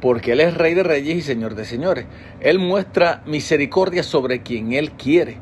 porque 0.00 0.32
Él 0.32 0.40
es 0.40 0.54
Rey 0.54 0.74
de 0.74 0.82
Reyes 0.82 1.16
y 1.16 1.22
Señor 1.22 1.54
de 1.54 1.64
Señores. 1.64 2.06
Él 2.40 2.58
muestra 2.58 3.22
misericordia 3.26 4.02
sobre 4.02 4.42
quien 4.42 4.72
Él 4.72 4.92
quiere, 4.92 5.38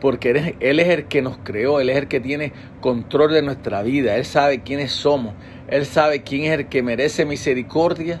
porque 0.00 0.54
Él 0.60 0.80
es 0.80 0.88
el 0.88 1.06
que 1.06 1.22
nos 1.22 1.38
creó, 1.38 1.80
Él 1.80 1.90
es 1.90 1.96
el 1.96 2.08
que 2.08 2.20
tiene 2.20 2.52
control 2.80 3.32
de 3.32 3.42
nuestra 3.42 3.82
vida, 3.82 4.16
Él 4.16 4.24
sabe 4.24 4.62
quiénes 4.62 4.92
somos, 4.92 5.34
Él 5.68 5.86
sabe 5.86 6.22
quién 6.22 6.44
es 6.44 6.58
el 6.58 6.68
que 6.68 6.82
merece 6.82 7.24
misericordia, 7.24 8.20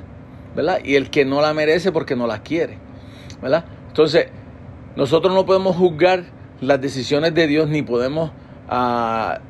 ¿verdad? 0.54 0.78
Y 0.84 0.96
el 0.96 1.10
que 1.10 1.24
no 1.24 1.40
la 1.40 1.54
merece 1.54 1.92
porque 1.92 2.16
no 2.16 2.26
la 2.26 2.42
quiere, 2.42 2.78
¿verdad? 3.42 3.64
Entonces, 3.88 4.28
nosotros 4.96 5.34
no 5.34 5.44
podemos 5.44 5.76
juzgar 5.76 6.24
las 6.60 6.80
decisiones 6.80 7.34
de 7.34 7.46
Dios 7.46 7.68
ni 7.68 7.82
podemos 7.82 8.30
a, 8.68 9.40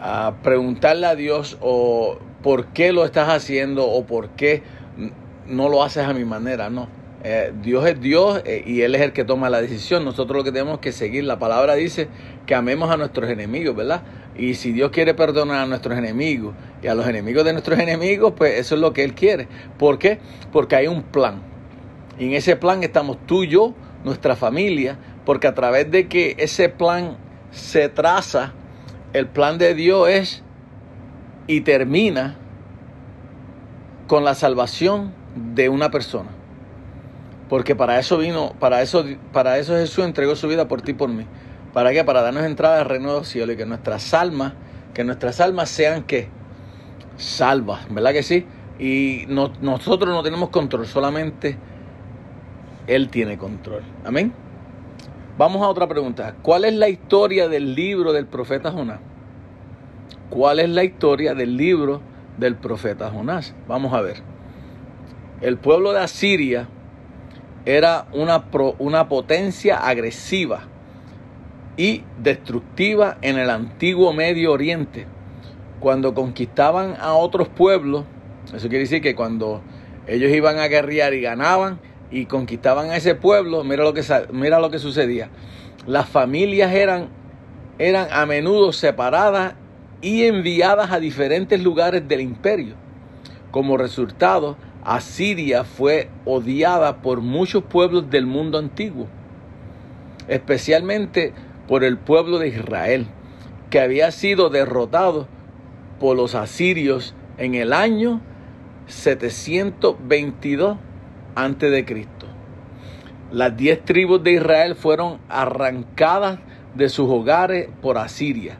ah, 0.00 0.28
a 0.28 0.34
preguntarle 0.42 1.06
a 1.06 1.14
Dios 1.14 1.58
o 1.60 2.18
por 2.42 2.66
qué 2.66 2.92
lo 2.92 3.04
estás 3.04 3.28
haciendo 3.28 3.86
o 3.86 4.06
por 4.06 4.30
qué 4.30 4.62
no 5.46 5.68
lo 5.68 5.82
haces 5.82 6.06
a 6.06 6.12
mi 6.12 6.24
manera, 6.24 6.70
no. 6.70 6.88
Eh, 7.24 7.52
Dios 7.62 7.84
es 7.84 8.00
Dios 8.00 8.42
eh, 8.44 8.62
y 8.64 8.82
Él 8.82 8.94
es 8.94 9.00
el 9.00 9.12
que 9.12 9.24
toma 9.24 9.50
la 9.50 9.60
decisión. 9.60 10.04
Nosotros 10.04 10.36
lo 10.36 10.44
que 10.44 10.52
tenemos 10.52 10.78
que 10.78 10.92
seguir, 10.92 11.24
la 11.24 11.38
palabra 11.38 11.74
dice 11.74 12.08
que 12.46 12.54
amemos 12.54 12.90
a 12.90 12.96
nuestros 12.96 13.28
enemigos, 13.28 13.74
¿verdad? 13.74 14.02
Y 14.36 14.54
si 14.54 14.72
Dios 14.72 14.90
quiere 14.90 15.14
perdonar 15.14 15.62
a 15.62 15.66
nuestros 15.66 15.98
enemigos 15.98 16.54
y 16.80 16.86
a 16.86 16.94
los 16.94 17.06
enemigos 17.08 17.44
de 17.44 17.52
nuestros 17.52 17.78
enemigos, 17.80 18.34
pues 18.36 18.58
eso 18.58 18.76
es 18.76 18.80
lo 18.80 18.92
que 18.92 19.02
Él 19.02 19.14
quiere. 19.14 19.48
¿Por 19.78 19.98
qué? 19.98 20.20
Porque 20.52 20.76
hay 20.76 20.86
un 20.86 21.02
plan. 21.02 21.42
Y 22.18 22.26
en 22.26 22.34
ese 22.34 22.54
plan 22.56 22.82
estamos 22.84 23.18
tú 23.26 23.42
y 23.42 23.48
yo, 23.48 23.74
nuestra 24.04 24.36
familia, 24.36 24.96
porque 25.24 25.48
a 25.48 25.54
través 25.54 25.90
de 25.90 26.08
que 26.08 26.36
ese 26.38 26.68
plan 26.68 27.16
se 27.50 27.88
traza, 27.88 28.52
el 29.12 29.26
plan 29.26 29.58
de 29.58 29.74
Dios 29.74 30.08
es 30.08 30.42
y 31.48 31.62
termina 31.62 32.36
con 34.06 34.24
la 34.24 34.34
salvación 34.34 35.12
de 35.34 35.68
una 35.68 35.90
persona. 35.90 36.37
Porque 37.48 37.74
para 37.74 37.98
eso 37.98 38.18
vino, 38.18 38.52
para 38.58 38.82
eso, 38.82 39.04
para 39.32 39.58
eso 39.58 39.74
Jesús 39.74 40.04
entregó 40.04 40.36
su 40.36 40.48
vida 40.48 40.68
por 40.68 40.82
ti 40.82 40.92
y 40.92 40.94
por 40.94 41.08
mí. 41.08 41.26
¿Para 41.72 41.92
qué? 41.92 42.04
Para 42.04 42.22
darnos 42.22 42.44
entrada 42.44 42.80
al 42.80 42.88
reino 42.88 43.08
de 43.12 43.18
los 43.20 43.28
cielos 43.28 43.54
y 43.54 43.56
que 43.56 43.66
nuestras 43.66 44.12
almas, 44.14 44.54
que 44.94 45.04
nuestras 45.04 45.40
almas 45.40 45.68
sean 45.68 46.02
que 46.02 46.28
salvas, 47.16 47.92
¿verdad 47.92 48.12
que 48.12 48.22
sí? 48.22 48.46
Y 48.78 49.24
nosotros 49.28 50.14
no 50.14 50.22
tenemos 50.22 50.50
control, 50.50 50.86
solamente 50.86 51.56
Él 52.86 53.08
tiene 53.08 53.38
control. 53.38 53.82
Amén. 54.04 54.32
Vamos 55.36 55.62
a 55.62 55.68
otra 55.68 55.86
pregunta. 55.86 56.34
¿Cuál 56.42 56.64
es 56.64 56.74
la 56.74 56.88
historia 56.88 57.48
del 57.48 57.74
libro 57.74 58.12
del 58.12 58.26
profeta 58.26 58.70
Jonás? 58.70 59.00
¿Cuál 60.30 60.60
es 60.60 60.68
la 60.68 60.84
historia 60.84 61.34
del 61.34 61.56
libro 61.56 62.02
del 62.38 62.56
profeta 62.56 63.10
Jonás. 63.10 63.54
Vamos 63.66 63.92
a 63.92 64.00
ver. 64.00 64.22
El 65.40 65.58
pueblo 65.58 65.92
de 65.92 66.00
Asiria 66.00 66.68
era 67.64 68.06
una, 68.12 68.44
una 68.78 69.08
potencia 69.08 69.76
agresiva 69.76 70.62
y 71.76 72.02
destructiva 72.18 73.18
en 73.22 73.38
el 73.38 73.50
antiguo 73.50 74.12
Medio 74.12 74.52
Oriente. 74.52 75.06
Cuando 75.80 76.12
conquistaban 76.12 76.96
a 76.98 77.12
otros 77.12 77.48
pueblos, 77.48 78.04
eso 78.54 78.68
quiere 78.68 78.84
decir 78.84 79.00
que 79.00 79.14
cuando 79.14 79.62
ellos 80.06 80.32
iban 80.32 80.58
a 80.58 80.66
guerrear 80.66 81.14
y 81.14 81.20
ganaban 81.20 81.78
y 82.10 82.26
conquistaban 82.26 82.90
a 82.90 82.96
ese 82.96 83.14
pueblo, 83.14 83.62
mira 83.62 83.84
lo 83.84 83.94
que, 83.94 84.02
mira 84.32 84.58
lo 84.58 84.70
que 84.70 84.78
sucedía. 84.78 85.30
Las 85.86 86.08
familias 86.08 86.72
eran, 86.72 87.08
eran 87.78 88.08
a 88.10 88.26
menudo 88.26 88.72
separadas 88.72 89.54
y 90.00 90.24
enviadas 90.24 90.90
a 90.90 90.98
diferentes 90.98 91.62
lugares 91.62 92.08
del 92.08 92.22
imperio. 92.22 92.74
Como 93.50 93.76
resultado, 93.76 94.56
Asiria 94.88 95.64
fue 95.64 96.08
odiada 96.24 97.02
por 97.02 97.20
muchos 97.20 97.62
pueblos 97.62 98.08
del 98.08 98.24
mundo 98.24 98.56
antiguo, 98.56 99.06
especialmente 100.28 101.34
por 101.68 101.84
el 101.84 101.98
pueblo 101.98 102.38
de 102.38 102.48
Israel, 102.48 103.06
que 103.68 103.80
había 103.80 104.10
sido 104.12 104.48
derrotado 104.48 105.28
por 106.00 106.16
los 106.16 106.34
asirios 106.34 107.14
en 107.36 107.54
el 107.54 107.74
año 107.74 108.22
722 108.86 110.78
a.C. 111.34 112.06
Las 113.30 113.56
diez 113.58 113.84
tribus 113.84 114.24
de 114.24 114.32
Israel 114.32 114.74
fueron 114.74 115.18
arrancadas 115.28 116.38
de 116.74 116.88
sus 116.88 117.10
hogares 117.10 117.68
por 117.82 117.98
Asiria. 117.98 118.56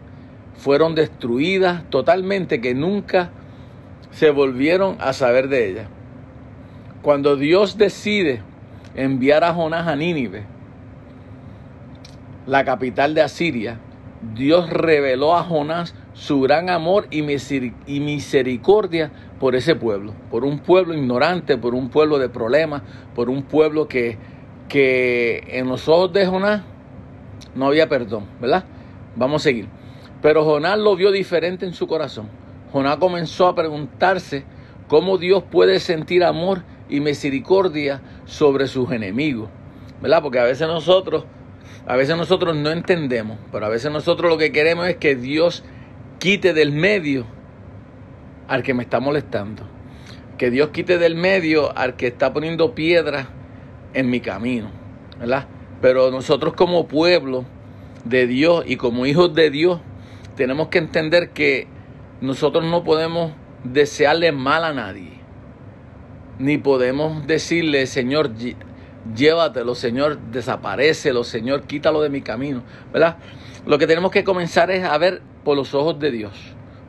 Fueron 0.58 0.94
destruidas 0.94 1.88
totalmente 1.88 2.60
que 2.60 2.74
nunca 2.74 3.30
se 4.10 4.28
volvieron 4.30 4.98
a 5.00 5.14
saber 5.14 5.48
de 5.48 5.70
ellas. 5.70 5.88
Cuando 7.02 7.36
Dios 7.36 7.78
decide 7.78 8.42
enviar 8.94 9.44
a 9.44 9.54
Jonás 9.54 9.86
a 9.86 9.94
Nínive, 9.94 10.44
la 12.46 12.64
capital 12.64 13.14
de 13.14 13.22
Asiria, 13.22 13.78
Dios 14.34 14.68
reveló 14.70 15.36
a 15.36 15.44
Jonás 15.44 15.94
su 16.12 16.40
gran 16.40 16.70
amor 16.70 17.06
y 17.10 17.22
misericordia 18.00 19.12
por 19.38 19.54
ese 19.54 19.76
pueblo, 19.76 20.12
por 20.30 20.44
un 20.44 20.58
pueblo 20.58 20.94
ignorante, 20.94 21.56
por 21.56 21.74
un 21.74 21.88
pueblo 21.88 22.18
de 22.18 22.28
problemas, 22.28 22.82
por 23.14 23.30
un 23.30 23.44
pueblo 23.44 23.86
que, 23.86 24.18
que 24.68 25.44
en 25.48 25.68
los 25.68 25.88
ojos 25.88 26.12
de 26.12 26.26
Jonás 26.26 26.62
no 27.54 27.66
había 27.66 27.88
perdón, 27.88 28.24
¿verdad? 28.40 28.64
Vamos 29.14 29.42
a 29.42 29.44
seguir. 29.44 29.68
Pero 30.20 30.44
Jonás 30.44 30.78
lo 30.78 30.96
vio 30.96 31.12
diferente 31.12 31.64
en 31.64 31.74
su 31.74 31.86
corazón. 31.86 32.28
Jonás 32.72 32.96
comenzó 32.96 33.46
a 33.46 33.54
preguntarse 33.54 34.44
cómo 34.88 35.16
Dios 35.18 35.44
puede 35.44 35.78
sentir 35.78 36.24
amor 36.24 36.62
y 36.88 37.00
misericordia 37.00 38.00
sobre 38.24 38.66
sus 38.66 38.90
enemigos, 38.92 39.48
¿verdad? 40.00 40.22
Porque 40.22 40.38
a 40.38 40.44
veces 40.44 40.66
nosotros, 40.66 41.24
a 41.86 41.96
veces 41.96 42.16
nosotros 42.16 42.56
no 42.56 42.70
entendemos, 42.70 43.38
pero 43.52 43.66
a 43.66 43.68
veces 43.68 43.92
nosotros 43.92 44.30
lo 44.30 44.38
que 44.38 44.52
queremos 44.52 44.88
es 44.88 44.96
que 44.96 45.14
Dios 45.14 45.64
quite 46.18 46.52
del 46.52 46.72
medio 46.72 47.26
al 48.48 48.62
que 48.62 48.74
me 48.74 48.82
está 48.82 49.00
molestando. 49.00 49.62
Que 50.36 50.50
Dios 50.50 50.68
quite 50.68 50.98
del 50.98 51.16
medio 51.16 51.76
al 51.76 51.96
que 51.96 52.06
está 52.06 52.32
poniendo 52.32 52.74
piedras 52.74 53.26
en 53.92 54.08
mi 54.08 54.20
camino, 54.20 54.70
¿verdad? 55.18 55.46
Pero 55.80 56.10
nosotros 56.10 56.54
como 56.54 56.86
pueblo 56.86 57.44
de 58.04 58.26
Dios 58.26 58.64
y 58.66 58.76
como 58.76 59.06
hijos 59.06 59.34
de 59.34 59.50
Dios 59.50 59.80
tenemos 60.36 60.68
que 60.68 60.78
entender 60.78 61.30
que 61.30 61.66
nosotros 62.20 62.64
no 62.64 62.84
podemos 62.84 63.32
desearle 63.64 64.30
mal 64.32 64.64
a 64.64 64.72
nadie 64.72 65.17
ni 66.38 66.58
podemos 66.58 67.26
decirle, 67.26 67.86
Señor, 67.86 68.30
llévatelo, 69.14 69.74
Señor, 69.74 70.18
desaparecelo, 70.30 71.24
Señor, 71.24 71.62
quítalo 71.62 72.00
de 72.02 72.10
mi 72.10 72.22
camino, 72.22 72.62
¿verdad? 72.92 73.16
Lo 73.66 73.78
que 73.78 73.86
tenemos 73.86 74.10
que 74.10 74.24
comenzar 74.24 74.70
es 74.70 74.84
a 74.84 74.96
ver 74.98 75.20
por 75.44 75.56
los 75.56 75.74
ojos 75.74 75.98
de 75.98 76.10
Dios, 76.10 76.32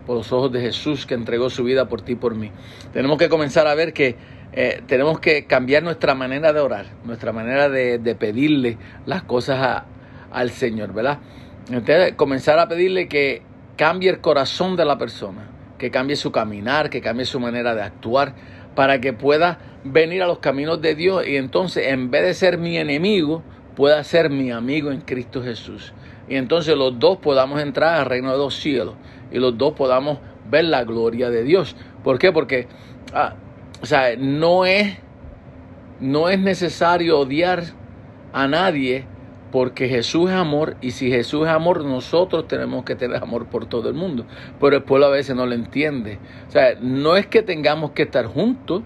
por 0.05 0.15
los 0.15 0.31
ojos 0.31 0.51
de 0.51 0.61
Jesús 0.61 1.05
que 1.05 1.13
entregó 1.13 1.49
su 1.49 1.63
vida 1.63 1.89
por 1.89 2.01
ti 2.01 2.13
y 2.13 2.15
por 2.15 2.35
mí. 2.35 2.51
Tenemos 2.93 3.17
que 3.17 3.29
comenzar 3.29 3.67
a 3.67 3.75
ver 3.75 3.93
que 3.93 4.15
eh, 4.51 4.81
tenemos 4.87 5.19
que 5.19 5.45
cambiar 5.45 5.83
nuestra 5.83 6.15
manera 6.15 6.53
de 6.53 6.59
orar, 6.59 6.85
nuestra 7.03 7.31
manera 7.31 7.69
de, 7.69 8.15
pedirle 8.15 8.77
las 9.05 9.23
cosas 9.23 9.83
al 10.31 10.51
Señor, 10.51 10.93
¿verdad? 10.93 11.19
Entonces, 11.69 12.13
comenzar 12.15 12.59
a 12.59 12.67
pedirle 12.67 13.07
que 13.07 13.43
cambie 13.77 14.09
el 14.09 14.21
corazón 14.21 14.75
de 14.75 14.85
la 14.85 14.97
persona, 14.97 15.47
que 15.77 15.91
cambie 15.91 16.15
su 16.15 16.31
caminar, 16.31 16.89
que 16.89 16.99
cambie 16.99 17.25
su 17.25 17.39
manera 17.39 17.75
de 17.75 17.83
actuar 17.83 18.33
para 18.75 19.01
que 19.01 19.13
pueda 19.13 19.59
venir 19.83 20.23
a 20.23 20.27
los 20.27 20.39
caminos 20.39 20.81
de 20.81 20.95
Dios 20.95 21.27
y 21.27 21.37
entonces 21.37 21.87
en 21.87 22.11
vez 22.11 22.23
de 22.23 22.33
ser 22.33 22.57
mi 22.57 22.77
enemigo, 22.77 23.43
pueda 23.75 24.03
ser 24.03 24.29
mi 24.29 24.51
amigo 24.51 24.91
en 24.91 25.01
Cristo 25.01 25.41
Jesús. 25.41 25.93
Y 26.27 26.35
entonces 26.35 26.75
los 26.75 26.99
dos 26.99 27.17
podamos 27.17 27.61
entrar 27.61 27.99
al 27.99 28.05
reino 28.05 28.31
de 28.31 28.37
los 28.37 28.55
cielos 28.55 28.95
y 29.31 29.39
los 29.39 29.57
dos 29.57 29.73
podamos 29.73 30.19
ver 30.49 30.65
la 30.65 30.83
gloria 30.83 31.29
de 31.29 31.43
Dios. 31.43 31.75
¿Por 32.03 32.19
qué? 32.19 32.31
Porque 32.31 32.67
ah, 33.13 33.35
o 33.81 33.85
sea, 33.85 34.15
no 34.17 34.65
es, 34.65 34.97
no 35.99 36.29
es 36.29 36.39
necesario 36.39 37.19
odiar 37.19 37.63
a 38.33 38.47
nadie 38.47 39.05
porque 39.51 39.87
Jesús 39.87 40.29
es 40.29 40.35
amor 40.35 40.75
y 40.81 40.91
si 40.91 41.09
Jesús 41.09 41.47
es 41.47 41.53
amor, 41.53 41.83
nosotros 41.83 42.47
tenemos 42.47 42.83
que 42.85 42.95
tener 42.95 43.21
amor 43.21 43.47
por 43.47 43.65
todo 43.65 43.89
el 43.89 43.95
mundo. 43.95 44.25
Pero 44.59 44.77
el 44.77 44.83
pueblo 44.83 45.07
a 45.07 45.09
veces 45.09 45.35
no 45.35 45.45
lo 45.45 45.55
entiende. 45.55 46.19
O 46.47 46.51
sea, 46.51 46.75
no 46.79 47.17
es 47.17 47.27
que 47.27 47.41
tengamos 47.41 47.91
que 47.91 48.03
estar 48.03 48.25
juntos 48.27 48.83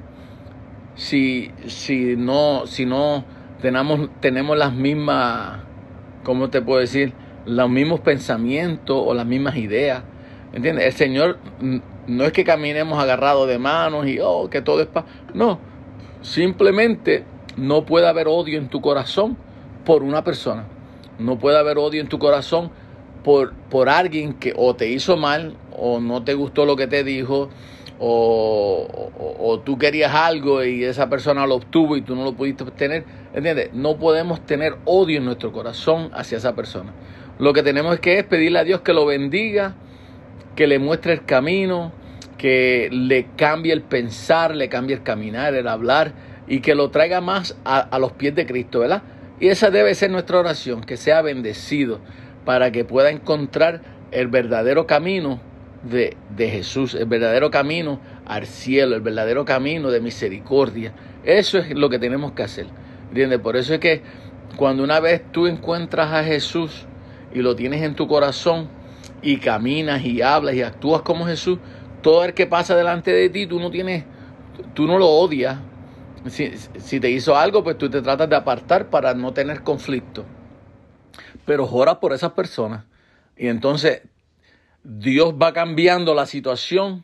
si, 0.96 1.52
si 1.68 2.16
no, 2.16 2.66
si 2.66 2.86
no 2.86 3.26
tenemos, 3.62 4.10
tenemos 4.20 4.58
las 4.58 4.74
mismas, 4.74 5.60
¿cómo 6.24 6.50
te 6.50 6.62
puedo 6.62 6.80
decir? 6.80 7.14
Los 7.46 7.70
mismos 7.70 8.00
pensamientos 8.00 9.02
o 9.06 9.14
las 9.14 9.26
mismas 9.26 9.58
ideas. 9.58 10.04
¿Entiendes? 10.54 10.86
El 10.86 10.94
Señor 10.94 11.40
no 12.08 12.24
es 12.24 12.32
que 12.32 12.44
caminemos 12.44 13.02
agarrados 13.02 13.48
de 13.48 13.58
manos 13.58 14.08
y, 14.08 14.20
oh, 14.22 14.50
que 14.50 14.62
todo 14.62 14.82
es 14.82 14.88
paz. 14.88 15.06
No, 15.34 15.60
simplemente 16.22 17.26
no 17.58 17.86
puede 17.86 18.08
haber 18.08 18.28
odio 18.28 18.58
en 18.60 18.70
tu 18.70 18.80
corazón 18.80 19.36
por 19.86 20.04
una 20.04 20.24
persona. 20.24 20.66
No 21.20 21.38
puede 21.38 21.58
haber 21.58 21.78
odio 21.78 22.02
en 22.02 22.10
tu 22.10 22.20
corazón 22.20 22.72
por, 23.24 23.54
por 23.70 23.90
alguien 23.90 24.34
que 24.34 24.54
o 24.56 24.76
te 24.76 24.90
hizo 24.90 25.18
mal 25.18 25.56
o 25.72 26.00
no 26.00 26.24
te 26.24 26.34
gustó 26.34 26.66
lo 26.66 26.76
que 26.76 26.88
te 26.88 27.04
dijo 27.04 27.50
o, 28.00 29.12
o, 29.40 29.60
tú 29.60 29.78
querías 29.78 30.14
algo 30.14 30.64
y 30.64 30.84
esa 30.84 31.10
persona 31.10 31.48
lo 31.48 31.56
obtuvo 31.56 31.96
y 31.96 32.02
tú 32.02 32.16
no 32.16 32.24
lo 32.24 32.34
pudiste 32.34 32.64
obtener. 32.64 33.06
¿Entiendes? 33.34 33.70
No 33.74 33.98
podemos 33.98 34.46
tener 34.46 34.76
odio 34.86 35.20
en 35.20 35.26
nuestro 35.26 35.54
corazón 35.54 36.10
hacia 36.14 36.38
esa 36.38 36.54
persona. 36.56 36.92
Lo 37.40 37.54
que 37.54 37.64
tenemos 37.64 38.00
que 38.00 38.20
es 38.20 38.26
pedirle 38.26 38.60
a 38.60 38.64
Dios 38.64 38.82
que 38.82 38.94
lo 38.94 39.06
bendiga, 39.06 39.76
que 40.56 40.68
le 40.68 40.80
muestre 40.80 41.14
el 41.14 41.26
camino, 41.26 41.94
que 42.38 42.90
le 42.92 43.28
cambie 43.38 43.72
el 43.72 43.82
pensar, 43.82 44.54
le 44.54 44.68
cambie 44.68 44.98
el 44.98 45.04
caminar, 45.04 45.54
el 45.54 45.68
hablar 45.68 46.14
y 46.48 46.60
que 46.60 46.76
lo 46.76 46.90
traiga 46.90 47.22
más 47.22 47.56
a, 47.64 47.80
a 47.80 48.00
los 48.00 48.12
pies 48.12 48.36
de 48.36 48.46
Cristo, 48.46 48.80
¿verdad? 48.80 49.04
Y 49.44 49.50
esa 49.50 49.72
debe 49.72 49.94
ser 49.94 50.10
nuestra 50.10 50.40
oración, 50.40 50.86
que 50.86 50.96
sea 50.96 51.22
bendecido 51.22 52.00
para 52.46 52.72
que 52.72 52.86
pueda 52.86 53.10
encontrar 53.10 53.82
el 54.12 54.30
verdadero 54.30 54.88
camino 54.88 55.42
de, 55.84 56.16
de, 56.34 56.48
Jesús, 56.48 56.96
el 56.96 57.08
verdadero 57.08 57.52
camino 57.52 58.00
al 58.26 58.46
cielo, 58.46 58.96
el 58.96 59.02
verdadero 59.02 59.44
camino 59.44 59.92
de 59.92 60.00
misericordia. 60.00 60.94
Eso 61.26 61.58
es 61.58 61.78
lo 61.78 61.90
que 61.90 62.00
tenemos 62.00 62.32
que 62.32 62.44
hacer. 62.44 62.68
¿Entiendes? 63.10 63.40
Por 63.40 63.58
eso 63.58 63.74
es 63.74 63.82
que 63.82 64.02
cuando 64.56 64.82
una 64.82 65.02
vez 65.02 65.22
tú 65.34 65.46
encuentras 65.46 66.14
a 66.14 66.24
Jesús 66.24 66.86
y 67.34 67.42
lo 67.42 67.54
tienes 67.54 67.82
en 67.82 67.96
tu 67.96 68.08
corazón 68.08 68.70
y 69.22 69.40
caminas 69.40 70.06
y 70.06 70.22
hablas 70.22 70.56
y 70.56 70.62
actúas 70.62 71.02
como 71.02 71.26
Jesús, 71.26 71.60
todo 72.02 72.24
el 72.24 72.34
que 72.34 72.48
pasa 72.48 72.78
delante 72.78 73.12
de 73.12 73.28
ti, 73.28 73.46
tú 73.46 73.60
no 73.60 73.72
tienes, 73.72 74.06
tú 74.74 74.88
no 74.88 74.98
lo 74.98 75.10
odias, 75.10 75.58
si, 76.30 77.00
te 77.00 77.10
hizo 77.10 77.36
algo, 77.36 77.64
pues 77.64 77.78
tú 77.78 77.90
te 77.90 78.02
tratas 78.02 78.30
de 78.30 78.36
apartar 78.36 78.90
para 78.90 79.14
no 79.14 79.34
tener 79.34 79.64
conflicto. 79.64 80.26
Pero 81.46 81.70
ora 81.70 82.00
por 82.00 82.14
esas 82.14 82.32
personas. 82.32 82.86
Y 83.38 83.48
entonces 83.48 84.02
Dios 84.84 85.36
va 85.42 85.54
cambiando 85.54 86.14
la 86.16 86.26
situación 86.26 87.04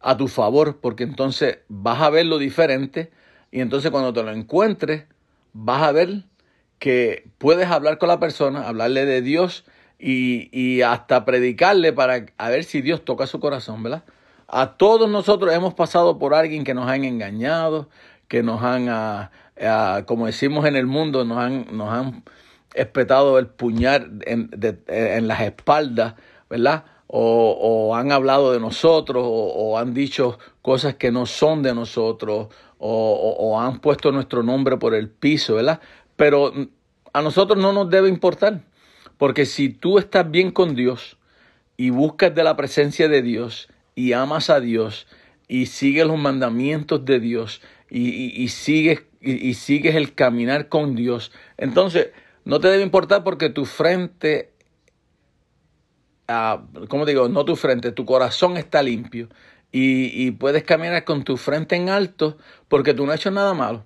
a 0.00 0.16
tu 0.16 0.28
favor, 0.28 0.80
porque 0.80 1.04
entonces 1.04 1.60
vas 1.68 2.02
a 2.02 2.10
ver 2.10 2.26
lo 2.26 2.38
diferente. 2.38 3.10
Y 3.50 3.60
entonces 3.60 3.90
cuando 3.90 4.12
te 4.12 4.22
lo 4.22 4.30
encuentres, 4.30 5.04
vas 5.52 5.82
a 5.82 5.92
ver 5.92 6.24
que 6.78 7.30
puedes 7.38 7.68
hablar 7.68 7.98
con 7.98 8.08
la 8.08 8.20
persona, 8.20 8.68
hablarle 8.68 9.06
de 9.06 9.22
Dios 9.22 9.64
y, 9.98 10.50
y 10.52 10.82
hasta 10.82 11.24
predicarle 11.24 11.92
para 11.92 12.26
a 12.36 12.48
ver 12.50 12.64
si 12.64 12.82
Dios 12.82 13.04
toca 13.04 13.26
su 13.26 13.40
corazón, 13.40 13.82
¿verdad? 13.82 14.04
A 14.48 14.76
todos 14.76 15.08
nosotros 15.08 15.54
hemos 15.54 15.72
pasado 15.72 16.18
por 16.18 16.34
alguien 16.34 16.64
que 16.64 16.74
nos 16.74 16.88
han 16.88 17.04
engañado, 17.04 17.88
que 18.28 18.42
nos 18.42 18.62
han, 18.62 18.88
ah, 18.88 19.30
ah, 19.60 20.02
como 20.06 20.26
decimos 20.26 20.66
en 20.66 20.76
el 20.76 20.86
mundo, 20.86 21.24
nos 21.24 21.38
han, 21.38 21.66
nos 21.76 21.92
han 21.92 22.24
espetado 22.74 23.38
el 23.38 23.46
puñal 23.46 24.20
en, 24.26 24.50
en 24.88 25.28
las 25.28 25.40
espaldas, 25.40 26.14
¿verdad? 26.50 26.84
o, 27.16 27.94
han 27.94 28.10
hablado 28.10 28.52
de 28.52 28.58
nosotros 28.58 29.24
o, 29.24 29.78
han 29.78 29.94
dicho 29.94 30.38
cosas 30.62 30.96
que 30.96 31.12
no 31.12 31.26
son 31.26 31.62
de 31.62 31.74
nosotros 31.74 32.48
o, 32.78 33.60
han 33.60 33.78
puesto 33.78 34.10
nuestro 34.10 34.42
nombre 34.42 34.76
por 34.76 34.94
el 34.94 35.08
piso, 35.08 35.54
¿verdad? 35.54 35.80
Pero 36.16 36.52
a 37.12 37.22
nosotros 37.22 37.58
no 37.58 37.72
nos 37.72 37.88
debe 37.88 38.08
importar, 38.08 38.62
porque 39.16 39.46
si 39.46 39.68
tú 39.68 39.98
estás 39.98 40.28
bien 40.28 40.50
con 40.50 40.74
Dios 40.74 41.16
y 41.76 41.90
buscas 41.90 42.34
de 42.34 42.44
la 42.44 42.56
presencia 42.56 43.08
de 43.08 43.22
Dios 43.22 43.68
y 43.94 44.12
amas 44.12 44.50
a 44.50 44.60
Dios 44.60 45.06
y 45.46 45.66
sigues 45.66 46.06
los 46.06 46.18
mandamientos 46.18 47.04
de 47.04 47.20
Dios 47.20 47.62
y, 47.96 48.48
sigues, 48.48 49.04
y 49.20 49.54
sigues 49.54 49.94
el 49.94 50.14
caminar 50.14 50.68
con 50.68 50.96
Dios, 50.96 51.30
entonces 51.56 52.08
no 52.44 52.60
te 52.60 52.68
debe 52.68 52.82
importar 52.82 53.22
porque 53.22 53.50
tu 53.50 53.64
frente 53.64 54.54
como 56.88 57.04
digo? 57.04 57.28
No 57.28 57.44
tu 57.44 57.56
frente, 57.56 57.92
tu 57.92 58.04
corazón 58.04 58.56
está 58.56 58.82
limpio 58.82 59.28
y, 59.72 60.30
puedes 60.32 60.62
caminar 60.62 61.04
con 61.04 61.24
tu 61.24 61.36
frente 61.36 61.76
en 61.76 61.88
alto 61.88 62.38
porque 62.68 62.94
tú 62.94 63.04
no 63.04 63.12
has 63.12 63.20
hecho 63.20 63.30
nada 63.30 63.54
malo. 63.54 63.84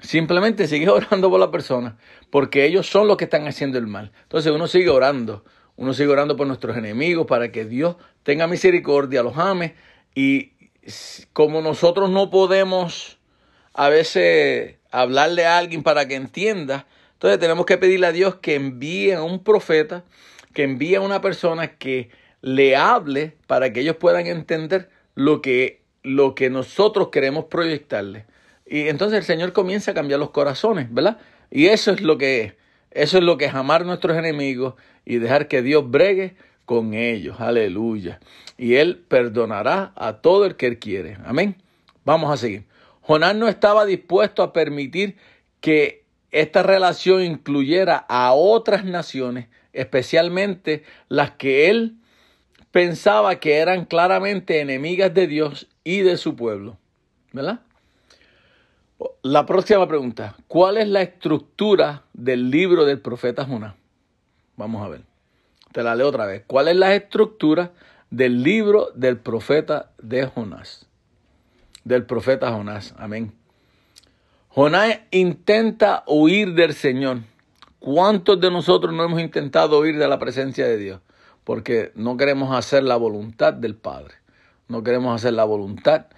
Simplemente 0.00 0.66
sigues 0.66 0.88
orando 0.88 1.30
por 1.30 1.40
la 1.40 1.50
persona 1.50 1.96
porque 2.30 2.64
ellos 2.64 2.88
son 2.88 3.06
los 3.06 3.16
que 3.16 3.24
están 3.24 3.46
haciendo 3.46 3.78
el 3.78 3.86
mal. 3.86 4.12
Entonces 4.24 4.52
uno 4.52 4.66
sigue 4.66 4.90
orando, 4.90 5.44
uno 5.76 5.94
sigue 5.94 6.08
orando 6.08 6.36
por 6.36 6.46
nuestros 6.46 6.76
enemigos 6.76 7.26
para 7.26 7.52
que 7.52 7.64
Dios 7.64 7.96
tenga 8.22 8.46
misericordia, 8.46 9.22
los 9.22 9.38
ame 9.38 9.74
y 10.14 10.52
como 11.32 11.60
nosotros 11.60 12.10
no 12.10 12.30
podemos 12.30 13.17
a 13.78 13.88
veces 13.90 14.74
hablarle 14.90 15.46
a 15.46 15.56
alguien 15.56 15.84
para 15.84 16.08
que 16.08 16.16
entienda, 16.16 16.86
entonces 17.12 17.38
tenemos 17.38 17.64
que 17.64 17.78
pedirle 17.78 18.08
a 18.08 18.12
Dios 18.12 18.34
que 18.34 18.56
envíe 18.56 19.12
a 19.12 19.22
un 19.22 19.44
profeta 19.44 20.02
que 20.52 20.64
envíe 20.64 20.96
a 20.96 21.00
una 21.00 21.20
persona 21.20 21.76
que 21.76 22.10
le 22.42 22.74
hable 22.74 23.36
para 23.46 23.72
que 23.72 23.78
ellos 23.78 23.94
puedan 23.94 24.26
entender 24.26 24.90
lo 25.14 25.40
que, 25.40 25.82
lo 26.02 26.34
que 26.34 26.50
nosotros 26.50 27.10
queremos 27.12 27.44
proyectarle. 27.44 28.24
Y 28.66 28.88
entonces 28.88 29.20
el 29.20 29.24
Señor 29.24 29.52
comienza 29.52 29.92
a 29.92 29.94
cambiar 29.94 30.18
los 30.18 30.30
corazones, 30.30 30.92
¿verdad? 30.92 31.18
Y 31.48 31.66
eso 31.66 31.92
es 31.92 32.00
lo 32.00 32.18
que 32.18 32.42
es. 32.42 32.54
Eso 32.90 33.18
es 33.18 33.22
lo 33.22 33.38
que 33.38 33.44
es 33.44 33.54
amar 33.54 33.82
a 33.82 33.84
nuestros 33.84 34.16
enemigos 34.16 34.74
y 35.04 35.18
dejar 35.18 35.46
que 35.46 35.62
Dios 35.62 35.88
bregue 35.88 36.34
con 36.64 36.94
ellos. 36.94 37.40
Aleluya. 37.40 38.18
Y 38.56 38.74
Él 38.74 38.96
perdonará 39.06 39.92
a 39.94 40.14
todo 40.14 40.44
el 40.46 40.56
que 40.56 40.66
Él 40.66 40.80
quiere. 40.80 41.18
Amén. 41.24 41.54
Vamos 42.04 42.32
a 42.32 42.36
seguir. 42.36 42.64
Jonás 43.08 43.34
no 43.34 43.48
estaba 43.48 43.86
dispuesto 43.86 44.42
a 44.42 44.52
permitir 44.52 45.16
que 45.62 46.04
esta 46.30 46.62
relación 46.62 47.22
incluyera 47.22 47.96
a 48.06 48.34
otras 48.34 48.84
naciones 48.84 49.48
especialmente 49.72 50.84
las 51.08 51.30
que 51.30 51.70
él 51.70 51.96
pensaba 52.70 53.36
que 53.36 53.56
eran 53.56 53.86
claramente 53.86 54.60
enemigas 54.60 55.14
de 55.14 55.26
Dios 55.26 55.68
y 55.84 56.00
de 56.00 56.18
su 56.18 56.36
pueblo. 56.36 56.76
¿Verdad? 57.32 57.60
La 59.22 59.46
próxima 59.46 59.88
pregunta, 59.88 60.36
¿cuál 60.46 60.76
es 60.76 60.86
la 60.86 61.00
estructura 61.00 62.02
del 62.12 62.50
libro 62.50 62.84
del 62.84 63.00
profeta 63.00 63.46
Jonás? 63.46 63.74
Vamos 64.56 64.84
a 64.84 64.88
ver. 64.88 65.00
Te 65.72 65.82
la 65.82 65.96
leo 65.96 66.08
otra 66.08 66.26
vez. 66.26 66.42
¿Cuál 66.46 66.68
es 66.68 66.76
la 66.76 66.94
estructura 66.94 67.72
del 68.10 68.42
libro 68.42 68.90
del 68.94 69.16
profeta 69.16 69.92
de 69.96 70.26
Jonás? 70.26 70.87
Del 71.88 72.04
profeta 72.04 72.52
Jonás. 72.52 72.94
Amén. 72.98 73.32
Jonás 74.48 75.00
intenta 75.10 76.04
huir 76.06 76.52
del 76.52 76.74
Señor. 76.74 77.20
¿Cuántos 77.78 78.38
de 78.38 78.50
nosotros 78.50 78.92
no 78.92 79.04
hemos 79.04 79.22
intentado 79.22 79.80
huir 79.80 79.96
de 79.96 80.06
la 80.06 80.18
presencia 80.18 80.66
de 80.66 80.76
Dios? 80.76 81.00
Porque 81.44 81.90
no 81.94 82.18
queremos 82.18 82.54
hacer 82.54 82.82
la 82.82 82.96
voluntad 82.96 83.54
del 83.54 83.74
Padre. 83.74 84.16
No 84.68 84.82
queremos 84.82 85.14
hacer 85.14 85.32
la 85.32 85.44
voluntad 85.44 86.08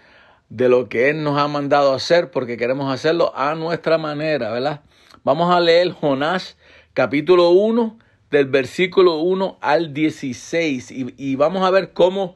de 0.49 0.69
lo 0.69 0.89
que 0.89 1.09
Él 1.09 1.23
nos 1.23 1.39
ha 1.39 1.47
mandado 1.47 1.95
hacer 1.95 2.33
porque 2.33 2.57
queremos 2.57 2.93
hacerlo 2.93 3.33
a 3.37 3.55
nuestra 3.55 3.97
manera, 3.97 4.51
¿verdad? 4.51 4.81
Vamos 5.23 5.55
a 5.55 5.61
leer 5.61 5.93
Jonás 5.93 6.57
capítulo 6.95 7.51
1 7.51 7.97
del 8.33 8.47
versículo 8.47 9.19
1 9.19 9.59
al 9.61 9.95
16 9.95 10.91
y, 10.91 11.15
y 11.17 11.37
vamos 11.37 11.63
a 11.63 11.71
ver 11.71 11.93
cómo, 11.93 12.35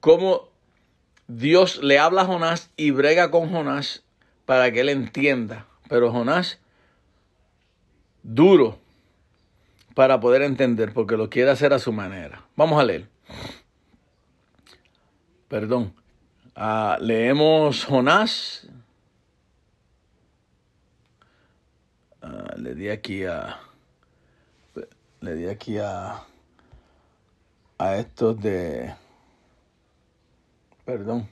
cómo 0.00 0.48
Dios 1.28 1.82
le 1.82 1.98
habla 1.98 2.22
a 2.22 2.26
Jonás 2.26 2.70
y 2.76 2.90
brega 2.90 3.30
con 3.30 3.50
Jonás 3.50 4.02
para 4.46 4.72
que 4.72 4.80
él 4.80 4.88
entienda. 4.88 5.66
Pero 5.88 6.10
Jonás 6.10 6.58
duro 8.22 8.78
para 9.94 10.20
poder 10.20 10.42
entender, 10.42 10.92
porque 10.92 11.16
lo 11.16 11.28
quiere 11.28 11.50
hacer 11.50 11.72
a 11.72 11.78
su 11.78 11.92
manera. 11.92 12.44
Vamos 12.56 12.80
a 12.80 12.84
leer. 12.84 13.08
Perdón. 15.48 15.92
Ah, 16.54 16.98
leemos 17.00 17.84
Jonás. 17.84 18.68
Ah, 22.22 22.54
le 22.56 22.74
di 22.74 22.88
aquí 22.88 23.24
a. 23.24 23.58
Le 25.20 25.34
di 25.34 25.46
aquí 25.46 25.78
a. 25.78 26.22
A 27.78 27.96
estos 27.96 28.40
de. 28.40 28.94
Perdón. 30.88 31.28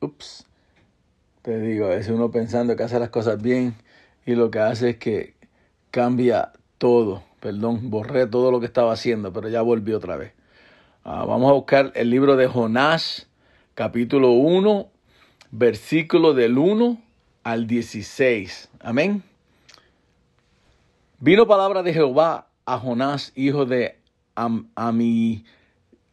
Ups. 0.00 0.44
Te 1.42 1.60
digo, 1.60 1.86
a 1.86 1.90
veces 1.90 2.10
uno 2.10 2.32
pensando 2.32 2.74
que 2.74 2.82
hace 2.82 2.98
las 2.98 3.10
cosas 3.10 3.40
bien 3.40 3.76
y 4.26 4.34
lo 4.34 4.50
que 4.50 4.58
hace 4.58 4.90
es 4.90 4.96
que 4.96 5.36
cambia 5.92 6.50
todo. 6.78 7.22
Perdón, 7.38 7.90
borré 7.90 8.26
todo 8.26 8.50
lo 8.50 8.58
que 8.58 8.66
estaba 8.66 8.92
haciendo, 8.92 9.32
pero 9.32 9.48
ya 9.48 9.62
volví 9.62 9.92
otra 9.92 10.16
vez. 10.16 10.32
Ah, 11.04 11.24
vamos 11.26 11.48
a 11.48 11.54
buscar 11.54 11.92
el 11.94 12.10
libro 12.10 12.34
de 12.34 12.48
Jonás, 12.48 13.28
capítulo 13.76 14.32
1, 14.32 14.88
versículo 15.52 16.34
del 16.34 16.58
1 16.58 17.00
al 17.44 17.68
16. 17.68 18.68
Amén. 18.80 19.22
Vino 21.20 21.46
palabra 21.46 21.84
de 21.84 21.94
Jehová 21.94 22.48
a 22.66 22.80
Jonás, 22.80 23.30
hijo 23.36 23.64
de 23.64 23.96
Am 24.34 24.72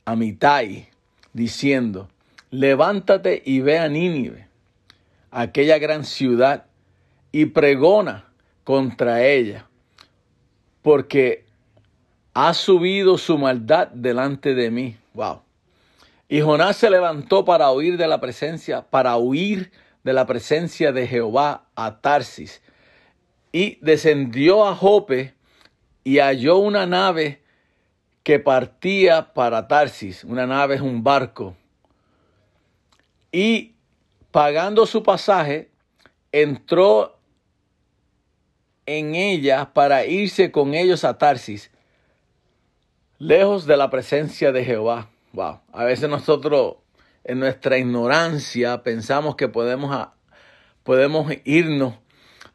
Amitai, 0.05 0.89
diciendo, 1.35 2.07
levántate 2.49 3.43
y 3.45 3.59
ve 3.59 3.77
a 3.77 3.89
Nínive, 3.89 4.47
aquella 5.31 5.77
gran 5.77 6.05
ciudad, 6.05 6.65
y 7.33 7.47
pregona 7.47 8.29
contra 8.63 9.21
ella, 9.25 9.67
porque 10.81 11.43
ha 12.33 12.53
subido 12.53 13.17
su 13.17 13.37
maldad 13.37 13.89
delante 13.89 14.55
de 14.55 14.71
mí. 14.71 14.95
Wow. 15.13 15.41
Y 16.29 16.39
Jonás 16.39 16.77
se 16.77 16.89
levantó 16.89 17.43
para 17.43 17.69
huir 17.69 17.97
de 17.97 18.07
la 18.07 18.21
presencia, 18.21 18.83
para 18.83 19.17
huir 19.17 19.71
de 20.05 20.13
la 20.13 20.25
presencia 20.25 20.93
de 20.93 21.05
Jehová 21.05 21.65
a 21.75 21.99
Tarsis. 21.99 22.61
Y 23.51 23.77
descendió 23.81 24.65
a 24.65 24.73
Jope 24.73 25.33
y 26.05 26.19
halló 26.19 26.59
una 26.59 26.85
nave 26.85 27.41
que 28.25 28.39
partía 28.39 29.33
para 29.35 29.67
Tarsis. 29.67 30.23
Una 30.23 30.47
nave 30.47 30.73
es 30.73 30.81
un 30.81 31.03
barco. 31.03 31.55
Y 33.31 33.75
pagando 34.31 34.87
su 34.87 35.03
pasaje, 35.03 35.69
entró 36.31 37.19
en 38.87 39.13
ella 39.13 39.71
para 39.73 40.07
irse 40.07 40.51
con 40.51 40.73
ellos 40.73 41.03
a 41.03 41.19
Tarsis, 41.19 41.69
lejos 43.19 43.67
de 43.67 43.77
la 43.77 43.91
presencia 43.91 44.51
de 44.51 44.65
Jehová. 44.65 45.07
Wow. 45.33 45.59
A 45.71 45.83
veces 45.83 46.09
nosotros 46.09 46.77
en 47.23 47.39
nuestra 47.39 47.77
ignorancia 47.77 48.81
pensamos 48.81 49.35
que 49.35 49.49
podemos, 49.49 50.07
podemos 50.81 51.31
irnos 51.43 51.93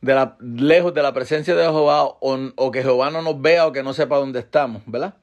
de 0.01 0.15
la, 0.15 0.37
lejos 0.41 0.93
de 0.95 1.03
la 1.05 1.13
presencia 1.13 1.55
de 1.55 1.63
Jehová 1.63 2.03
o, 2.03 2.71
que 2.73 2.83
Jehová 2.83 3.13
no 3.13 3.23
nos 3.23 3.41
vea 3.41 3.69
o 3.69 3.73
que 3.73 3.85
no 3.85 3.93
sepa 3.93 4.17
dónde 4.17 4.41
estamos, 4.41 4.83
¿verdad? 4.87 5.15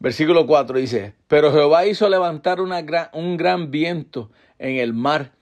Versículo 0.00 0.46
4 0.46 0.78
dice, 0.78 1.14
pero 1.26 1.52
Jehová 1.52 1.86
hizo 1.86 2.08
levantar 2.08 2.60
un 2.60 3.36
gran 3.36 3.70
viento 3.70 4.30
en 4.58 4.76
el 4.76 4.92
mar 4.92 5.32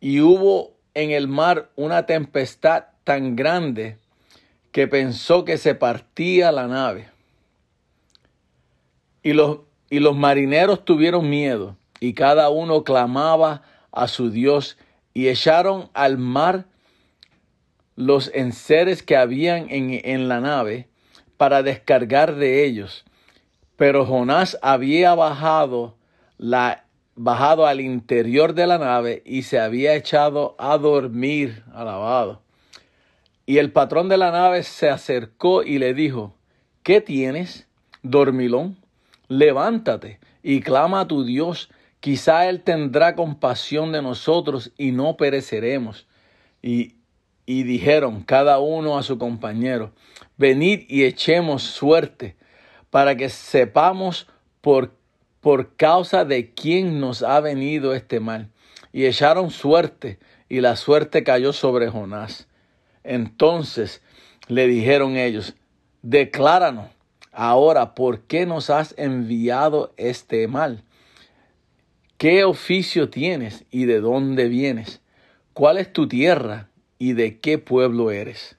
y 0.00 0.20
hubo 0.20 0.74
en 0.94 1.10
el 1.10 1.26
mar 1.28 1.70
una 1.76 2.06
tempestad 2.06 2.84
tan 3.02 3.36
grande 3.36 3.98
que 4.70 4.86
pensó 4.88 5.44
que 5.44 5.58
se 5.58 5.74
partía 5.74 6.52
la 6.52 6.66
nave. 6.66 7.08
Y 9.22 9.32
los, 9.32 9.60
y 9.90 10.00
los 10.00 10.16
marineros 10.16 10.84
tuvieron 10.84 11.30
miedo, 11.30 11.76
y 12.00 12.14
cada 12.14 12.50
uno 12.50 12.84
clamaba 12.84 13.62
a 13.92 14.08
su 14.08 14.30
Dios, 14.30 14.76
y 15.12 15.28
echaron 15.28 15.90
al 15.94 16.18
mar 16.18 16.66
los 17.96 18.30
enseres 18.34 19.02
que 19.02 19.16
habían 19.16 19.70
en, 19.70 20.00
en 20.04 20.28
la 20.28 20.40
nave 20.40 20.88
para 21.36 21.62
descargar 21.62 22.34
de 22.34 22.64
ellos. 22.64 23.04
Pero 23.76 24.06
Jonás 24.06 24.58
había 24.62 25.14
bajado, 25.14 25.96
la, 26.38 26.84
bajado 27.14 27.66
al 27.66 27.80
interior 27.80 28.54
de 28.54 28.66
la 28.66 28.78
nave 28.78 29.22
y 29.24 29.42
se 29.42 29.58
había 29.58 29.94
echado 29.94 30.54
a 30.58 30.78
dormir, 30.78 31.64
alabado. 31.72 32.42
Y 33.46 33.58
el 33.58 33.72
patrón 33.72 34.08
de 34.08 34.16
la 34.16 34.30
nave 34.30 34.62
se 34.62 34.88
acercó 34.88 35.62
y 35.62 35.78
le 35.78 35.94
dijo, 35.94 36.34
¿qué 36.82 37.00
tienes, 37.00 37.66
dormilón? 38.02 38.84
levántate 39.28 40.18
y 40.42 40.60
clama 40.60 41.00
a 41.00 41.08
tu 41.08 41.24
Dios, 41.24 41.70
quizá 42.00 42.48
Él 42.48 42.62
tendrá 42.62 43.14
compasión 43.14 43.92
de 43.92 44.02
nosotros 44.02 44.72
y 44.76 44.92
no 44.92 45.16
pereceremos. 45.16 46.06
Y, 46.62 46.96
y 47.46 47.62
dijeron 47.62 48.22
cada 48.22 48.58
uno 48.58 48.98
a 48.98 49.02
su 49.02 49.18
compañero, 49.18 49.92
venid 50.36 50.84
y 50.88 51.04
echemos 51.04 51.62
suerte 51.62 52.36
para 52.94 53.16
que 53.16 53.28
sepamos 53.28 54.28
por, 54.60 54.94
por 55.40 55.74
causa 55.74 56.24
de 56.24 56.54
quién 56.54 57.00
nos 57.00 57.24
ha 57.24 57.40
venido 57.40 57.92
este 57.92 58.20
mal. 58.20 58.52
Y 58.92 59.06
echaron 59.06 59.50
suerte, 59.50 60.20
y 60.48 60.60
la 60.60 60.76
suerte 60.76 61.24
cayó 61.24 61.52
sobre 61.52 61.88
Jonás. 61.88 62.46
Entonces 63.02 64.00
le 64.46 64.68
dijeron 64.68 65.16
ellos, 65.16 65.56
decláranos 66.02 66.88
ahora 67.32 67.96
por 67.96 68.20
qué 68.28 68.46
nos 68.46 68.70
has 68.70 68.94
enviado 68.96 69.92
este 69.96 70.46
mal. 70.46 70.84
¿Qué 72.16 72.44
oficio 72.44 73.10
tienes 73.10 73.64
y 73.72 73.86
de 73.86 73.98
dónde 73.98 74.46
vienes? 74.46 75.00
¿Cuál 75.52 75.78
es 75.78 75.92
tu 75.92 76.06
tierra 76.06 76.68
y 77.00 77.14
de 77.14 77.40
qué 77.40 77.58
pueblo 77.58 78.12
eres? 78.12 78.56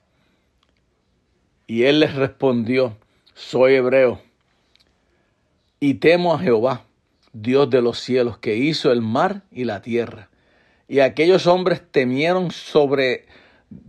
Y 1.66 1.84
él 1.84 2.00
les 2.00 2.14
respondió, 2.14 2.98
soy 3.32 3.76
hebreo 3.76 4.25
y 5.80 5.94
temo 5.94 6.34
a 6.34 6.38
Jehová, 6.38 6.84
Dios 7.32 7.68
de 7.70 7.82
los 7.82 8.00
cielos, 8.00 8.38
que 8.38 8.56
hizo 8.56 8.92
el 8.92 9.02
mar 9.02 9.42
y 9.50 9.64
la 9.64 9.82
tierra. 9.82 10.30
Y 10.88 11.00
aquellos 11.00 11.46
hombres 11.46 11.82
temieron 11.90 12.50
sobre 12.50 13.26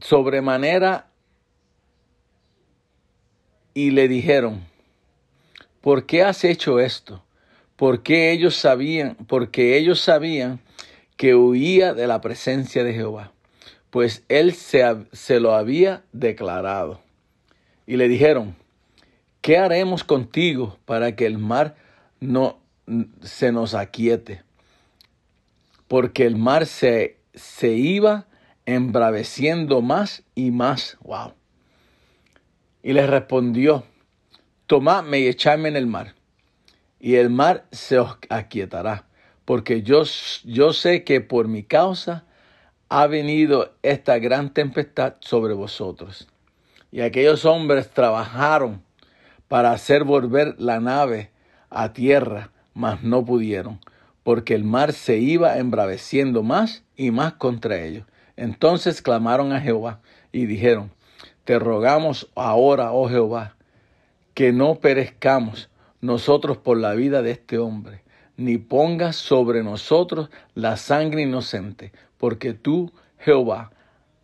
sobremanera 0.02 1.08
y 3.74 3.92
le 3.92 4.08
dijeron, 4.08 4.66
¿por 5.82 6.06
qué 6.06 6.24
has 6.24 6.44
hecho 6.44 6.80
esto? 6.80 7.24
Porque 7.76 8.32
ellos 8.32 8.56
sabían, 8.56 9.16
porque 9.28 9.78
ellos 9.78 10.02
sabían 10.02 10.60
que 11.16 11.36
huía 11.36 11.94
de 11.94 12.08
la 12.08 12.22
presencia 12.22 12.84
de 12.84 12.94
Jehová, 12.94 13.32
pues 13.92 14.24
él 14.30 14.54
se, 14.54 14.84
se 15.12 15.40
lo 15.40 15.54
había 15.54 16.04
declarado. 16.12 17.02
Y 17.86 17.98
le 17.98 18.08
dijeron, 18.08 18.56
¿qué 19.48 19.58
haremos 19.58 20.04
contigo 20.04 20.78
para 20.84 21.16
que 21.16 21.26
el 21.26 21.38
mar 21.38 21.78
no 22.20 22.60
se 23.22 23.54
nos 23.54 23.76
aquiete? 23.76 24.43
Porque 25.88 26.26
el 26.26 26.36
mar 26.36 26.66
se, 26.66 27.22
se 27.34 27.72
iba 27.72 28.28
embraveciendo 28.66 29.82
más 29.82 30.24
y 30.36 30.52
más. 30.52 30.98
Wow. 31.00 31.32
Y 32.84 32.91
les 32.91 33.10
respondió, 33.10 33.86
tomadme 34.66 35.20
y 35.20 35.28
echadme 35.28 35.70
en 35.70 35.78
el 35.78 35.88
mar, 35.88 36.16
y 37.00 37.16
el 37.16 37.30
mar 37.30 37.68
se 37.72 38.00
os 38.00 38.18
aquietará, 38.28 39.08
porque 39.45 39.82
yo, 39.82 40.04
yo 40.43 40.74
sé 40.74 41.06
que 41.06 41.22
por 41.22 41.48
mi 41.48 41.64
causa 41.64 42.26
ha 42.89 43.08
venido 43.08 43.78
esta 43.82 44.20
gran 44.20 44.54
tempestad 44.54 45.16
sobre 45.22 45.54
vosotros. 45.54 46.28
Y 46.91 47.00
aquellos 47.00 47.45
hombres 47.45 47.89
trabajaron 47.91 48.86
para 49.48 49.72
hacer 49.72 50.04
volver 50.04 50.56
la 50.58 50.80
nave 50.80 51.32
a 51.70 51.93
tierra, 51.93 52.52
mas 52.74 53.04
no 53.04 53.26
pudieron, 53.26 53.80
porque 54.24 54.56
el 54.56 54.64
mar 54.64 54.93
se 54.93 55.18
iba 55.18 55.58
embraveciendo 55.58 56.43
más 56.43 56.84
y 56.95 57.12
más 57.12 57.34
contra 57.34 57.82
ellos. 57.82 58.06
Entonces 58.36 59.02
clamaron 59.02 59.54
a 59.54 59.62
Jehová 59.62 60.02
y 60.32 60.45
dijeron, 60.45 60.91
te 61.43 61.60
rogamos 61.60 62.30
ahora, 62.36 62.91
oh 62.91 63.10
Jehová, 63.10 63.56
que 64.34 64.52
no 64.52 64.76
perezcamos 64.76 65.70
nosotros 66.02 66.58
por 66.58 66.78
la 66.78 66.93
vida 66.93 67.22
de 67.22 67.32
este 67.32 67.58
hombre, 67.58 68.04
ni 68.36 68.58
pongas 68.58 69.16
sobre 69.16 69.64
nosotros 69.64 70.30
la 70.54 70.78
sangre 70.78 71.24
inocente, 71.24 71.91
porque 72.18 72.54
tú, 72.54 72.91
Jehová, 73.18 73.72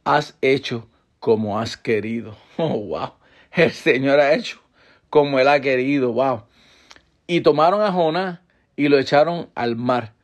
has 0.04 0.38
hecho 0.42 0.88
como 1.20 1.60
has 1.60 1.78
querido. 1.78 2.36
Oh, 2.58 2.78
wow. 2.78 3.14
El 3.52 3.72
Señor 3.72 4.20
ha 4.20 4.36
hecho 4.36 4.63
como 5.14 5.40
Él 5.40 5.48
ha 5.48 5.62
querido. 5.62 6.12
Wow. 6.12 6.46
Y 7.28 7.42
tomaron 7.42 7.84
a 7.84 7.92
Jonás 7.92 8.40
y 8.76 8.88
lo 8.88 8.98
echaron 8.98 9.48
al 9.54 9.76
mar, 9.76 10.16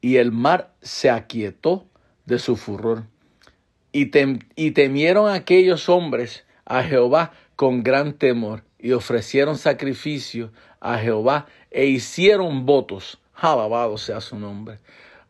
y 0.00 0.16
el 0.16 0.32
mar 0.32 0.72
se 0.80 1.10
aquietó 1.10 1.84
de 2.24 2.38
su 2.38 2.56
furor. 2.56 3.04
Y, 3.92 4.10
y 4.56 4.70
temieron 4.70 5.30
aquellos 5.30 5.90
hombres 5.90 6.46
a 6.64 6.82
Jehová 6.82 7.32
con 7.56 7.82
gran 7.82 8.14
temor, 8.14 8.64
y 8.78 8.92
ofrecieron 8.92 9.58
sacrificio 9.58 10.50
a 10.80 10.96
Jehová 10.96 11.44
e 11.70 11.84
hicieron 11.84 12.64
votos. 12.64 13.20
Alabado 13.34 13.98
sea 13.98 14.22
su 14.22 14.38
nombre. 14.38 14.78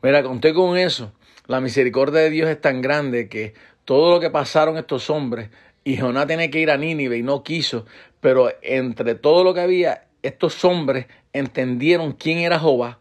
Mira, 0.00 0.22
conté 0.22 0.54
con 0.54 0.78
eso. 0.78 1.10
La 1.48 1.60
misericordia 1.60 2.20
de 2.20 2.30
Dios 2.30 2.48
es 2.48 2.60
tan 2.60 2.82
grande 2.82 3.28
que 3.28 3.54
todo 3.84 4.12
lo 4.12 4.20
que 4.20 4.30
pasaron 4.30 4.78
estos 4.78 5.10
hombres, 5.10 5.50
y 5.82 5.96
Jonás 5.96 6.26
tenía 6.26 6.50
que 6.50 6.60
ir 6.60 6.70
a 6.70 6.76
Nínive 6.76 7.16
y 7.16 7.22
no 7.22 7.42
quiso, 7.42 7.86
pero 8.20 8.50
entre 8.62 9.14
todo 9.14 9.44
lo 9.44 9.54
que 9.54 9.60
había, 9.60 10.04
estos 10.22 10.64
hombres 10.64 11.06
entendieron 11.32 12.12
quién 12.12 12.38
era 12.38 12.58
Jehová, 12.58 12.98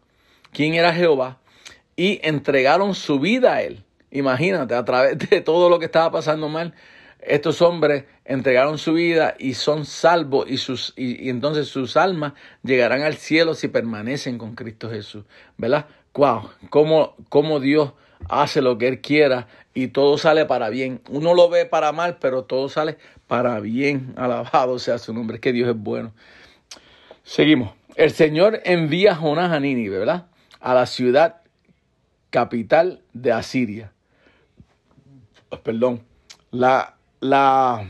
quién 0.52 0.74
era 0.74 0.94
Jehová, 0.94 1.40
y 1.96 2.20
entregaron 2.24 2.94
su 2.94 3.20
vida 3.20 3.56
a 3.56 3.62
él. 3.64 3.84
Imagínate, 4.12 4.76
a 4.76 4.86
través 4.86 5.18
de 5.30 5.42
todo 5.42 5.70
lo 5.70 5.80
que 5.80 5.86
estaba 5.86 6.12
pasando 6.12 6.50
mal, 6.50 6.74
estos 7.20 7.62
hombres 7.62 8.06
entregaron 8.26 8.78
su 8.78 8.94
vida 8.94 9.36
y 9.40 9.56
son 9.56 9.86
salvos 9.86 10.50
y, 10.50 10.58
sus, 10.58 10.94
y, 10.96 11.30
entonces 11.30 11.68
sus 11.68 11.98
almas 11.98 12.34
llegarán 12.64 13.02
al 13.02 13.16
cielo 13.16 13.54
si 13.54 13.68
permanecen 13.68 14.38
con 14.38 14.56
Cristo 14.56 14.90
Jesús. 14.90 15.26
¿Verdad? 15.58 15.88
Wow, 16.14 16.50
cómo, 16.70 17.16
cómo 17.30 17.60
Dios 17.60 17.94
hace 18.30 18.62
lo 18.62 18.78
que 18.78 18.88
Él 18.88 19.02
quiera 19.02 19.48
y 19.74 19.90
todo 19.90 20.18
sale 20.18 20.46
para 20.46 20.70
bien. 20.70 21.02
Uno 21.10 21.34
lo 21.34 21.50
ve 21.50 21.66
para 21.66 21.92
mal, 21.92 22.18
pero 22.20 22.44
todo 22.44 22.70
sale 22.70 22.98
para 23.28 23.60
bien. 23.60 24.14
Alabado 24.18 24.80
sea 24.80 24.98
su 24.98 25.14
nombre, 25.14 25.36
es 25.36 25.42
que 25.42 25.54
Dios 25.54 25.70
es 25.70 25.78
bueno. 25.78 26.14
Seguimos. 27.24 27.74
El 27.96 28.12
Señor 28.12 28.62
envía 28.64 29.12
a 29.14 29.16
Jonás 29.16 29.52
a 29.52 29.60
Nínive, 29.60 30.00
¿verdad? 30.00 30.28
A 30.60 30.74
la 30.74 30.86
ciudad 30.86 31.42
capital 32.30 33.02
de 33.14 33.32
Asiria. 33.32 33.92
Perdón. 35.64 36.04
La, 36.52 36.96
la 37.20 37.86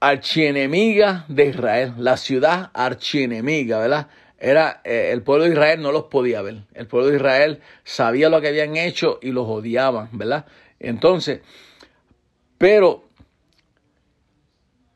archienemiga 0.00 1.24
de 1.28 1.46
Israel, 1.46 1.94
la 1.98 2.16
ciudad 2.16 2.70
archienemiga, 2.72 3.78
¿verdad? 3.78 4.08
Era 4.40 4.80
eh, 4.84 5.10
el 5.12 5.22
pueblo 5.22 5.44
de 5.44 5.50
Israel 5.50 5.82
no 5.82 5.92
los 5.92 6.04
podía 6.04 6.40
ver. 6.40 6.62
El 6.72 6.86
pueblo 6.86 7.10
de 7.10 7.16
Israel 7.16 7.60
sabía 7.84 8.30
lo 8.30 8.40
que 8.40 8.48
habían 8.48 8.76
hecho 8.76 9.18
y 9.20 9.32
los 9.32 9.46
odiaban, 9.46 10.08
¿verdad? 10.12 10.46
Entonces, 10.78 11.42
pero 12.56 13.04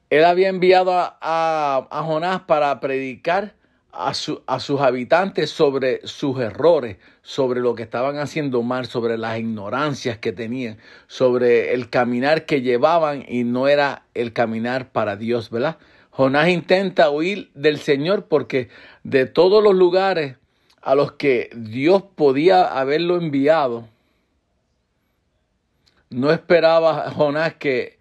él 0.09 0.25
había 0.25 0.49
enviado 0.49 0.93
a, 0.95 1.19
a 1.21 2.03
Jonás 2.05 2.41
para 2.43 2.81
predicar 2.81 3.55
a, 3.93 4.13
a, 4.47 4.61
sus 4.61 4.81
habitantes 4.81 5.51
sobre 5.51 6.07
sus 6.07 6.41
errores, 6.41 6.97
sobre 7.23 7.61
lo 7.61 7.75
que 7.75 7.83
estaban 7.83 8.19
haciendo 8.19 8.63
mal, 8.63 8.87
sobre 8.87 9.19
las 9.19 9.39
ignorancias 9.39 10.19
que 10.19 10.33
tenían, 10.33 10.79
sobre 11.07 11.75
el 11.75 11.91
caminar 11.91 12.47
que 12.47 12.63
llevaban 12.63 13.25
y 13.29 13.45
no 13.45 13.69
era 13.69 14.05
el 14.15 14.33
caminar 14.33 14.91
para 14.91 15.17
Dios, 15.17 15.51
¿verdad? 15.51 15.79
Jonás 16.17 16.49
intenta 16.49 17.11
huir 17.11 17.51
del 17.55 17.79
Señor 17.79 18.27
porque 18.27 18.69
de 19.03 19.27
todos 19.27 19.65
los 19.65 19.75
lugares 19.75 20.37
a 20.81 20.95
los 20.95 21.13
que 21.13 21.51
Dios 21.57 22.05
podía 22.15 22.67
haberlo 22.79 23.17
enviado, 23.17 23.89
no 26.11 26.31
esperaba 26.31 27.11
Jonás 27.11 27.55
que, 27.55 27.99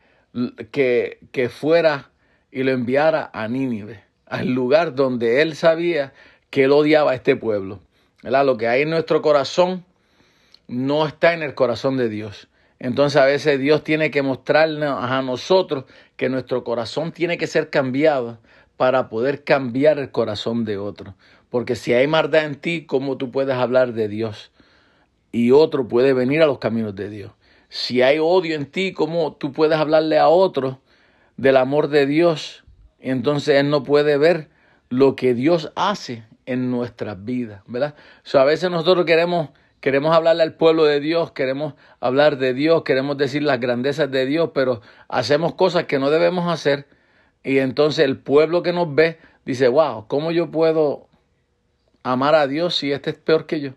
que, 0.72 1.50
fuera 1.50 2.12
y 2.52 2.62
lo 2.62 2.72
enviara 2.72 3.32
a 3.34 3.48
Nínive 3.48 4.04
al 4.28 4.50
lugar 4.50 4.94
donde 4.94 5.42
él 5.42 5.56
sabía 5.56 6.14
que 6.52 6.66
él 6.66 6.72
odiaba 6.72 7.12
a 7.12 7.16
este 7.16 7.36
pueblo. 7.36 7.80
Lo 8.22 8.58
que 8.58 8.68
hay 8.68 8.84
en 8.84 8.92
nuestro 8.92 9.24
corazón 9.24 9.86
no 10.68 11.08
está 11.08 11.34
en 11.34 11.42
el 11.42 11.56
corazón 11.56 11.98
de 11.98 12.10
Dios. 12.10 12.48
Entonces 12.84 13.22
a 13.22 13.24
veces 13.24 13.62
Dios 13.62 13.82
tiene 13.82 14.12
que 14.12 14.22
mostrarnos 14.22 15.02
a 15.02 15.22
nosotros 15.22 15.86
que 16.18 16.28
nuestro 16.28 16.66
corazón 16.66 17.14
tiene 17.14 17.38
que 17.38 17.48
ser 17.48 17.70
cambiado 17.70 18.40
para 18.76 19.08
poder 19.08 19.46
cambiar 19.46 20.00
el 20.00 20.12
corazón 20.12 20.66
de 20.66 20.78
otro. 20.78 21.16
Porque 21.50 21.78
si 21.78 21.94
hay 21.94 22.08
maldad 22.08 22.44
en 22.44 22.56
ti, 22.56 22.86
¿cómo 22.86 23.16
tú 23.16 23.32
puedes 23.32 23.56
hablar 23.56 23.94
de 23.94 24.10
Dios? 24.10 24.52
Y 25.32 25.52
otro 25.52 25.88
puede 25.88 26.12
venir 26.12 26.42
a 26.42 26.46
los 26.46 26.60
caminos 26.60 26.94
de 26.94 27.10
Dios. 27.10 27.32
Si 27.70 28.02
hay 28.02 28.20
odio 28.20 28.54
en 28.54 28.66
ti, 28.66 28.92
¿cómo 28.92 29.38
tú 29.38 29.54
puedes 29.54 29.78
hablarle 29.80 30.20
a 30.20 30.28
otro 30.28 30.82
del 31.38 31.56
amor 31.56 31.88
de 31.88 32.06
Dios? 32.06 32.66
entonces 33.00 33.60
Él 33.62 33.70
no 33.70 33.84
puede 33.84 34.18
ver 34.18 34.50
lo 34.90 35.16
que 35.16 35.34
Dios 35.34 35.72
hace 35.78 36.26
en 36.46 36.70
nuestras 36.70 37.24
vidas, 37.24 37.62
¿verdad? 37.66 37.96
So, 38.24 38.40
a 38.40 38.44
veces 38.44 38.70
nosotros 38.70 39.06
queremos, 39.06 39.52
queremos 39.84 40.16
hablarle 40.16 40.44
al 40.44 40.54
pueblo 40.54 40.86
de 40.86 41.02
Dios, 41.02 41.34
queremos 41.34 41.74
hablar 42.00 42.38
de 42.38 42.54
Dios, 42.54 42.84
queremos 42.84 43.18
decir 43.18 43.44
las 43.44 43.60
grandezas 43.60 44.10
de 44.10 44.26
Dios, 44.26 44.52
pero 44.54 44.80
hacemos 45.10 45.56
cosas 45.56 45.88
que 45.88 46.00
no 46.00 46.10
debemos 46.10 46.50
hacer 46.50 46.88
y 47.44 47.58
entonces 47.58 48.06
el 48.06 48.18
pueblo 48.18 48.64
que 48.64 48.72
nos 48.72 48.96
ve 48.96 49.20
dice, 49.44 49.68
wow, 49.68 50.08
¿cómo 50.08 50.32
yo 50.32 50.50
puedo 50.52 51.10
amar 52.02 52.34
a 52.34 52.48
Dios 52.48 52.78
si 52.78 52.94
este 52.94 53.10
es 53.10 53.18
peor 53.18 53.46
que 53.46 53.60
yo? 53.60 53.72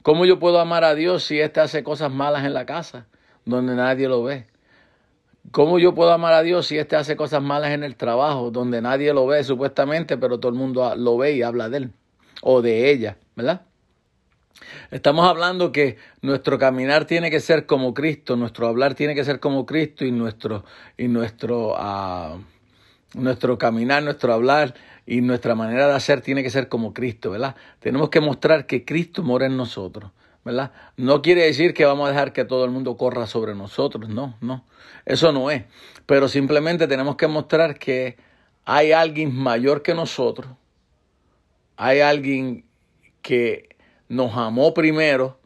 ¿Cómo 0.00 0.24
yo 0.24 0.38
puedo 0.38 0.60
amar 0.60 0.82
a 0.82 0.94
Dios 0.94 1.24
si 1.24 1.38
este 1.38 1.60
hace 1.60 1.84
cosas 1.84 2.10
malas 2.10 2.46
en 2.46 2.54
la 2.54 2.64
casa, 2.64 3.06
donde 3.44 3.74
nadie 3.74 4.08
lo 4.08 4.22
ve? 4.22 4.46
¿Cómo 5.50 5.78
yo 5.78 5.94
puedo 5.94 6.10
amar 6.10 6.32
a 6.32 6.40
Dios 6.40 6.68
si 6.68 6.78
este 6.78 6.96
hace 6.96 7.16
cosas 7.16 7.42
malas 7.42 7.72
en 7.72 7.84
el 7.84 7.96
trabajo, 7.96 8.50
donde 8.50 8.80
nadie 8.80 9.12
lo 9.12 9.26
ve 9.26 9.44
supuestamente, 9.44 10.16
pero 10.16 10.40
todo 10.40 10.52
el 10.52 10.56
mundo 10.56 10.96
lo 10.96 11.18
ve 11.18 11.32
y 11.32 11.42
habla 11.42 11.68
de 11.68 11.76
él 11.76 11.92
o 12.40 12.62
de 12.62 12.90
ella, 12.90 13.18
¿verdad? 13.36 13.66
Estamos 14.90 15.28
hablando 15.28 15.72
que 15.72 15.96
nuestro 16.22 16.58
caminar 16.58 17.04
tiene 17.04 17.30
que 17.30 17.40
ser 17.40 17.66
como 17.66 17.94
Cristo, 17.94 18.36
nuestro 18.36 18.66
hablar 18.66 18.94
tiene 18.94 19.14
que 19.14 19.24
ser 19.24 19.40
como 19.40 19.66
Cristo 19.66 20.04
y 20.04 20.12
nuestro 20.12 20.64
y 20.96 21.08
nuestro 21.08 21.74
uh, 21.74 22.40
nuestro 23.14 23.58
caminar, 23.58 24.02
nuestro 24.02 24.32
hablar 24.32 24.74
y 25.06 25.20
nuestra 25.20 25.54
manera 25.54 25.86
de 25.86 25.94
hacer 25.94 26.20
tiene 26.20 26.42
que 26.42 26.50
ser 26.50 26.68
como 26.68 26.92
Cristo, 26.92 27.30
¿verdad? 27.30 27.56
Tenemos 27.80 28.08
que 28.08 28.20
mostrar 28.20 28.66
que 28.66 28.84
Cristo 28.84 29.22
mora 29.22 29.46
en 29.46 29.56
nosotros. 29.56 30.10
¿verdad? 30.44 30.72
No 30.96 31.22
quiere 31.22 31.44
decir 31.44 31.72
que 31.72 31.86
vamos 31.86 32.06
a 32.06 32.12
dejar 32.12 32.32
que 32.32 32.44
todo 32.44 32.64
el 32.64 32.70
mundo 32.70 32.96
corra 32.96 33.26
sobre 33.26 33.54
nosotros, 33.54 34.10
no, 34.10 34.36
no, 34.40 34.64
eso 35.06 35.32
no 35.32 35.50
es. 35.50 35.64
Pero 36.06 36.28
simplemente 36.28 36.86
tenemos 36.86 37.16
que 37.16 37.26
mostrar 37.26 37.78
que 37.78 38.16
hay 38.64 38.92
alguien 38.92 39.34
mayor 39.34 39.82
que 39.82 39.94
nosotros, 39.94 40.48
hay 41.76 42.00
alguien 42.00 42.66
que 43.22 43.73
nos 44.08 44.36
amó 44.36 44.74
primero, 44.74 45.38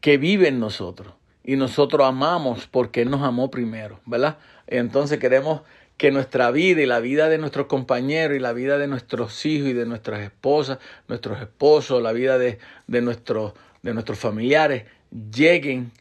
que 0.00 0.18
vive 0.18 0.48
en 0.48 0.60
nosotros. 0.60 1.14
Y 1.42 1.56
nosotros 1.56 2.06
amamos 2.06 2.66
porque 2.70 3.02
Él 3.02 3.10
nos 3.10 3.22
amó 3.22 3.50
primero, 3.50 4.00
¿verdad? 4.06 4.38
Entonces 4.66 5.18
queremos 5.18 5.62
que 5.96 6.10
nuestra 6.10 6.50
vida 6.50 6.82
y 6.82 6.86
la 6.86 7.00
vida 7.00 7.28
de 7.28 7.38
nuestros 7.38 7.66
compañeros 7.66 8.36
y 8.36 8.40
la 8.40 8.52
vida 8.52 8.78
de 8.78 8.88
nuestros 8.88 9.46
hijos 9.46 9.68
y 9.68 9.72
de 9.72 9.86
nuestras 9.86 10.20
esposas, 10.20 10.78
nuestros 11.08 11.40
esposos, 11.40 12.02
la 12.02 12.12
vida 12.12 12.38
de, 12.38 12.58
de, 12.86 13.00
nuestros, 13.00 13.52
de 13.82 13.94
nuestros 13.94 14.18
familiares 14.18 14.84
lleguen 15.32 15.92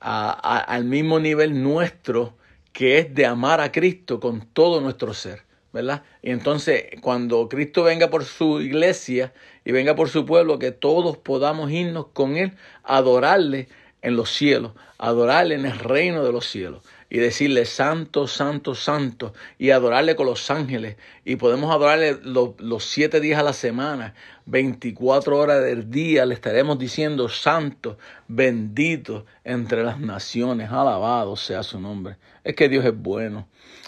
al 0.00 0.84
mismo 0.84 1.18
nivel 1.18 1.62
nuestro 1.62 2.34
que 2.72 2.98
es 2.98 3.14
de 3.14 3.26
amar 3.26 3.60
a 3.60 3.72
Cristo 3.72 4.20
con 4.20 4.46
todo 4.52 4.80
nuestro 4.80 5.12
ser, 5.14 5.42
¿verdad? 5.72 6.04
Y 6.22 6.30
entonces 6.30 6.84
cuando 7.00 7.48
Cristo 7.48 7.82
venga 7.82 8.08
por 8.08 8.24
su 8.24 8.60
iglesia 8.60 9.32
y 9.68 9.72
venga 9.72 9.94
por 9.94 10.08
su 10.08 10.24
pueblo, 10.24 10.58
que 10.58 10.72
todos 10.72 11.18
podamos 11.18 11.70
irnos 11.70 12.06
con 12.14 12.38
Él, 12.38 12.52
adorarle 12.84 13.68
en 14.00 14.16
los 14.16 14.30
cielos, 14.30 14.72
adorarle 14.96 15.56
en 15.56 15.66
el 15.66 15.78
reino 15.78 16.24
de 16.24 16.32
los 16.32 16.46
cielos 16.46 16.82
y 17.10 17.18
decirle 17.18 17.66
santo, 17.66 18.26
santo, 18.28 18.74
santo 18.74 19.34
y 19.58 19.68
adorarle 19.68 20.16
con 20.16 20.24
los 20.24 20.50
ángeles. 20.50 20.96
Y 21.26 21.36
podemos 21.36 21.70
adorarle 21.70 22.18
los, 22.22 22.82
siete 22.82 23.20
días 23.20 23.40
a 23.40 23.42
la 23.42 23.52
semana, 23.52 24.14
24 24.46 25.38
horas 25.38 25.62
del 25.62 25.90
día, 25.90 26.24
le 26.24 26.32
estaremos 26.32 26.78
diciendo 26.78 27.28
santo, 27.28 27.98
bendito 28.26 29.26
entre 29.44 29.84
las 29.84 30.00
naciones, 30.00 30.70
alabado 30.70 31.36
sea 31.36 31.62
su 31.62 31.78
nombre. 31.78 32.16
Es 32.42 32.56
que 32.56 32.70
Dios 32.70 32.86
es 32.86 32.96
bueno, 32.96 33.46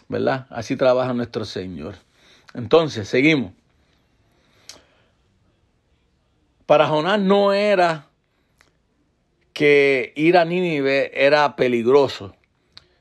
¿verdad? 0.09 0.47
Así 0.51 0.77
trabaja 0.77 1.15
nuestro 1.15 1.47
Señor. 1.47 1.95
Entonces, 2.53 3.09
seguimos. 3.09 3.53
Para 6.71 6.87
Jonás 6.87 7.19
no 7.19 7.53
era 7.53 8.07
que 9.53 10.13
ir 10.15 10.39
a 10.39 10.45
Nínive 10.45 11.11
era 11.13 11.57
peligroso 11.57 12.37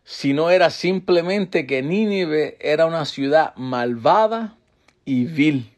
sino 0.03 0.49
era 0.49 0.72
simplemente 0.72 1.67
que 1.67 1.84
Nínive 1.84 2.57
era 2.61 2.88
una 2.88 3.05
ciudad 3.05 3.53
malvada 3.57 4.57
y 5.05 5.26
vil. 5.26 5.70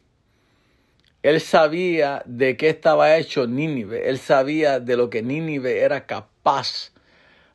Él 1.22 1.38
sabía 1.42 2.22
de 2.24 2.56
qué 2.56 2.70
estaba 2.70 3.18
hecho 3.18 3.46
Nínive, 3.46 4.08
él 4.08 4.18
sabía 4.18 4.80
de 4.80 4.96
lo 4.96 5.10
que 5.10 5.22
Nínive 5.22 5.80
era 5.80 6.06
capaz, 6.06 6.92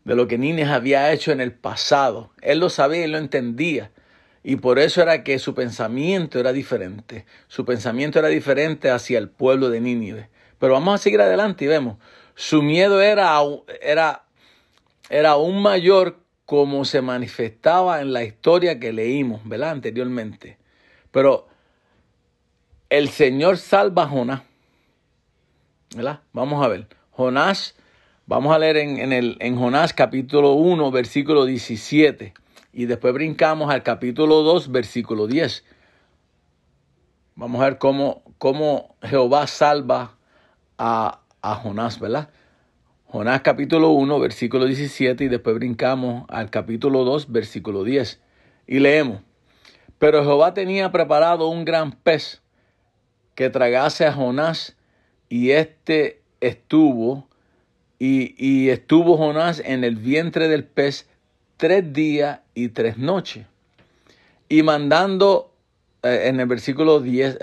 de 0.03 0.13
lo 0.13 0.27
que 0.27 0.37
Nínive 0.37 0.69
había 0.69 1.11
hecho 1.11 1.31
en 1.31 1.41
el 1.41 1.51
pasado. 1.51 2.29
Él 2.43 2.59
lo 2.59 2.69
sabía 2.69 3.03
y 3.03 3.07
lo 3.07 3.17
entendía. 3.17 3.89
Y 4.49 4.55
por 4.55 4.79
eso 4.79 5.01
era 5.01 5.25
que 5.25 5.39
su 5.39 5.53
pensamiento 5.53 6.39
era 6.39 6.53
diferente. 6.53 7.25
Su 7.49 7.65
pensamiento 7.65 8.17
era 8.17 8.29
diferente 8.29 8.89
hacia 8.89 9.17
el 9.17 9.27
pueblo 9.27 9.69
de 9.69 9.81
Nínive. 9.81 10.29
Pero 10.57 10.71
vamos 10.71 10.95
a 10.95 11.03
seguir 11.03 11.19
adelante 11.19 11.65
y 11.65 11.67
vemos. 11.67 11.97
Su 12.33 12.61
miedo 12.63 13.01
era, 13.01 13.37
era, 13.81 14.23
era 15.09 15.31
aún 15.31 15.61
mayor 15.61 16.19
como 16.45 16.85
se 16.85 17.01
manifestaba 17.01 17.99
en 17.99 18.13
la 18.13 18.23
historia 18.23 18.79
que 18.79 18.93
leímos, 18.93 19.41
¿verdad? 19.43 19.71
Anteriormente. 19.71 20.57
Pero 21.11 21.49
el 22.89 23.09
Señor 23.09 23.57
salva 23.57 24.03
a 24.03 24.07
Jonás. 24.07 24.43
¿Verdad? 25.93 26.21
Vamos 26.31 26.63
a 26.63 26.69
ver. 26.69 26.87
Jonás, 27.11 27.75
vamos 28.25 28.55
a 28.55 28.59
leer 28.59 28.77
en, 28.77 29.11
el, 29.11 29.35
en 29.41 29.57
Jonás 29.57 29.91
capítulo 29.91 30.53
1, 30.53 30.89
versículo 30.89 31.43
17. 31.43 32.33
Y 32.77 32.85
después 32.85 33.11
brincamos 33.11 33.71
al 33.73 33.81
capítulo 33.81 34.43
2, 34.43 34.71
versículo 34.71 35.25
10. 35.25 35.65
Vamos 37.33 37.59
a 37.59 37.63
ver 37.63 37.79
cómo, 37.79 38.21
cómo 38.37 38.95
Jehová 39.01 39.47
salva 39.47 40.15
a, 40.77 41.21
a 41.41 41.55
Jonás, 41.55 41.99
¿verdad? 41.99 42.29
Jonás 43.05 43.41
capítulo 43.41 43.89
1, 43.89 44.19
versículo 44.19 44.65
17 44.65 45.23
y 45.23 45.27
después 45.27 45.55
brincamos 45.55 46.25
al 46.29 46.51
capítulo 46.51 47.03
2, 47.03 47.31
versículo 47.31 47.83
10 47.83 48.21
y 48.67 48.77
leemos. 48.77 49.21
Pero 49.97 50.21
Jehová 50.21 50.53
tenía 50.53 50.91
preparado 50.91 51.47
un 51.47 51.65
gran 51.65 51.93
pez 51.93 52.43
que 53.33 53.49
tragase 53.49 54.05
a 54.05 54.13
Jonás 54.13 54.77
y 55.29 55.49
éste 55.49 56.21
estuvo 56.41 57.27
y, 57.97 58.35
y 58.37 58.69
estuvo 58.69 59.17
Jonás 59.17 59.63
en 59.65 59.83
el 59.83 59.95
vientre 59.95 60.47
del 60.47 60.63
pez 60.63 61.09
tres 61.57 61.91
días 61.93 62.39
y 62.53 62.69
tres 62.69 62.97
noches. 62.97 63.45
Y 64.49 64.63
mandando, 64.63 65.51
eh, 66.03 66.23
en 66.25 66.39
el 66.39 66.47
versículo 66.47 67.01
10, 67.01 67.39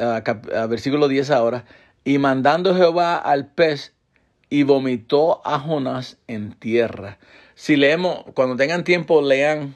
versículo 0.69 1.09
10 1.09 1.31
ahora, 1.31 1.65
y 2.05 2.19
mandando 2.19 2.75
Jehová 2.75 3.17
al 3.17 3.47
pez 3.47 3.93
y 4.49 4.63
vomitó 4.63 5.43
a 5.45 5.59
Jonás 5.59 6.19
en 6.29 6.53
tierra. 6.53 7.19
Si 7.55 7.77
leemos, 7.77 8.25
cuando 8.35 8.57
tengan 8.57 8.85
tiempo, 8.85 9.23
lean, 9.23 9.75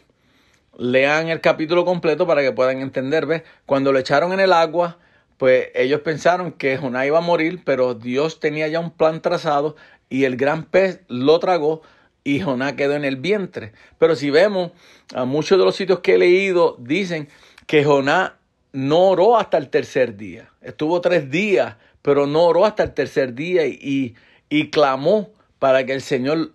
lean 0.77 1.29
el 1.29 1.41
capítulo 1.41 1.85
completo 1.85 2.27
para 2.27 2.43
que 2.43 2.53
puedan 2.53 2.81
entender. 2.81 3.27
¿ves? 3.27 3.43
Cuando 3.67 3.93
lo 3.93 3.99
echaron 3.99 4.33
en 4.33 4.41
el 4.41 4.53
agua, 4.53 4.99
pues 5.37 5.69
ellos 5.75 6.01
pensaron 6.01 6.53
que 6.53 6.77
Jonás 6.77 7.07
iba 7.07 7.19
a 7.19 7.23
morir, 7.23 7.63
pero 7.65 7.95
Dios 7.95 8.41
tenía 8.41 8.69
ya 8.69 8.81
un 8.81 8.91
plan 8.91 9.21
trazado 9.23 9.77
y 10.11 10.25
el 10.25 10.37
gran 10.37 10.65
pez 10.65 11.01
lo 11.09 11.39
tragó 11.39 11.83
y 12.25 12.41
Jonás 12.41 12.75
quedó 12.75 12.95
en 12.95 13.05
el 13.05 13.17
vientre. 13.17 13.73
Pero 13.99 14.17
si 14.17 14.31
vemos, 14.31 14.73
a 15.15 15.25
muchos 15.25 15.59
de 15.59 15.65
los 15.65 15.77
sitios 15.77 16.01
que 16.01 16.15
he 16.15 16.19
leído 16.19 16.77
dicen 16.79 17.29
que 17.67 17.85
Jonás 17.85 18.33
no 18.73 19.09
oró 19.09 19.39
hasta 19.39 19.57
el 19.57 19.69
tercer 19.71 20.17
día. 20.17 20.51
Estuvo 20.61 21.01
tres 21.01 21.31
días, 21.31 21.77
pero 22.03 22.27
no 22.27 22.45
oró 22.45 22.65
hasta 22.65 22.83
el 22.83 22.95
tercer 22.95 23.35
día 23.35 23.67
y 23.67 24.15
y 24.49 24.71
clamó 24.71 25.31
para 25.59 25.85
que 25.85 25.93
el 25.93 26.01
Señor 26.01 26.53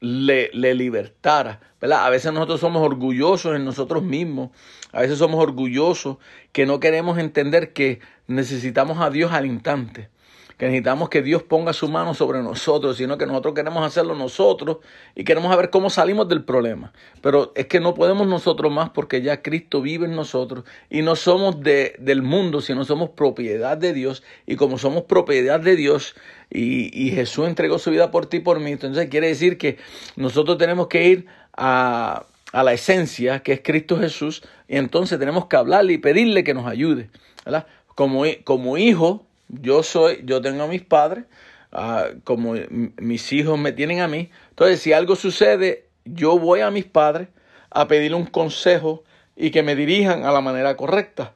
le, 0.00 0.50
le, 0.52 0.74
libertara. 0.74 1.60
¿verdad? 1.80 2.04
A 2.04 2.10
veces 2.10 2.32
nosotros 2.32 2.60
somos 2.60 2.82
orgullosos 2.82 3.56
en 3.56 3.64
nosotros 3.64 4.02
mismos. 4.02 4.50
A 4.92 5.00
veces 5.00 5.18
somos 5.18 5.42
orgullosos 5.42 6.18
que 6.52 6.66
no 6.66 6.80
queremos 6.80 7.18
entender 7.18 7.72
que 7.72 8.00
necesitamos 8.26 9.00
a 9.00 9.10
Dios 9.10 9.32
al 9.32 9.46
instante 9.46 10.08
que 10.58 10.66
necesitamos 10.66 11.08
que 11.08 11.22
Dios 11.22 11.42
ponga 11.42 11.72
su 11.72 11.88
mano 11.88 12.14
sobre 12.14 12.42
nosotros, 12.42 12.96
sino 12.96 13.18
que 13.18 13.26
nosotros 13.26 13.54
queremos 13.54 13.84
hacerlo 13.84 14.14
nosotros 14.14 14.78
y 15.14 15.24
queremos 15.24 15.50
saber 15.50 15.70
cómo 15.70 15.90
salimos 15.90 16.28
del 16.28 16.44
problema. 16.44 16.92
Pero 17.20 17.52
es 17.56 17.66
que 17.66 17.80
no 17.80 17.94
podemos 17.94 18.26
nosotros 18.26 18.72
más 18.72 18.90
porque 18.90 19.22
ya 19.22 19.42
Cristo 19.42 19.82
vive 19.82 20.06
en 20.06 20.14
nosotros 20.14 20.64
y 20.90 21.02
no 21.02 21.16
somos 21.16 21.60
de, 21.60 21.96
del 21.98 22.22
mundo, 22.22 22.60
sino 22.60 22.84
somos 22.84 23.10
propiedad 23.10 23.76
de 23.76 23.92
Dios. 23.92 24.22
Y 24.46 24.56
como 24.56 24.78
somos 24.78 25.04
propiedad 25.04 25.60
de 25.60 25.76
Dios 25.76 26.14
y, 26.50 26.90
y 26.92 27.10
Jesús 27.10 27.48
entregó 27.48 27.78
su 27.78 27.90
vida 27.90 28.10
por 28.10 28.26
ti 28.26 28.36
y 28.36 28.40
por 28.40 28.60
mí, 28.60 28.72
entonces 28.72 29.08
quiere 29.08 29.28
decir 29.28 29.58
que 29.58 29.78
nosotros 30.16 30.56
tenemos 30.58 30.86
que 30.86 31.08
ir 31.08 31.26
a, 31.56 32.26
a 32.52 32.62
la 32.62 32.72
esencia 32.72 33.40
que 33.40 33.52
es 33.54 33.60
Cristo 33.62 33.98
Jesús 33.98 34.42
y 34.68 34.76
entonces 34.76 35.18
tenemos 35.18 35.46
que 35.46 35.56
hablarle 35.56 35.94
y 35.94 35.98
pedirle 35.98 36.44
que 36.44 36.54
nos 36.54 36.66
ayude. 36.66 37.10
¿verdad? 37.44 37.66
Como, 37.94 38.24
como 38.44 38.78
hijo, 38.78 39.26
yo 39.48 39.82
soy, 39.82 40.22
yo 40.24 40.40
tengo 40.40 40.64
a 40.64 40.66
mis 40.66 40.82
padres, 40.82 41.24
ah, 41.72 42.08
como 42.24 42.54
mis 42.98 43.32
hijos 43.32 43.58
me 43.58 43.72
tienen 43.72 44.00
a 44.00 44.08
mí. 44.08 44.30
Entonces, 44.50 44.80
si 44.80 44.92
algo 44.92 45.16
sucede, 45.16 45.88
yo 46.04 46.38
voy 46.38 46.60
a 46.60 46.70
mis 46.70 46.84
padres 46.84 47.28
a 47.70 47.88
pedirle 47.88 48.16
un 48.16 48.26
consejo 48.26 49.04
y 49.36 49.50
que 49.50 49.62
me 49.62 49.74
dirijan 49.74 50.24
a 50.24 50.32
la 50.32 50.40
manera 50.40 50.76
correcta. 50.76 51.34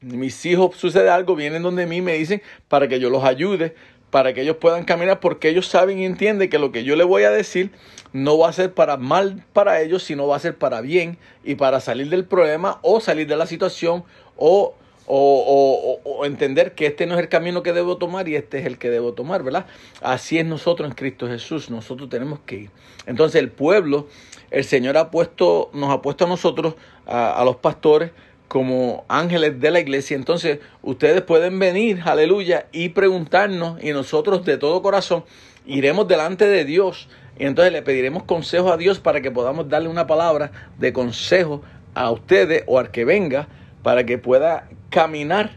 Mis 0.00 0.44
hijos 0.46 0.76
sucede 0.76 1.10
algo, 1.10 1.34
vienen 1.34 1.62
donde 1.62 1.86
mí 1.86 2.00
me 2.00 2.14
dicen 2.14 2.42
para 2.68 2.86
que 2.86 3.00
yo 3.00 3.10
los 3.10 3.24
ayude, 3.24 3.74
para 4.10 4.32
que 4.32 4.42
ellos 4.42 4.56
puedan 4.56 4.84
caminar, 4.84 5.20
porque 5.20 5.48
ellos 5.48 5.66
saben 5.66 5.98
y 5.98 6.06
entienden 6.06 6.48
que 6.48 6.58
lo 6.58 6.70
que 6.70 6.84
yo 6.84 6.94
les 6.96 7.06
voy 7.06 7.24
a 7.24 7.30
decir 7.30 7.72
no 8.12 8.38
va 8.38 8.48
a 8.48 8.52
ser 8.52 8.72
para 8.72 8.96
mal 8.96 9.44
para 9.52 9.80
ellos, 9.80 10.02
sino 10.04 10.26
va 10.28 10.36
a 10.36 10.40
ser 10.40 10.56
para 10.56 10.80
bien 10.80 11.18
y 11.44 11.56
para 11.56 11.80
salir 11.80 12.08
del 12.08 12.24
problema 12.24 12.78
o 12.82 13.00
salir 13.00 13.26
de 13.26 13.36
la 13.36 13.46
situación 13.46 14.04
o, 14.36 14.74
o, 15.06 16.24
entender 16.24 16.74
que 16.74 16.86
este 16.86 17.06
no 17.06 17.14
es 17.14 17.20
el 17.20 17.28
camino 17.28 17.62
que 17.62 17.72
debo 17.72 17.96
tomar 17.96 18.28
y 18.28 18.36
este 18.36 18.58
es 18.58 18.66
el 18.66 18.78
que 18.78 18.90
debo 18.90 19.12
tomar, 19.12 19.42
¿verdad? 19.42 19.66
Así 20.00 20.38
es 20.38 20.46
nosotros 20.46 20.88
en 20.88 20.94
Cristo 20.94 21.28
Jesús, 21.28 21.70
nosotros 21.70 22.08
tenemos 22.08 22.40
que 22.44 22.56
ir. 22.56 22.70
Entonces 23.06 23.40
el 23.40 23.50
pueblo, 23.50 24.08
el 24.50 24.64
Señor 24.64 24.96
ha 24.96 25.10
puesto, 25.10 25.70
nos 25.72 25.90
ha 25.90 26.02
puesto 26.02 26.24
a 26.24 26.28
nosotros, 26.28 26.74
a, 27.06 27.40
a 27.40 27.44
los 27.44 27.56
pastores, 27.56 28.10
como 28.48 29.04
ángeles 29.08 29.60
de 29.60 29.70
la 29.70 29.80
iglesia. 29.80 30.16
Entonces 30.16 30.60
ustedes 30.82 31.22
pueden 31.22 31.58
venir, 31.58 32.00
aleluya, 32.04 32.66
y 32.72 32.90
preguntarnos 32.90 33.82
y 33.82 33.92
nosotros 33.92 34.44
de 34.44 34.58
todo 34.58 34.82
corazón 34.82 35.24
iremos 35.66 36.06
delante 36.08 36.46
de 36.46 36.64
Dios 36.64 37.08
y 37.38 37.44
entonces 37.44 37.72
le 37.72 37.82
pediremos 37.82 38.22
consejo 38.22 38.72
a 38.72 38.76
Dios 38.76 39.00
para 39.00 39.20
que 39.20 39.30
podamos 39.30 39.68
darle 39.68 39.88
una 39.88 40.06
palabra 40.06 40.52
de 40.78 40.92
consejo 40.92 41.62
a 41.94 42.10
ustedes 42.10 42.62
o 42.66 42.78
al 42.78 42.90
que 42.90 43.04
venga 43.04 43.48
para 43.82 44.04
que 44.04 44.18
pueda 44.18 44.68
caminar 44.90 45.52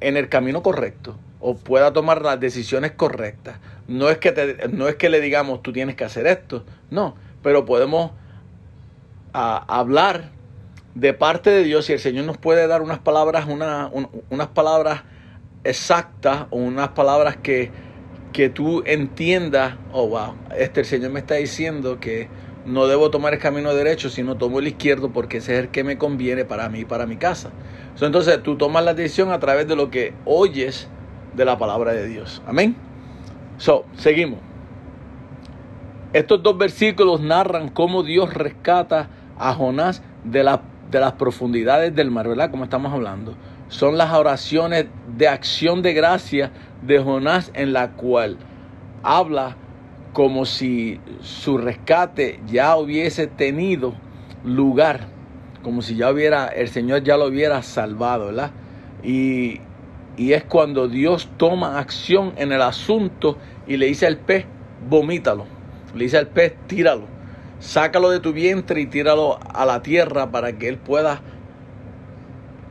en 0.00 0.16
el 0.16 0.28
camino 0.28 0.62
correcto 0.62 1.16
o 1.40 1.56
pueda 1.56 1.92
tomar 1.92 2.22
las 2.22 2.38
decisiones 2.38 2.92
correctas. 2.92 3.58
No 3.88 4.08
es 4.08 4.18
que, 4.18 4.32
te, 4.32 4.68
no 4.68 4.88
es 4.88 4.96
que 4.96 5.08
le 5.08 5.20
digamos 5.20 5.62
tú 5.62 5.72
tienes 5.72 5.96
que 5.96 6.04
hacer 6.04 6.26
esto, 6.26 6.64
no, 6.90 7.16
pero 7.42 7.64
podemos 7.64 8.12
hablar 9.32 10.30
de 10.94 11.14
parte 11.14 11.50
de 11.50 11.64
Dios 11.64 11.88
y 11.88 11.92
el 11.94 12.00
Señor 12.00 12.24
nos 12.24 12.36
puede 12.36 12.66
dar 12.66 12.82
unas 12.82 12.98
palabras, 12.98 13.46
una, 13.46 13.90
unas 14.28 14.48
palabras 14.48 15.02
exactas 15.64 16.46
o 16.50 16.56
unas 16.56 16.90
palabras 16.90 17.36
que, 17.36 17.70
que 18.32 18.48
tú 18.48 18.82
entiendas, 18.86 19.76
oh 19.92 20.08
wow, 20.08 20.34
este 20.56 20.80
el 20.80 20.86
Señor 20.86 21.10
me 21.10 21.20
está 21.20 21.34
diciendo 21.34 22.00
que 22.00 22.28
no 22.66 22.86
debo 22.86 23.10
tomar 23.10 23.32
el 23.32 23.38
camino 23.38 23.74
derecho, 23.74 24.10
sino 24.10 24.36
tomo 24.36 24.58
el 24.58 24.68
izquierdo 24.68 25.10
porque 25.10 25.38
ese 25.38 25.54
es 25.54 25.60
el 25.60 25.68
que 25.68 25.84
me 25.84 25.98
conviene 25.98 26.44
para 26.44 26.68
mí 26.68 26.80
y 26.80 26.84
para 26.84 27.06
mi 27.06 27.16
casa. 27.16 27.50
entonces 28.00 28.42
tú 28.42 28.56
tomas 28.56 28.84
la 28.84 28.94
decisión 28.94 29.30
a 29.32 29.40
través 29.40 29.66
de 29.68 29.76
lo 29.76 29.90
que 29.90 30.14
oyes 30.24 30.88
de 31.34 31.44
la 31.44 31.58
palabra 31.58 31.92
de 31.92 32.06
Dios. 32.06 32.42
Amén. 32.46 32.76
So, 33.58 33.84
seguimos. 33.96 34.40
Estos 36.12 36.42
dos 36.42 36.58
versículos 36.58 37.20
narran 37.20 37.68
cómo 37.68 38.02
Dios 38.02 38.34
rescata 38.34 39.08
a 39.38 39.54
Jonás 39.54 40.02
de, 40.24 40.58
de 40.90 41.00
las 41.00 41.12
profundidades 41.12 41.94
del 41.94 42.10
mar, 42.10 42.26
¿verdad? 42.26 42.50
Como 42.50 42.64
estamos 42.64 42.92
hablando. 42.92 43.34
Son 43.68 43.96
las 43.96 44.12
oraciones 44.12 44.86
de 45.16 45.28
acción 45.28 45.82
de 45.82 45.92
gracia 45.92 46.50
de 46.82 46.98
Jonás 46.98 47.52
en 47.54 47.72
la 47.72 47.92
cual 47.92 48.38
habla 49.04 49.56
como 50.12 50.44
si 50.44 51.00
su 51.20 51.58
rescate 51.58 52.40
ya 52.46 52.76
hubiese 52.76 53.26
tenido 53.26 53.94
lugar, 54.44 55.06
como 55.62 55.82
si 55.82 55.96
ya 55.96 56.10
hubiera, 56.10 56.48
el 56.48 56.68
Señor 56.68 57.02
ya 57.02 57.16
lo 57.16 57.26
hubiera 57.26 57.62
salvado, 57.62 58.26
¿verdad? 58.26 58.50
Y, 59.02 59.60
y 60.16 60.32
es 60.32 60.44
cuando 60.44 60.88
Dios 60.88 61.30
toma 61.36 61.78
acción 61.78 62.32
en 62.36 62.52
el 62.52 62.62
asunto 62.62 63.38
y 63.66 63.76
le 63.76 63.86
dice 63.86 64.06
al 64.06 64.18
pez, 64.18 64.46
vomítalo. 64.88 65.46
Le 65.94 66.04
dice 66.04 66.18
al 66.18 66.28
pez, 66.28 66.54
tíralo. 66.66 67.04
Sácalo 67.60 68.10
de 68.10 68.20
tu 68.20 68.32
vientre 68.32 68.80
y 68.80 68.86
tíralo 68.86 69.38
a 69.52 69.66
la 69.66 69.82
tierra 69.82 70.30
para 70.30 70.56
que 70.58 70.68
él 70.68 70.78
pueda 70.78 71.20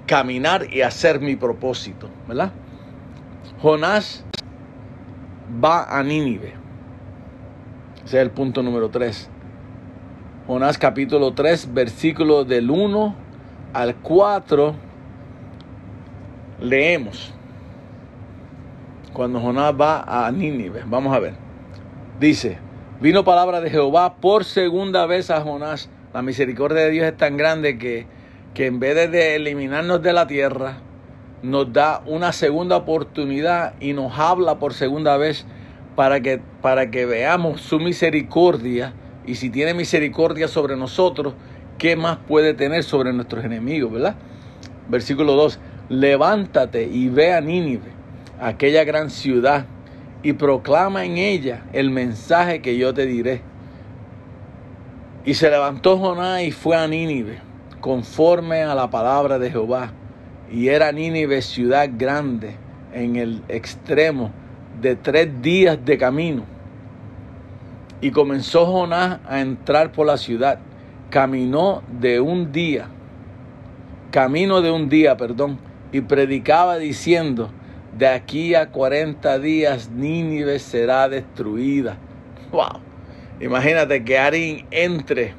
caminar 0.07 0.73
y 0.73 0.81
hacer 0.81 1.19
mi 1.19 1.35
propósito, 1.35 2.09
¿verdad? 2.27 2.51
Jonás 3.61 4.25
va 5.63 5.83
a 5.83 6.01
Nínive. 6.01 6.58
Ese 8.09 8.17
es 8.17 8.23
el 8.23 8.31
punto 8.31 8.63
número 8.63 8.89
3. 8.89 9.29
Jonás 10.47 10.79
capítulo 10.79 11.35
3, 11.35 11.75
versículo 11.75 12.43
del 12.43 12.71
1 12.71 13.15
al 13.71 13.95
4. 13.97 14.73
Leemos. 16.59 17.31
Cuando 19.13 19.39
Jonás 19.39 19.75
va 19.79 20.25
a 20.25 20.31
Nínive. 20.31 20.81
Vamos 20.87 21.15
a 21.15 21.19
ver. 21.19 21.35
Dice, 22.19 22.57
vino 22.99 23.23
palabra 23.23 23.61
de 23.61 23.69
Jehová 23.69 24.15
por 24.15 24.43
segunda 24.43 25.05
vez 25.05 25.29
a 25.29 25.41
Jonás. 25.41 25.91
La 26.11 26.23
misericordia 26.23 26.85
de 26.85 26.89
Dios 26.89 27.05
es 27.05 27.15
tan 27.15 27.37
grande 27.37 27.77
que, 27.77 28.07
que 28.55 28.65
en 28.65 28.79
vez 28.79 29.11
de 29.11 29.35
eliminarnos 29.35 30.01
de 30.01 30.13
la 30.13 30.25
tierra, 30.25 30.77
nos 31.43 31.71
da 31.71 32.01
una 32.07 32.31
segunda 32.31 32.75
oportunidad 32.77 33.75
y 33.79 33.93
nos 33.93 34.17
habla 34.17 34.57
por 34.57 34.73
segunda 34.73 35.15
vez 35.17 35.45
para 35.99 36.21
que, 36.21 36.39
para 36.61 36.89
que 36.91 37.05
veamos 37.05 37.59
su 37.59 37.77
misericordia 37.77 38.93
y 39.25 39.35
si 39.35 39.49
tiene 39.49 39.73
misericordia 39.73 40.47
sobre 40.47 40.77
nosotros, 40.77 41.33
¿qué 41.77 41.97
más 41.97 42.19
puede 42.25 42.53
tener 42.53 42.85
sobre 42.85 43.11
nuestros 43.11 43.43
enemigos, 43.43 43.91
verdad? 43.91 44.15
Versículo 44.87 45.33
2, 45.33 45.59
levántate 45.89 46.83
y 46.83 47.09
ve 47.09 47.33
a 47.33 47.41
Nínive, 47.41 47.91
aquella 48.39 48.85
gran 48.85 49.09
ciudad, 49.09 49.65
y 50.23 50.31
proclama 50.31 51.03
en 51.03 51.17
ella 51.17 51.65
el 51.73 51.89
mensaje 51.89 52.61
que 52.61 52.77
yo 52.77 52.93
te 52.93 53.05
diré. 53.05 53.41
Y 55.25 55.33
se 55.33 55.49
levantó 55.49 55.97
Jonás 55.97 56.43
y 56.43 56.51
fue 56.53 56.77
a 56.77 56.87
Nínive, 56.87 57.39
conforme 57.81 58.61
a 58.61 58.73
la 58.73 58.89
palabra 58.89 59.37
de 59.37 59.51
Jehová 59.51 59.91
y 60.49 60.69
era 60.69 60.93
Nínive 60.93 61.41
ciudad 61.41 61.89
grande 61.97 62.55
en 62.93 63.17
el 63.17 63.43
extremo 63.49 64.31
de 64.81 64.95
tres 64.95 65.41
días 65.41 65.77
de 65.83 65.97
camino. 65.97 66.43
Y 68.01 68.11
comenzó 68.11 68.65
Jonás 68.65 69.19
a 69.27 69.41
entrar 69.41 69.91
por 69.91 70.07
la 70.07 70.17
ciudad. 70.17 70.59
Caminó 71.09 71.81
de 71.99 72.19
un 72.19 72.51
día, 72.51 72.87
camino 74.11 74.61
de 74.61 74.71
un 74.71 74.89
día, 74.89 75.17
perdón, 75.17 75.59
y 75.91 76.01
predicaba 76.01 76.77
diciendo, 76.77 77.49
de 77.97 78.07
aquí 78.07 78.55
a 78.55 78.69
40 78.69 79.39
días 79.39 79.89
Nínive 79.89 80.59
será 80.59 81.09
destruida. 81.09 81.97
Wow. 82.51 82.79
Imagínate 83.41 84.03
que 84.03 84.17
alguien 84.17 84.65
entre 84.71 85.33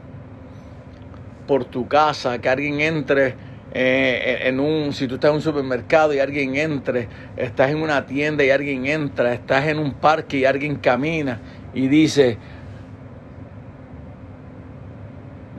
por 1.46 1.64
tu 1.64 1.86
casa, 1.86 2.40
que 2.40 2.48
alguien 2.48 2.80
entre 2.80 3.34
eh, 3.72 4.40
en 4.44 4.58
un, 4.58 4.92
si 4.92 5.06
tú 5.06 5.14
estás 5.14 5.30
en 5.30 5.36
un 5.36 5.42
supermercado 5.42 6.12
y 6.12 6.18
alguien 6.18 6.56
entre, 6.56 7.08
estás 7.36 7.70
en 7.70 7.82
una 7.82 8.04
tienda 8.04 8.42
y 8.42 8.50
alguien 8.50 8.86
entra, 8.86 9.32
estás 9.32 9.66
en 9.68 9.78
un 9.78 9.94
parque 9.94 10.38
y 10.38 10.44
alguien 10.44 10.76
camina 10.76 11.40
y 11.72 11.86
dice, 11.86 12.36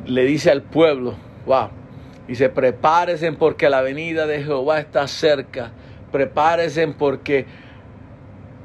le 0.06 0.26
dice 0.26 0.52
al 0.52 0.62
pueblo, 0.62 1.16
wow, 1.46 1.70
dice, 2.28 2.50
prepárense 2.50 3.32
porque 3.32 3.70
la 3.70 3.82
venida 3.82 4.28
de 4.28 4.44
Jehová 4.44 4.80
está 4.80 5.08
cerca, 5.08 5.72
prepárense 6.12 6.86
porque 6.90 7.46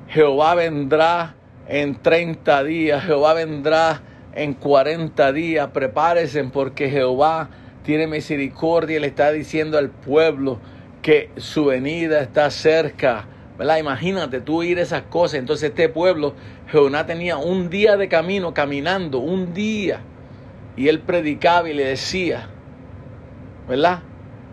Jehová 0.09 0.57
vendrá 0.57 1.37
en 1.69 1.95
30 1.95 2.65
días, 2.65 3.05
Jehová 3.05 3.35
vendrá 3.35 4.01
en 4.35 4.55
40 4.55 5.33
días, 5.33 5.69
prepárense 5.73 6.43
porque 6.45 6.91
Jehová 6.91 7.49
tiene 7.87 8.09
misericordia 8.09 8.97
y 8.97 9.01
le 9.01 9.07
está 9.07 9.31
diciendo 9.31 9.79
al 9.79 9.91
pueblo 9.91 10.59
que 11.03 11.31
su 11.37 11.67
venida 11.67 12.21
está 12.21 12.51
cerca. 12.51 13.27
¿verdad? 13.57 13.79
Imagínate 13.79 14.41
tú 14.41 14.65
ir 14.65 14.81
esas 14.81 15.03
cosas. 15.03 15.39
Entonces 15.39 15.71
este 15.71 15.89
pueblo, 15.89 16.35
Jehová 16.67 17.07
tenía 17.07 17.37
un 17.37 17.71
día 17.71 17.97
de 17.97 18.09
camino 18.09 18.53
caminando, 18.53 19.21
un 19.21 19.55
día. 19.55 20.01
Y 20.77 20.89
él 20.89 20.99
predicaba 20.99 21.71
y 21.71 21.75
le 21.75 21.85
decía, 21.85 22.49
¿verdad? 23.69 24.01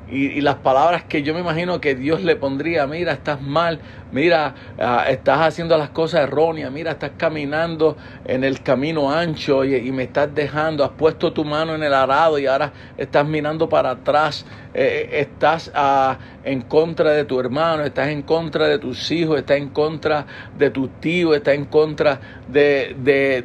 y, 0.10 0.42
las 0.42 0.56
palabras 0.56 1.04
que 1.04 1.24
yo 1.24 1.34
me 1.34 1.40
imagino 1.40 1.82
que 1.82 1.96
Dios 1.96 2.24
le 2.24 2.36
pondría, 2.36 2.86
mira, 2.86 3.14
estás 3.14 3.42
mal, 3.42 3.80
mira, 4.14 4.53
ah, 4.80 5.06
estás 5.10 5.40
haciendo 5.40 5.77
las 5.77 5.90
cosas 5.90 6.22
erróneas, 6.22 6.72
mira, 6.72 6.91
estás 6.91 7.11
caminando 7.18 7.98
en 8.26 8.44
el 8.44 8.61
camino 8.61 9.11
ancho 9.11 9.65
y, 9.65 9.91
me 9.91 10.03
estás 10.03 10.34
dejando, 10.34 10.84
has 10.84 10.91
puesto 10.91 11.34
tu 11.34 11.44
mano 11.44 11.76
en 11.76 11.84
el 11.84 11.94
arado 11.94 12.40
y 12.40 12.45
ahora 12.45 12.72
estás 12.98 13.27
mirando 13.27 13.68
para 13.68 13.91
atrás, 13.91 14.45
eh, 14.76 15.10
eh, 15.11 15.19
estás 15.19 15.72
ah, 15.73 16.18
en 16.44 16.61
contra 16.61 17.11
de 17.11 17.26
tu 17.26 17.40
hermano, 17.40 17.84
estás 17.84 18.10
en 18.10 18.22
contra 18.22 18.68
de 18.68 18.80
tus 18.80 19.11
hijos, 19.11 19.40
estás 19.40 19.57
en 19.57 19.69
contra 19.69 20.26
de 20.57 20.69
tu 20.69 20.88
tío, 20.88 21.34
estás 21.34 21.56
en 21.56 21.65
contra 21.65 22.19
de, 22.48 22.95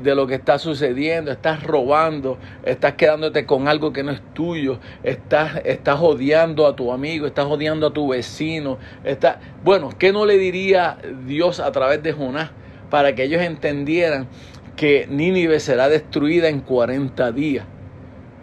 de, 0.03 0.15
lo 0.15 0.27
que 0.27 0.35
está 0.35 0.59
sucediendo, 0.59 1.31
estás 1.31 1.63
robando, 1.63 2.39
estás 2.63 2.95
quedándote 2.95 3.47
con 3.47 3.69
algo 3.69 3.93
que 3.93 4.03
no 4.03 4.11
es 4.11 4.21
tuyo, 4.35 4.79
estás, 5.03 5.63
estás 5.65 5.99
odiando 6.01 6.67
a 6.67 6.77
tu 6.77 6.93
amigo, 6.93 7.27
estás 7.27 7.47
odiando 7.47 7.87
a 7.87 7.93
tu 7.93 8.09
vecino, 8.09 8.79
está, 9.05 9.41
bueno, 9.65 9.91
¿qué 9.99 10.13
no 10.13 10.27
le 10.27 10.37
diría 10.37 10.58
Dios 11.27 11.61
a 11.61 11.73
través 11.73 12.03
de 12.03 12.13
Jonás 12.13 12.51
para 12.91 13.15
que 13.15 13.25
ellos 13.25 13.43
entendieran 13.43 14.29
que 14.77 15.07
Nínive 15.09 15.61
será 15.61 15.89
destruida 15.89 16.49
en 16.49 16.61
40 16.61 17.33
días? 17.33 17.67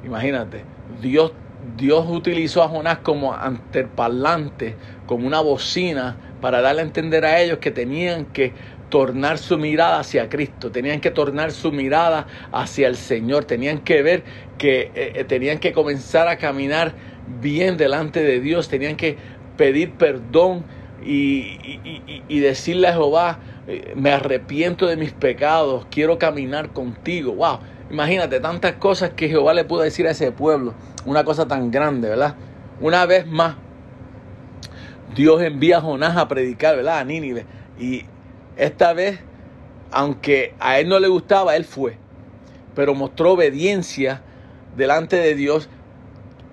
Imagínate, 0.04 0.64
Dios 1.02 1.32
Dios 1.78 2.06
utilizó 2.08 2.64
a 2.64 2.70
Jonás 2.70 3.00
como 3.00 3.34
anteparlante, 3.34 4.76
como 5.08 5.26
una 5.26 5.42
bocina, 5.42 6.16
para 6.40 6.62
darle 6.62 6.82
a 6.82 6.86
entender 6.86 7.26
a 7.26 7.42
ellos 7.42 7.58
que 7.58 7.72
tenían 7.72 8.26
que 8.26 8.54
tornar 8.90 9.40
su 9.40 9.58
mirada 9.58 10.00
hacia 10.00 10.30
Cristo, 10.30 10.72
tenían 10.72 11.02
que 11.02 11.10
tornar 11.12 11.52
su 11.52 11.72
mirada 11.72 12.28
hacia 12.52 12.88
el 12.88 12.96
Señor, 12.96 13.46
tenían 13.46 13.80
que 13.80 14.04
ver 14.04 14.24
que 14.58 14.92
eh, 14.94 15.14
eh, 15.16 15.24
tenían 15.24 15.58
que 15.58 15.74
comenzar 15.74 16.28
a 16.28 16.38
caminar 16.38 16.94
bien 17.42 17.78
delante 17.78 18.24
de 18.24 18.40
Dios, 18.40 18.70
tenían 18.70 18.96
que 18.96 19.18
pedir 19.58 19.94
perdón 19.94 20.64
y, 21.04 22.22
y, 22.28 22.40
decirle 22.40 22.88
a 22.88 22.94
Jehová, 22.94 23.40
eh, 23.68 23.94
me 23.96 24.12
arrepiento 24.12 24.88
de 24.88 24.98
mis 24.98 25.12
pecados, 25.12 25.86
quiero 25.90 26.18
caminar 26.18 26.74
contigo. 26.74 27.34
Wow, 27.34 27.60
imagínate 27.90 28.40
tantas 28.40 28.74
cosas 28.74 29.12
que 29.12 29.28
Jehová 29.28 29.54
le 29.54 29.66
pudo 29.66 29.82
decir 29.82 30.08
a 30.08 30.12
ese 30.12 30.32
pueblo, 30.32 30.74
una 31.06 31.24
cosa 31.24 31.48
tan 31.48 31.72
grande, 31.72 32.10
¿verdad? 32.10 32.36
Una 32.80 33.06
vez 33.06 33.28
más, 33.28 33.56
Dios 35.16 35.42
envía 35.42 35.78
a 35.78 35.82
Jonás 35.82 36.18
a 36.18 36.28
predicar, 36.28 36.76
¿verdad? 36.76 37.00
A 37.00 37.04
Nínive. 37.04 37.46
Y 37.80 38.06
esta 38.58 38.94
vez, 38.94 39.20
aunque 39.92 40.54
a 40.60 40.80
él 40.80 40.90
no 40.90 41.00
le 41.00 41.08
gustaba, 41.08 41.56
él 41.56 41.64
fue. 41.64 41.98
Pero 42.76 42.94
mostró 42.94 43.34
obediencia 43.34 44.22
delante 44.76 45.16
de 45.16 45.36
Dios. 45.36 45.70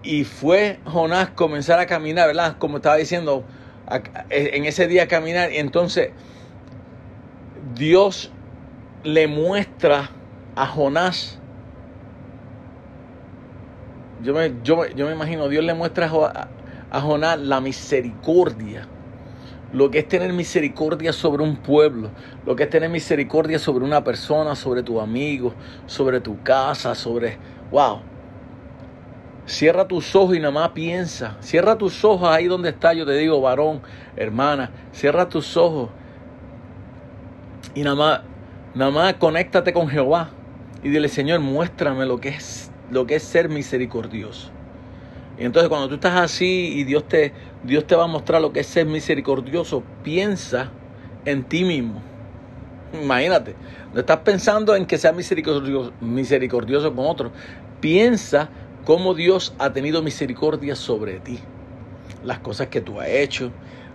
Y 0.04 0.24
fue 0.24 0.78
Jonás 0.84 1.30
comenzar 1.30 1.80
a 1.80 1.86
caminar, 1.86 2.28
¿verdad? 2.28 2.56
Como 2.58 2.76
estaba 2.76 2.96
diciendo, 2.96 3.44
en 4.30 4.64
ese 4.64 4.86
día 4.86 5.08
caminar. 5.08 5.52
Y 5.52 5.58
entonces 5.58 6.10
Dios 7.74 8.30
le 9.04 9.26
muestra 9.26 10.10
a 10.56 10.66
Jonás. 10.66 11.38
Yo 14.22 14.34
me, 14.34 14.54
yo, 14.62 14.86
yo 14.86 15.06
me 15.06 15.12
imagino, 15.12 15.48
Dios 15.48 15.64
le 15.64 15.74
muestra 15.74 16.06
a, 16.06 16.48
a 16.90 17.00
Jonás 17.00 17.40
la 17.40 17.60
misericordia. 17.60 18.86
Lo 19.72 19.90
que 19.90 20.00
es 20.00 20.08
tener 20.08 20.32
misericordia 20.34 21.14
sobre 21.14 21.42
un 21.42 21.56
pueblo, 21.56 22.10
lo 22.44 22.54
que 22.54 22.64
es 22.64 22.70
tener 22.70 22.90
misericordia 22.90 23.58
sobre 23.58 23.84
una 23.84 24.04
persona, 24.04 24.54
sobre 24.54 24.82
tu 24.82 25.00
amigo, 25.00 25.54
sobre 25.86 26.20
tu 26.20 26.42
casa, 26.42 26.94
sobre... 26.94 27.38
¡Wow! 27.70 28.11
Cierra 29.46 29.88
tus 29.88 30.14
ojos 30.14 30.36
y 30.36 30.40
nada 30.40 30.52
más 30.52 30.70
piensa. 30.70 31.36
Cierra 31.40 31.76
tus 31.76 32.04
ojos 32.04 32.28
ahí 32.28 32.46
donde 32.46 32.70
está. 32.70 32.92
Yo 32.92 33.04
te 33.04 33.12
digo, 33.12 33.40
varón, 33.40 33.82
hermana, 34.16 34.70
cierra 34.92 35.28
tus 35.28 35.56
ojos. 35.56 35.90
Y 37.74 37.82
nada 37.82 37.96
más, 37.96 38.20
nada 38.74 38.90
más 38.90 39.14
conéctate 39.14 39.72
con 39.72 39.88
Jehová. 39.88 40.30
Y 40.82 40.90
dile, 40.90 41.08
Señor, 41.08 41.40
muéstrame 41.40 42.06
lo 42.06 42.20
que 42.20 42.30
es, 42.30 42.70
lo 42.90 43.06
que 43.06 43.16
es 43.16 43.22
ser 43.22 43.48
misericordioso. 43.48 44.50
Y 45.38 45.44
entonces 45.44 45.68
cuando 45.68 45.88
tú 45.88 45.94
estás 45.94 46.20
así 46.20 46.72
y 46.74 46.84
Dios 46.84 47.08
te, 47.08 47.32
Dios 47.64 47.86
te 47.86 47.96
va 47.96 48.04
a 48.04 48.08
mostrar 48.08 48.40
lo 48.40 48.52
que 48.52 48.60
es 48.60 48.66
ser 48.66 48.86
misericordioso, 48.86 49.82
piensa 50.02 50.70
en 51.24 51.44
ti 51.44 51.64
mismo. 51.64 52.02
Imagínate, 52.92 53.54
no 53.92 54.00
estás 54.00 54.18
pensando 54.18 54.76
en 54.76 54.86
que 54.86 54.98
sea 54.98 55.12
misericordioso, 55.12 55.92
misericordioso 56.00 56.94
con 56.94 57.06
otro. 57.06 57.32
Piensa 57.80 58.50
cómo 58.84 59.14
Dios 59.14 59.54
ha 59.58 59.72
tenido 59.72 60.02
misericordia 60.02 60.76
sobre 60.76 61.20
ti. 61.20 61.38
Las 62.24 62.38
cosas 62.38 62.68
que 62.68 62.80
tú 62.80 63.00
has 63.00 63.08
hecho, 63.08 63.50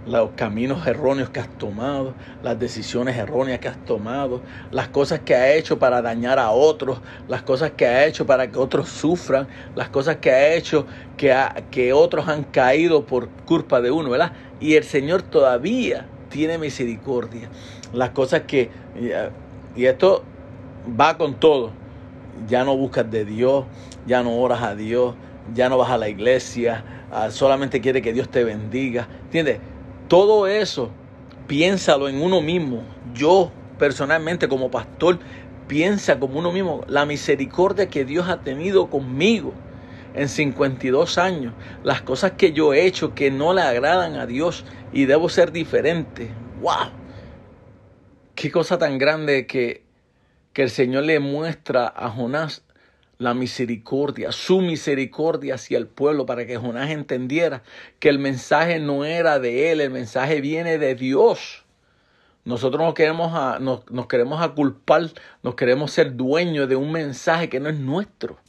los 0.07 0.31
caminos 0.31 0.87
erróneos 0.87 1.29
que 1.29 1.39
has 1.39 1.49
tomado, 1.57 2.13
las 2.41 2.57
decisiones 2.57 3.17
erróneas 3.17 3.59
que 3.59 3.67
has 3.67 3.85
tomado, 3.85 4.41
las 4.71 4.87
cosas 4.87 5.19
que 5.19 5.35
ha 5.35 5.53
hecho 5.53 5.79
para 5.79 6.01
dañar 6.01 6.39
a 6.39 6.51
otros, 6.51 6.99
las 7.27 7.41
cosas 7.41 7.71
que 7.71 7.85
ha 7.85 8.05
hecho 8.05 8.25
para 8.25 8.49
que 8.49 8.57
otros 8.57 8.89
sufran, 8.89 9.47
las 9.75 9.89
cosas 9.89 10.17
que 10.17 10.31
ha 10.31 10.53
hecho 10.53 10.85
que, 11.17 11.35
que 11.71 11.93
otros 11.93 12.27
han 12.27 12.43
caído 12.43 13.05
por 13.05 13.29
culpa 13.45 13.81
de 13.81 13.91
uno, 13.91 14.09
¿verdad? 14.09 14.31
Y 14.59 14.75
el 14.75 14.83
Señor 14.83 15.21
todavía 15.23 16.07
tiene 16.29 16.57
misericordia. 16.57 17.49
Las 17.93 18.11
cosas 18.11 18.41
que, 18.41 18.69
y 19.75 19.85
esto 19.85 20.23
va 20.99 21.17
con 21.17 21.35
todo, 21.35 21.71
ya 22.47 22.63
no 22.63 22.75
buscas 22.77 23.09
de 23.09 23.25
Dios, 23.25 23.65
ya 24.05 24.23
no 24.23 24.37
oras 24.39 24.61
a 24.61 24.75
Dios, 24.75 25.15
ya 25.53 25.69
no 25.69 25.77
vas 25.77 25.89
a 25.89 25.97
la 25.97 26.09
iglesia, 26.09 26.83
ah, 27.11 27.31
solamente 27.31 27.81
quiere 27.81 28.01
que 28.01 28.13
Dios 28.13 28.29
te 28.29 28.43
bendiga, 28.43 29.07
¿entiendes? 29.23 29.59
Todo 30.07 30.47
eso, 30.47 30.91
piénsalo 31.47 32.09
en 32.09 32.21
uno 32.21 32.41
mismo. 32.41 32.83
Yo 33.13 33.51
personalmente 33.77 34.47
como 34.47 34.69
pastor, 34.71 35.19
piensa 35.67 36.19
como 36.19 36.39
uno 36.39 36.51
mismo 36.51 36.83
la 36.87 37.05
misericordia 37.05 37.89
que 37.89 38.05
Dios 38.05 38.27
ha 38.29 38.41
tenido 38.41 38.89
conmigo 38.89 39.53
en 40.13 40.29
52 40.29 41.17
años, 41.17 41.53
las 41.83 42.01
cosas 42.01 42.31
que 42.31 42.51
yo 42.51 42.73
he 42.73 42.85
hecho 42.85 43.13
que 43.13 43.29
no 43.29 43.53
le 43.53 43.61
agradan 43.61 44.15
a 44.15 44.25
Dios 44.25 44.65
y 44.91 45.05
debo 45.05 45.29
ser 45.29 45.51
diferente. 45.51 46.31
¡Wow! 46.61 46.89
Qué 48.33 48.51
cosa 48.51 48.77
tan 48.77 48.97
grande 48.97 49.45
que, 49.45 49.83
que 50.57 50.63
el 50.63 50.71
Señor 50.71 51.03
le 51.03 51.19
muestra 51.19 51.93
a 51.95 52.09
Jonás 52.09 52.63
la 53.19 53.35
misericordia, 53.35 54.31
su 54.31 54.59
misericordia 54.61 55.53
hacia 55.53 55.77
el 55.77 55.85
pueblo, 55.85 56.25
para 56.25 56.47
que 56.47 56.57
Jonás 56.57 56.89
entendiera 56.89 57.61
que 57.99 58.09
el 58.09 58.17
mensaje 58.17 58.79
no 58.79 59.05
era 59.05 59.37
de 59.37 59.71
él, 59.71 59.81
el 59.81 59.91
mensaje 59.91 60.41
viene 60.41 60.79
de 60.79 60.95
Dios. 60.95 61.63
Nosotros 62.43 62.81
nos 62.83 62.95
queremos, 62.95 63.33
a, 63.35 63.59
nos, 63.59 63.83
queremos 64.07 64.41
a 64.41 64.55
culpar, 64.55 65.11
nos 65.43 65.53
queremos 65.53 65.91
ser 65.91 66.15
dueños 66.15 66.67
de 66.67 66.75
un 66.75 66.91
mensaje 66.91 67.49
que 67.49 67.59
no 67.59 67.69
es 67.69 67.77
nuestro. 67.77 68.39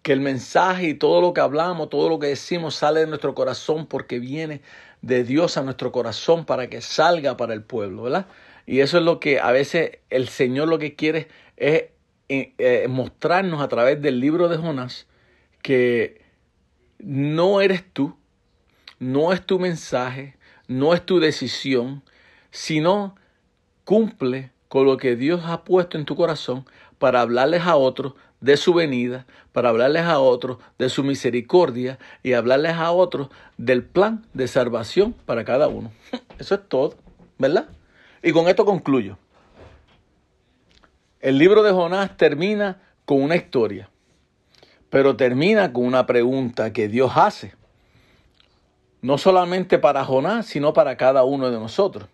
Que 0.00 0.14
el 0.14 0.20
mensaje 0.20 0.88
y 0.88 0.94
todo 0.94 1.20
lo 1.20 1.34
que 1.34 1.42
hablamos, 1.42 1.90
todo 1.90 2.08
lo 2.08 2.18
que 2.18 2.28
decimos 2.28 2.74
sale 2.74 3.00
de 3.00 3.06
nuestro 3.06 3.34
corazón 3.34 3.84
porque 3.84 4.18
viene 4.18 4.62
de 5.02 5.24
Dios 5.24 5.58
a 5.58 5.62
nuestro 5.62 5.92
corazón 5.92 6.46
para 6.46 6.68
que 6.68 6.80
salga 6.80 7.36
para 7.36 7.52
el 7.52 7.62
pueblo, 7.62 8.04
¿verdad? 8.04 8.24
Y 8.68 8.80
eso 8.80 8.98
es 8.98 9.04
lo 9.04 9.18
que 9.18 9.40
a 9.40 9.50
veces 9.50 9.92
el 10.10 10.28
Señor 10.28 10.68
lo 10.68 10.78
que 10.78 10.94
quiere 10.94 11.28
es 11.56 11.84
eh, 12.28 12.86
mostrarnos 12.86 13.62
a 13.62 13.68
través 13.68 14.02
del 14.02 14.20
libro 14.20 14.50
de 14.50 14.58
Jonás 14.58 15.06
que 15.62 16.20
no 16.98 17.62
eres 17.62 17.82
tú, 17.90 18.14
no 18.98 19.32
es 19.32 19.46
tu 19.46 19.58
mensaje, 19.58 20.36
no 20.66 20.92
es 20.92 21.00
tu 21.06 21.18
decisión, 21.18 22.02
sino 22.50 23.16
cumple 23.84 24.52
con 24.68 24.84
lo 24.84 24.98
que 24.98 25.16
Dios 25.16 25.44
ha 25.46 25.64
puesto 25.64 25.96
en 25.96 26.04
tu 26.04 26.14
corazón 26.14 26.66
para 26.98 27.22
hablarles 27.22 27.62
a 27.62 27.76
otros 27.76 28.12
de 28.42 28.58
su 28.58 28.74
venida, 28.74 29.26
para 29.52 29.70
hablarles 29.70 30.02
a 30.02 30.18
otros 30.18 30.58
de 30.76 30.90
su 30.90 31.04
misericordia 31.04 31.98
y 32.22 32.34
hablarles 32.34 32.74
a 32.74 32.92
otros 32.92 33.30
del 33.56 33.82
plan 33.82 34.26
de 34.34 34.46
salvación 34.46 35.14
para 35.24 35.46
cada 35.46 35.68
uno. 35.68 35.90
Eso 36.38 36.56
es 36.56 36.68
todo, 36.68 36.96
¿verdad? 37.38 37.70
Y 38.22 38.32
con 38.32 38.48
esto 38.48 38.64
concluyo. 38.64 39.18
El 41.20 41.38
libro 41.38 41.62
de 41.62 41.72
Jonás 41.72 42.16
termina 42.16 42.80
con 43.04 43.22
una 43.22 43.36
historia, 43.36 43.90
pero 44.90 45.16
termina 45.16 45.72
con 45.72 45.84
una 45.84 46.06
pregunta 46.06 46.72
que 46.72 46.88
Dios 46.88 47.12
hace. 47.16 47.54
No 49.00 49.18
solamente 49.18 49.78
para 49.78 50.04
Jonás, 50.04 50.46
sino 50.46 50.72
para 50.72 50.96
cada 50.96 51.24
uno 51.24 51.50
de 51.50 51.58
nosotros, 51.58 52.08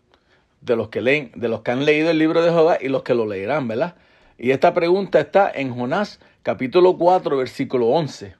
de 0.60 0.76
los 0.76 0.88
que 0.88 1.00
leen, 1.00 1.32
de 1.34 1.48
los 1.48 1.62
que 1.62 1.70
han 1.70 1.84
leído 1.84 2.10
el 2.10 2.18
libro 2.18 2.42
de 2.42 2.50
Jonás 2.50 2.78
y 2.80 2.88
los 2.88 3.02
que 3.02 3.14
lo 3.14 3.26
leerán, 3.26 3.68
¿verdad? 3.68 3.96
Y 4.38 4.50
esta 4.50 4.74
pregunta 4.74 5.20
está 5.20 5.50
en 5.54 5.74
Jonás 5.74 6.20
capítulo 6.42 6.96
4, 6.98 7.36
versículo 7.36 7.88
11. 7.88 8.36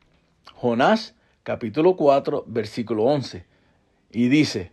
Jonás 0.54 1.14
capítulo 1.42 1.96
4, 1.96 2.44
versículo 2.46 3.04
11. 3.04 3.44
Y 4.10 4.28
dice, 4.28 4.72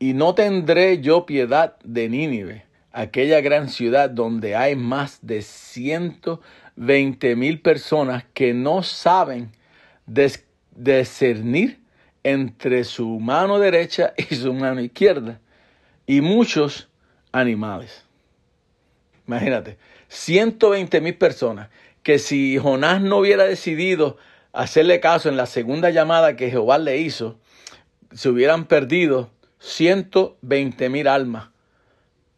y 0.00 0.14
no 0.14 0.34
tendré 0.34 1.00
yo 1.00 1.26
piedad 1.26 1.76
de 1.84 2.08
Nínive 2.08 2.64
aquella 2.92 3.40
gran 3.40 3.68
ciudad 3.68 4.10
donde 4.10 4.56
hay 4.56 4.74
más 4.74 5.18
de 5.22 5.42
120 5.42 7.36
mil 7.36 7.60
personas 7.60 8.24
que 8.34 8.52
no 8.52 8.82
saben 8.82 9.52
discernir 10.74 11.80
entre 12.24 12.84
su 12.84 13.20
mano 13.20 13.58
derecha 13.58 14.12
y 14.16 14.34
su 14.34 14.52
mano 14.52 14.80
izquierda, 14.80 15.40
y 16.06 16.20
muchos 16.20 16.88
animales. 17.32 18.04
Imagínate, 19.26 19.78
120 20.08 21.00
mil 21.00 21.16
personas 21.16 21.68
que 22.02 22.18
si 22.18 22.58
Jonás 22.58 23.00
no 23.00 23.18
hubiera 23.18 23.44
decidido 23.44 24.16
hacerle 24.52 24.98
caso 24.98 25.28
en 25.28 25.36
la 25.36 25.46
segunda 25.46 25.90
llamada 25.90 26.34
que 26.34 26.50
Jehová 26.50 26.78
le 26.78 26.98
hizo, 26.98 27.38
se 28.12 28.28
hubieran 28.28 28.64
perdido 28.64 29.30
120 29.60 30.88
mil 30.88 31.06
almas 31.06 31.50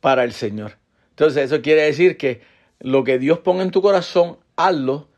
para 0.00 0.24
el 0.24 0.32
Señor. 0.32 0.76
Entonces 1.10 1.44
eso 1.44 1.62
quiere 1.62 1.82
decir 1.82 2.16
que 2.16 2.42
lo 2.80 3.04
que 3.04 3.18
Dios 3.18 3.38
ponga 3.38 3.62
en 3.62 3.70
tu 3.70 3.80
corazón, 3.80 4.38
hazlo, 4.56 5.08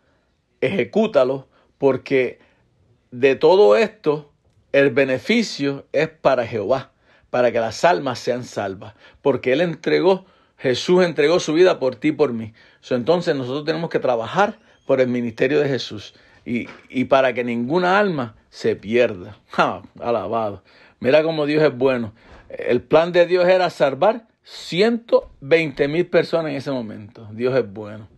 ejecútalo, 0.61 1.49
porque 1.79 2.39
de 3.11 3.37
todo 3.37 3.77
esto 3.77 4.33
el 4.73 4.91
beneficio 4.91 5.87
es 5.93 6.09
para 6.09 6.47
Jehová, 6.47 6.93
para 7.31 7.51
que 7.53 7.61
las 7.61 7.85
almas 7.85 8.19
sean 8.19 8.45
salvas, 8.45 8.95
porque 9.23 9.53
Él 9.53 9.61
entregó, 9.61 10.27
Jesús 10.59 11.05
entregó 11.05 11.41
su 11.41 11.55
vida 11.55 11.79
por 11.79 11.97
ti 11.97 12.09
y 12.09 12.13
por 12.13 12.33
mí. 12.33 12.53
entonces 12.91 13.35
nosotros 13.35 13.65
tenemos 13.65 13.89
que 13.89 13.99
trabajar 13.99 14.59
por 14.87 15.01
el 15.01 15.09
ministerio 15.09 15.61
de 15.61 15.69
Jesús 15.69 16.15
y, 16.45 16.69
y 16.91 17.05
para 17.05 17.33
que 17.33 17.45
ninguna 17.45 17.99
alma 17.99 18.37
se 18.51 18.77
pierda. 18.77 19.39
alabado. 20.01 20.63
Mira 21.01 21.23
cómo 21.23 21.47
Dios 21.47 21.63
es 21.63 21.77
bueno. 21.77 22.13
El 22.49 22.83
plan 22.83 23.13
de 23.13 23.27
Dios 23.27 23.47
era 23.47 23.71
salvar 23.71 24.27
120 24.45 25.89
mil 25.89 26.07
personas 26.07 26.51
en 26.51 26.57
ese 26.57 26.71
momento. 26.71 27.29
Dios 27.33 27.57
es 27.57 27.71
bueno. 27.71 28.09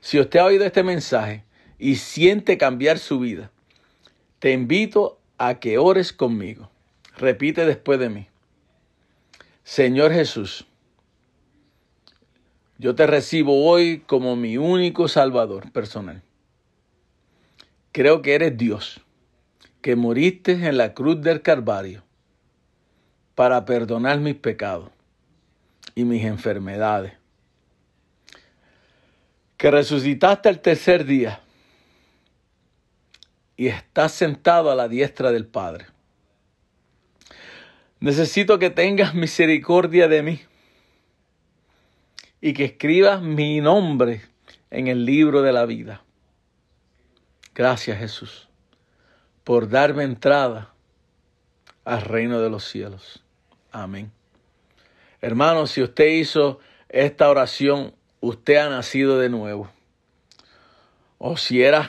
Si 0.00 0.18
usted 0.18 0.38
ha 0.38 0.44
oído 0.44 0.64
este 0.64 0.82
mensaje 0.82 1.44
y 1.78 1.96
siente 1.96 2.56
cambiar 2.58 2.98
su 2.98 3.18
vida, 3.18 3.50
te 4.38 4.52
invito 4.52 5.18
a 5.38 5.58
que 5.58 5.78
ores 5.78 6.12
conmigo. 6.12 6.70
Repite 7.16 7.66
después 7.66 7.98
de 7.98 8.08
mí. 8.08 8.26
Señor 9.64 10.12
Jesús, 10.12 10.66
yo 12.78 12.94
te 12.94 13.06
recibo 13.06 13.66
hoy 13.66 14.02
como 14.06 14.36
mi 14.36 14.56
único 14.56 15.08
Salvador 15.08 15.70
personal. 15.70 16.22
Creo 17.92 18.22
que 18.22 18.34
eres 18.34 18.56
Dios, 18.56 19.00
que 19.82 19.96
moriste 19.96 20.52
en 20.52 20.76
la 20.76 20.94
cruz 20.94 21.20
del 21.20 21.42
Calvario 21.42 22.04
para 23.34 23.64
perdonar 23.64 24.18
mis 24.20 24.34
pecados 24.34 24.90
y 25.94 26.04
mis 26.04 26.24
enfermedades. 26.24 27.14
Que 29.56 29.70
resucitaste 29.70 30.48
el 30.48 30.60
tercer 30.60 31.04
día 31.04 31.40
y 33.56 33.68
estás 33.68 34.12
sentado 34.12 34.70
a 34.70 34.74
la 34.74 34.88
diestra 34.88 35.30
del 35.32 35.46
Padre. 35.46 35.86
Necesito 38.00 38.58
que 38.58 38.70
tengas 38.70 39.14
misericordia 39.14 40.08
de 40.08 40.22
mí 40.22 40.40
y 42.40 42.54
que 42.54 42.64
escribas 42.64 43.20
mi 43.20 43.60
nombre 43.60 44.22
en 44.70 44.86
el 44.86 45.04
libro 45.04 45.42
de 45.42 45.52
la 45.52 45.66
vida. 45.66 46.02
Gracias 47.54 47.98
Jesús 47.98 48.50
por 49.44 49.68
darme 49.68 50.04
entrada 50.04 50.72
al 51.84 52.02
reino 52.02 52.40
de 52.40 52.50
los 52.50 52.64
cielos. 52.64 53.22
Amén. 53.72 54.10
Hermano, 55.20 55.66
si 55.66 55.82
usted 55.82 56.06
hizo 56.06 56.60
esta 56.88 57.28
oración, 57.28 57.94
usted 58.20 58.56
ha 58.56 58.68
nacido 58.68 59.18
de 59.18 59.28
nuevo. 59.28 59.70
O 61.18 61.36
si 61.36 61.62
eras, 61.62 61.88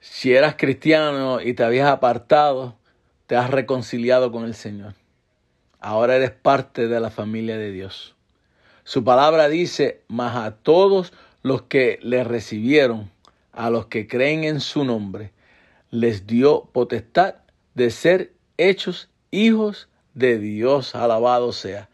si 0.00 0.34
eras 0.34 0.56
cristiano 0.56 1.40
y 1.40 1.54
te 1.54 1.64
habías 1.64 1.88
apartado, 1.88 2.76
te 3.26 3.36
has 3.36 3.50
reconciliado 3.50 4.32
con 4.32 4.44
el 4.44 4.54
Señor. 4.54 4.94
Ahora 5.80 6.16
eres 6.16 6.30
parte 6.30 6.88
de 6.88 7.00
la 7.00 7.10
familia 7.10 7.56
de 7.58 7.70
Dios. 7.70 8.16
Su 8.84 9.04
palabra 9.04 9.48
dice, 9.48 10.02
mas 10.08 10.34
a 10.34 10.56
todos 10.56 11.12
los 11.42 11.62
que 11.62 11.98
le 12.02 12.24
recibieron, 12.24 13.10
a 13.52 13.68
los 13.68 13.86
que 13.86 14.08
creen 14.08 14.44
en 14.44 14.60
su 14.60 14.84
nombre, 14.84 15.32
les 15.90 16.26
dio 16.26 16.70
potestad 16.72 17.36
de 17.74 17.90
ser 17.90 18.32
hechos 18.58 19.08
hijos 19.30 19.88
de 20.14 20.38
Dios. 20.38 20.94
Alabado 20.94 21.52
sea. 21.52 21.88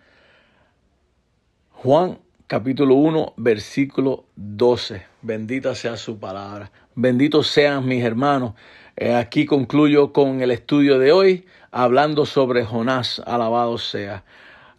Juan 1.70 2.18
capítulo 2.46 2.94
1, 2.96 3.34
versículo 3.36 4.24
12. 4.36 5.02
Bendita 5.22 5.74
sea 5.74 5.96
su 5.96 6.18
palabra. 6.18 6.72
Benditos 6.94 7.48
sean 7.48 7.86
mis 7.86 8.02
hermanos. 8.02 8.54
Eh, 8.96 9.14
aquí 9.14 9.44
concluyo 9.44 10.12
con 10.12 10.40
el 10.40 10.50
estudio 10.50 10.98
de 10.98 11.12
hoy, 11.12 11.46
hablando 11.70 12.26
sobre 12.26 12.64
Jonás. 12.64 13.20
Alabado 13.26 13.78
sea. 13.78 14.24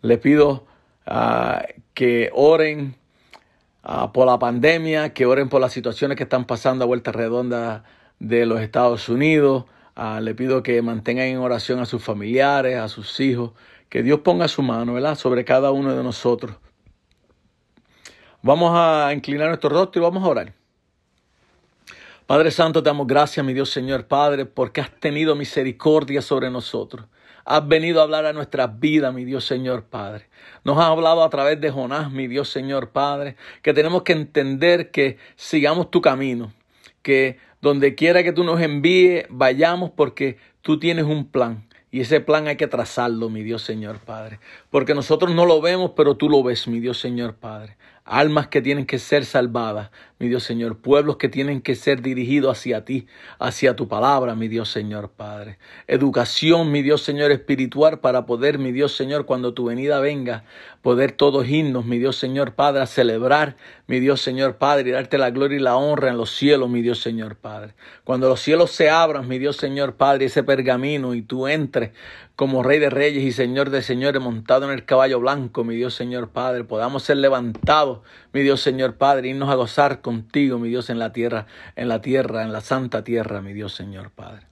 Le 0.02 0.18
pido 0.18 0.66
uh, 1.08 1.62
que 1.94 2.30
oren 2.34 2.96
uh, 3.84 4.12
por 4.12 4.26
la 4.26 4.40
pandemia, 4.40 5.14
que 5.14 5.26
oren 5.26 5.50
por 5.50 5.62
las 5.62 5.74
situaciones 5.74 6.18
que 6.18 6.24
están 6.24 6.46
pasando 6.46 6.84
a 6.84 6.88
vuelta 6.88 7.12
redonda 7.12 7.84
de 8.20 8.46
los 8.46 8.62
Estados 8.62 9.10
Unidos. 9.10 9.66
Uh, 9.98 10.20
le 10.20 10.36
pido 10.36 10.62
que 10.62 10.82
mantengan 10.82 11.28
en 11.28 11.38
oración 11.38 11.80
a 11.80 11.86
sus 11.86 12.04
familiares, 12.04 12.78
a 12.78 12.90
sus 12.90 13.20
hijos, 13.20 13.52
que 13.90 14.04
Dios 14.04 14.20
ponga 14.20 14.48
su 14.48 14.62
mano, 14.62 14.94
¿verdad?, 14.94 15.16
sobre 15.16 15.46
cada 15.46 15.72
uno 15.72 15.96
de 15.96 16.04
nosotros 16.04 16.56
Vamos 18.46 18.74
a 18.76 19.12
inclinar 19.12 19.48
nuestro 19.48 19.72
rostro 19.72 20.00
y 20.00 20.04
vamos 20.04 20.24
a 20.24 20.28
orar. 20.28 20.54
Padre 22.28 22.52
Santo, 22.52 22.84
te 22.84 22.90
damos 22.90 23.08
gracias, 23.08 23.44
mi 23.44 23.56
Dios 23.56 23.72
Señor 23.72 24.06
Padre, 24.06 24.46
porque 24.46 24.82
has 24.82 24.92
tenido 25.00 25.34
misericordia 25.34 26.22
sobre 26.22 26.52
nosotros. 26.52 27.08
Has 27.44 27.68
venido 27.68 28.02
a 28.02 28.04
hablar 28.04 28.28
a 28.28 28.34
nuestras 28.34 28.80
vidas, 28.80 29.12
mi 29.16 29.26
Dios 29.26 29.46
Señor 29.46 29.86
Padre. 29.86 30.30
Nos 30.64 30.78
has 30.78 30.86
hablado 30.86 31.24
a 31.24 31.30
través 31.32 31.60
de 31.60 31.72
Jonás, 31.72 32.12
mi 32.12 32.28
Dios 32.28 32.50
Señor 32.50 32.92
Padre, 32.92 33.36
que 33.64 33.74
tenemos 33.74 34.04
que 34.04 34.14
entender 34.14 34.92
que 34.92 35.18
sigamos 35.36 35.90
tu 35.90 36.00
camino, 36.00 36.54
que 37.06 37.38
donde 37.62 37.94
quiera 37.94 38.24
que 38.24 38.34
tú 38.34 38.44
nos 38.44 38.60
envíes, 38.60 39.28
vayamos 39.30 39.92
porque 39.92 40.38
tú 40.64 40.80
tienes 40.80 41.06
un 41.06 41.28
plan. 41.30 41.68
Y 41.92 42.02
ese 42.02 42.20
plan 42.20 42.48
hay 42.48 42.58
que 42.58 42.66
trazarlo, 42.66 43.30
mi 43.30 43.44
Dios 43.44 43.62
Señor 43.62 44.00
Padre. 44.00 44.40
Porque 44.72 44.96
nosotros 44.96 45.34
no 45.36 45.46
lo 45.46 45.62
vemos, 45.62 45.92
pero 45.96 46.18
tú 46.18 46.30
lo 46.30 46.42
ves, 46.42 46.68
mi 46.68 46.80
Dios 46.80 47.00
Señor 47.00 47.36
Padre 47.36 47.78
almas 48.06 48.48
que 48.48 48.62
tienen 48.62 48.86
que 48.86 49.00
ser 49.00 49.26
salvadas, 49.26 49.90
mi 50.20 50.30
Dios 50.30 50.44
Señor, 50.44 50.78
pueblos 50.78 51.18
que 51.18 51.28
tienen 51.28 51.60
que 51.60 51.76
ser 51.76 52.04
dirigidos 52.04 52.58
hacia 52.58 52.86
ti, 52.86 53.08
hacia 53.40 53.76
tu 53.76 53.88
palabra, 53.88 54.36
mi 54.36 54.48
Dios 54.48 54.70
Señor 54.70 55.10
Padre. 55.10 55.58
Educación, 55.88 56.72
mi 56.72 56.84
Dios 56.84 57.02
Señor, 57.02 57.32
espiritual 57.32 58.00
para 58.00 58.28
poder, 58.28 58.60
mi 58.60 58.72
Dios 58.72 58.96
Señor, 58.96 59.26
cuando 59.26 59.56
tu 59.56 59.66
venida 59.66 60.00
venga, 60.00 60.46
poder 60.84 61.12
todos 61.12 61.48
irnos, 61.48 61.86
mi 61.86 61.98
Dios 61.98 62.16
Señor 62.16 62.54
Padre, 62.54 62.84
a 62.84 62.86
celebrar, 62.86 63.58
mi 63.88 64.00
Dios 64.00 64.22
Señor 64.22 64.58
Padre, 64.58 64.90
y 64.90 64.92
darte 64.94 65.18
la 65.18 65.32
gloria 65.32 65.58
y 65.58 65.62
la 65.62 65.76
honra 65.76 66.10
en 66.10 66.18
los 66.18 66.30
cielos, 66.30 66.70
mi 66.70 66.84
Dios 66.84 67.00
Señor 67.00 67.36
Padre. 67.36 67.74
Cuando 68.04 68.30
los 68.30 68.40
cielos 68.40 68.70
se 68.70 68.90
abran, 68.90 69.28
mi 69.28 69.40
Dios 69.40 69.58
Señor 69.58 69.96
Padre, 69.96 70.26
ese 70.26 70.44
pergamino 70.44 71.16
y 71.16 71.24
tú 71.24 71.48
entres 71.48 71.92
como 72.36 72.64
Rey 72.64 72.80
de 72.80 72.90
Reyes 72.90 73.24
y 73.24 73.32
Señor 73.32 73.70
de 73.70 73.82
Señores 73.82 74.22
montado 74.22 74.66
en 74.66 74.72
el 74.72 74.86
caballo 74.86 75.20
blanco, 75.20 75.64
mi 75.64 75.76
Dios 75.76 75.94
Señor 75.94 76.30
Padre, 76.30 76.66
podamos 76.66 77.04
ser 77.04 77.18
levantados, 77.18 78.00
mi 78.34 78.42
Dios 78.42 78.62
Señor 78.62 78.96
Padre, 78.96 79.30
irnos 79.30 79.50
a 79.50 79.56
gozar 79.56 80.02
contigo, 80.02 80.60
mi 80.60 80.68
Dios, 80.68 80.90
en 80.90 81.00
la 81.00 81.14
tierra, 81.14 81.48
en 81.76 81.88
la 81.88 82.02
tierra, 82.02 82.44
en 82.44 82.52
la 82.52 82.62
santa 82.62 83.04
tierra, 83.04 83.42
mi 83.42 83.54
Dios 83.54 83.74
Señor 83.74 84.12
Padre. 84.12 84.48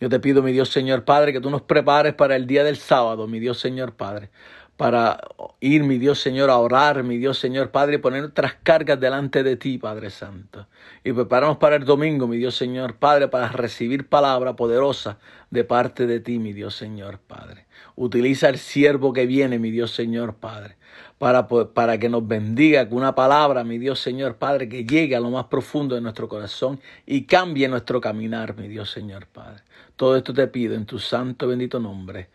Yo 0.00 0.10
te 0.10 0.20
pido, 0.20 0.42
mi 0.42 0.52
Dios 0.52 0.68
Señor 0.68 1.04
Padre, 1.04 1.32
que 1.32 1.40
tú 1.40 1.48
nos 1.48 1.62
prepares 1.62 2.12
para 2.12 2.36
el 2.36 2.46
día 2.46 2.62
del 2.62 2.76
sábado, 2.76 3.26
mi 3.26 3.40
Dios 3.40 3.58
Señor 3.58 3.94
Padre 3.94 4.30
para 4.76 5.20
ir, 5.60 5.84
mi 5.84 5.98
Dios 5.98 6.20
Señor, 6.20 6.50
a 6.50 6.58
orar, 6.58 7.04
mi 7.04 7.16
Dios 7.16 7.38
Señor 7.38 7.70
Padre, 7.70 7.96
y 7.96 7.98
poner 7.98 8.22
nuestras 8.22 8.54
cargas 8.54 8.98
delante 8.98 9.44
de 9.44 9.56
ti, 9.56 9.78
Padre 9.78 10.10
Santo. 10.10 10.66
Y 11.04 11.12
preparamos 11.12 11.58
para 11.58 11.76
el 11.76 11.84
domingo, 11.84 12.26
mi 12.26 12.38
Dios 12.38 12.56
Señor 12.56 12.96
Padre, 12.96 13.28
para 13.28 13.48
recibir 13.48 14.08
palabra 14.08 14.56
poderosa 14.56 15.18
de 15.50 15.62
parte 15.62 16.08
de 16.08 16.18
ti, 16.18 16.40
mi 16.40 16.52
Dios 16.52 16.74
Señor 16.74 17.20
Padre. 17.20 17.66
Utiliza 17.94 18.48
el 18.48 18.58
siervo 18.58 19.12
que 19.12 19.26
viene, 19.26 19.60
mi 19.60 19.70
Dios 19.70 19.92
Señor 19.92 20.34
Padre, 20.34 20.76
para, 21.18 21.46
para 21.46 21.98
que 21.98 22.08
nos 22.08 22.26
bendiga 22.26 22.88
con 22.88 22.98
una 22.98 23.14
palabra, 23.14 23.62
mi 23.62 23.78
Dios 23.78 24.00
Señor 24.00 24.36
Padre, 24.36 24.68
que 24.68 24.84
llegue 24.84 25.14
a 25.14 25.20
lo 25.20 25.30
más 25.30 25.44
profundo 25.44 25.94
de 25.94 26.00
nuestro 26.00 26.28
corazón 26.28 26.80
y 27.06 27.26
cambie 27.26 27.68
nuestro 27.68 28.00
caminar, 28.00 28.56
mi 28.56 28.66
Dios 28.66 28.90
Señor 28.90 29.26
Padre. 29.26 29.62
Todo 29.94 30.16
esto 30.16 30.34
te 30.34 30.48
pido 30.48 30.74
en 30.74 30.84
tu 30.84 30.98
santo 30.98 31.46
bendito 31.46 31.78
nombre. 31.78 32.28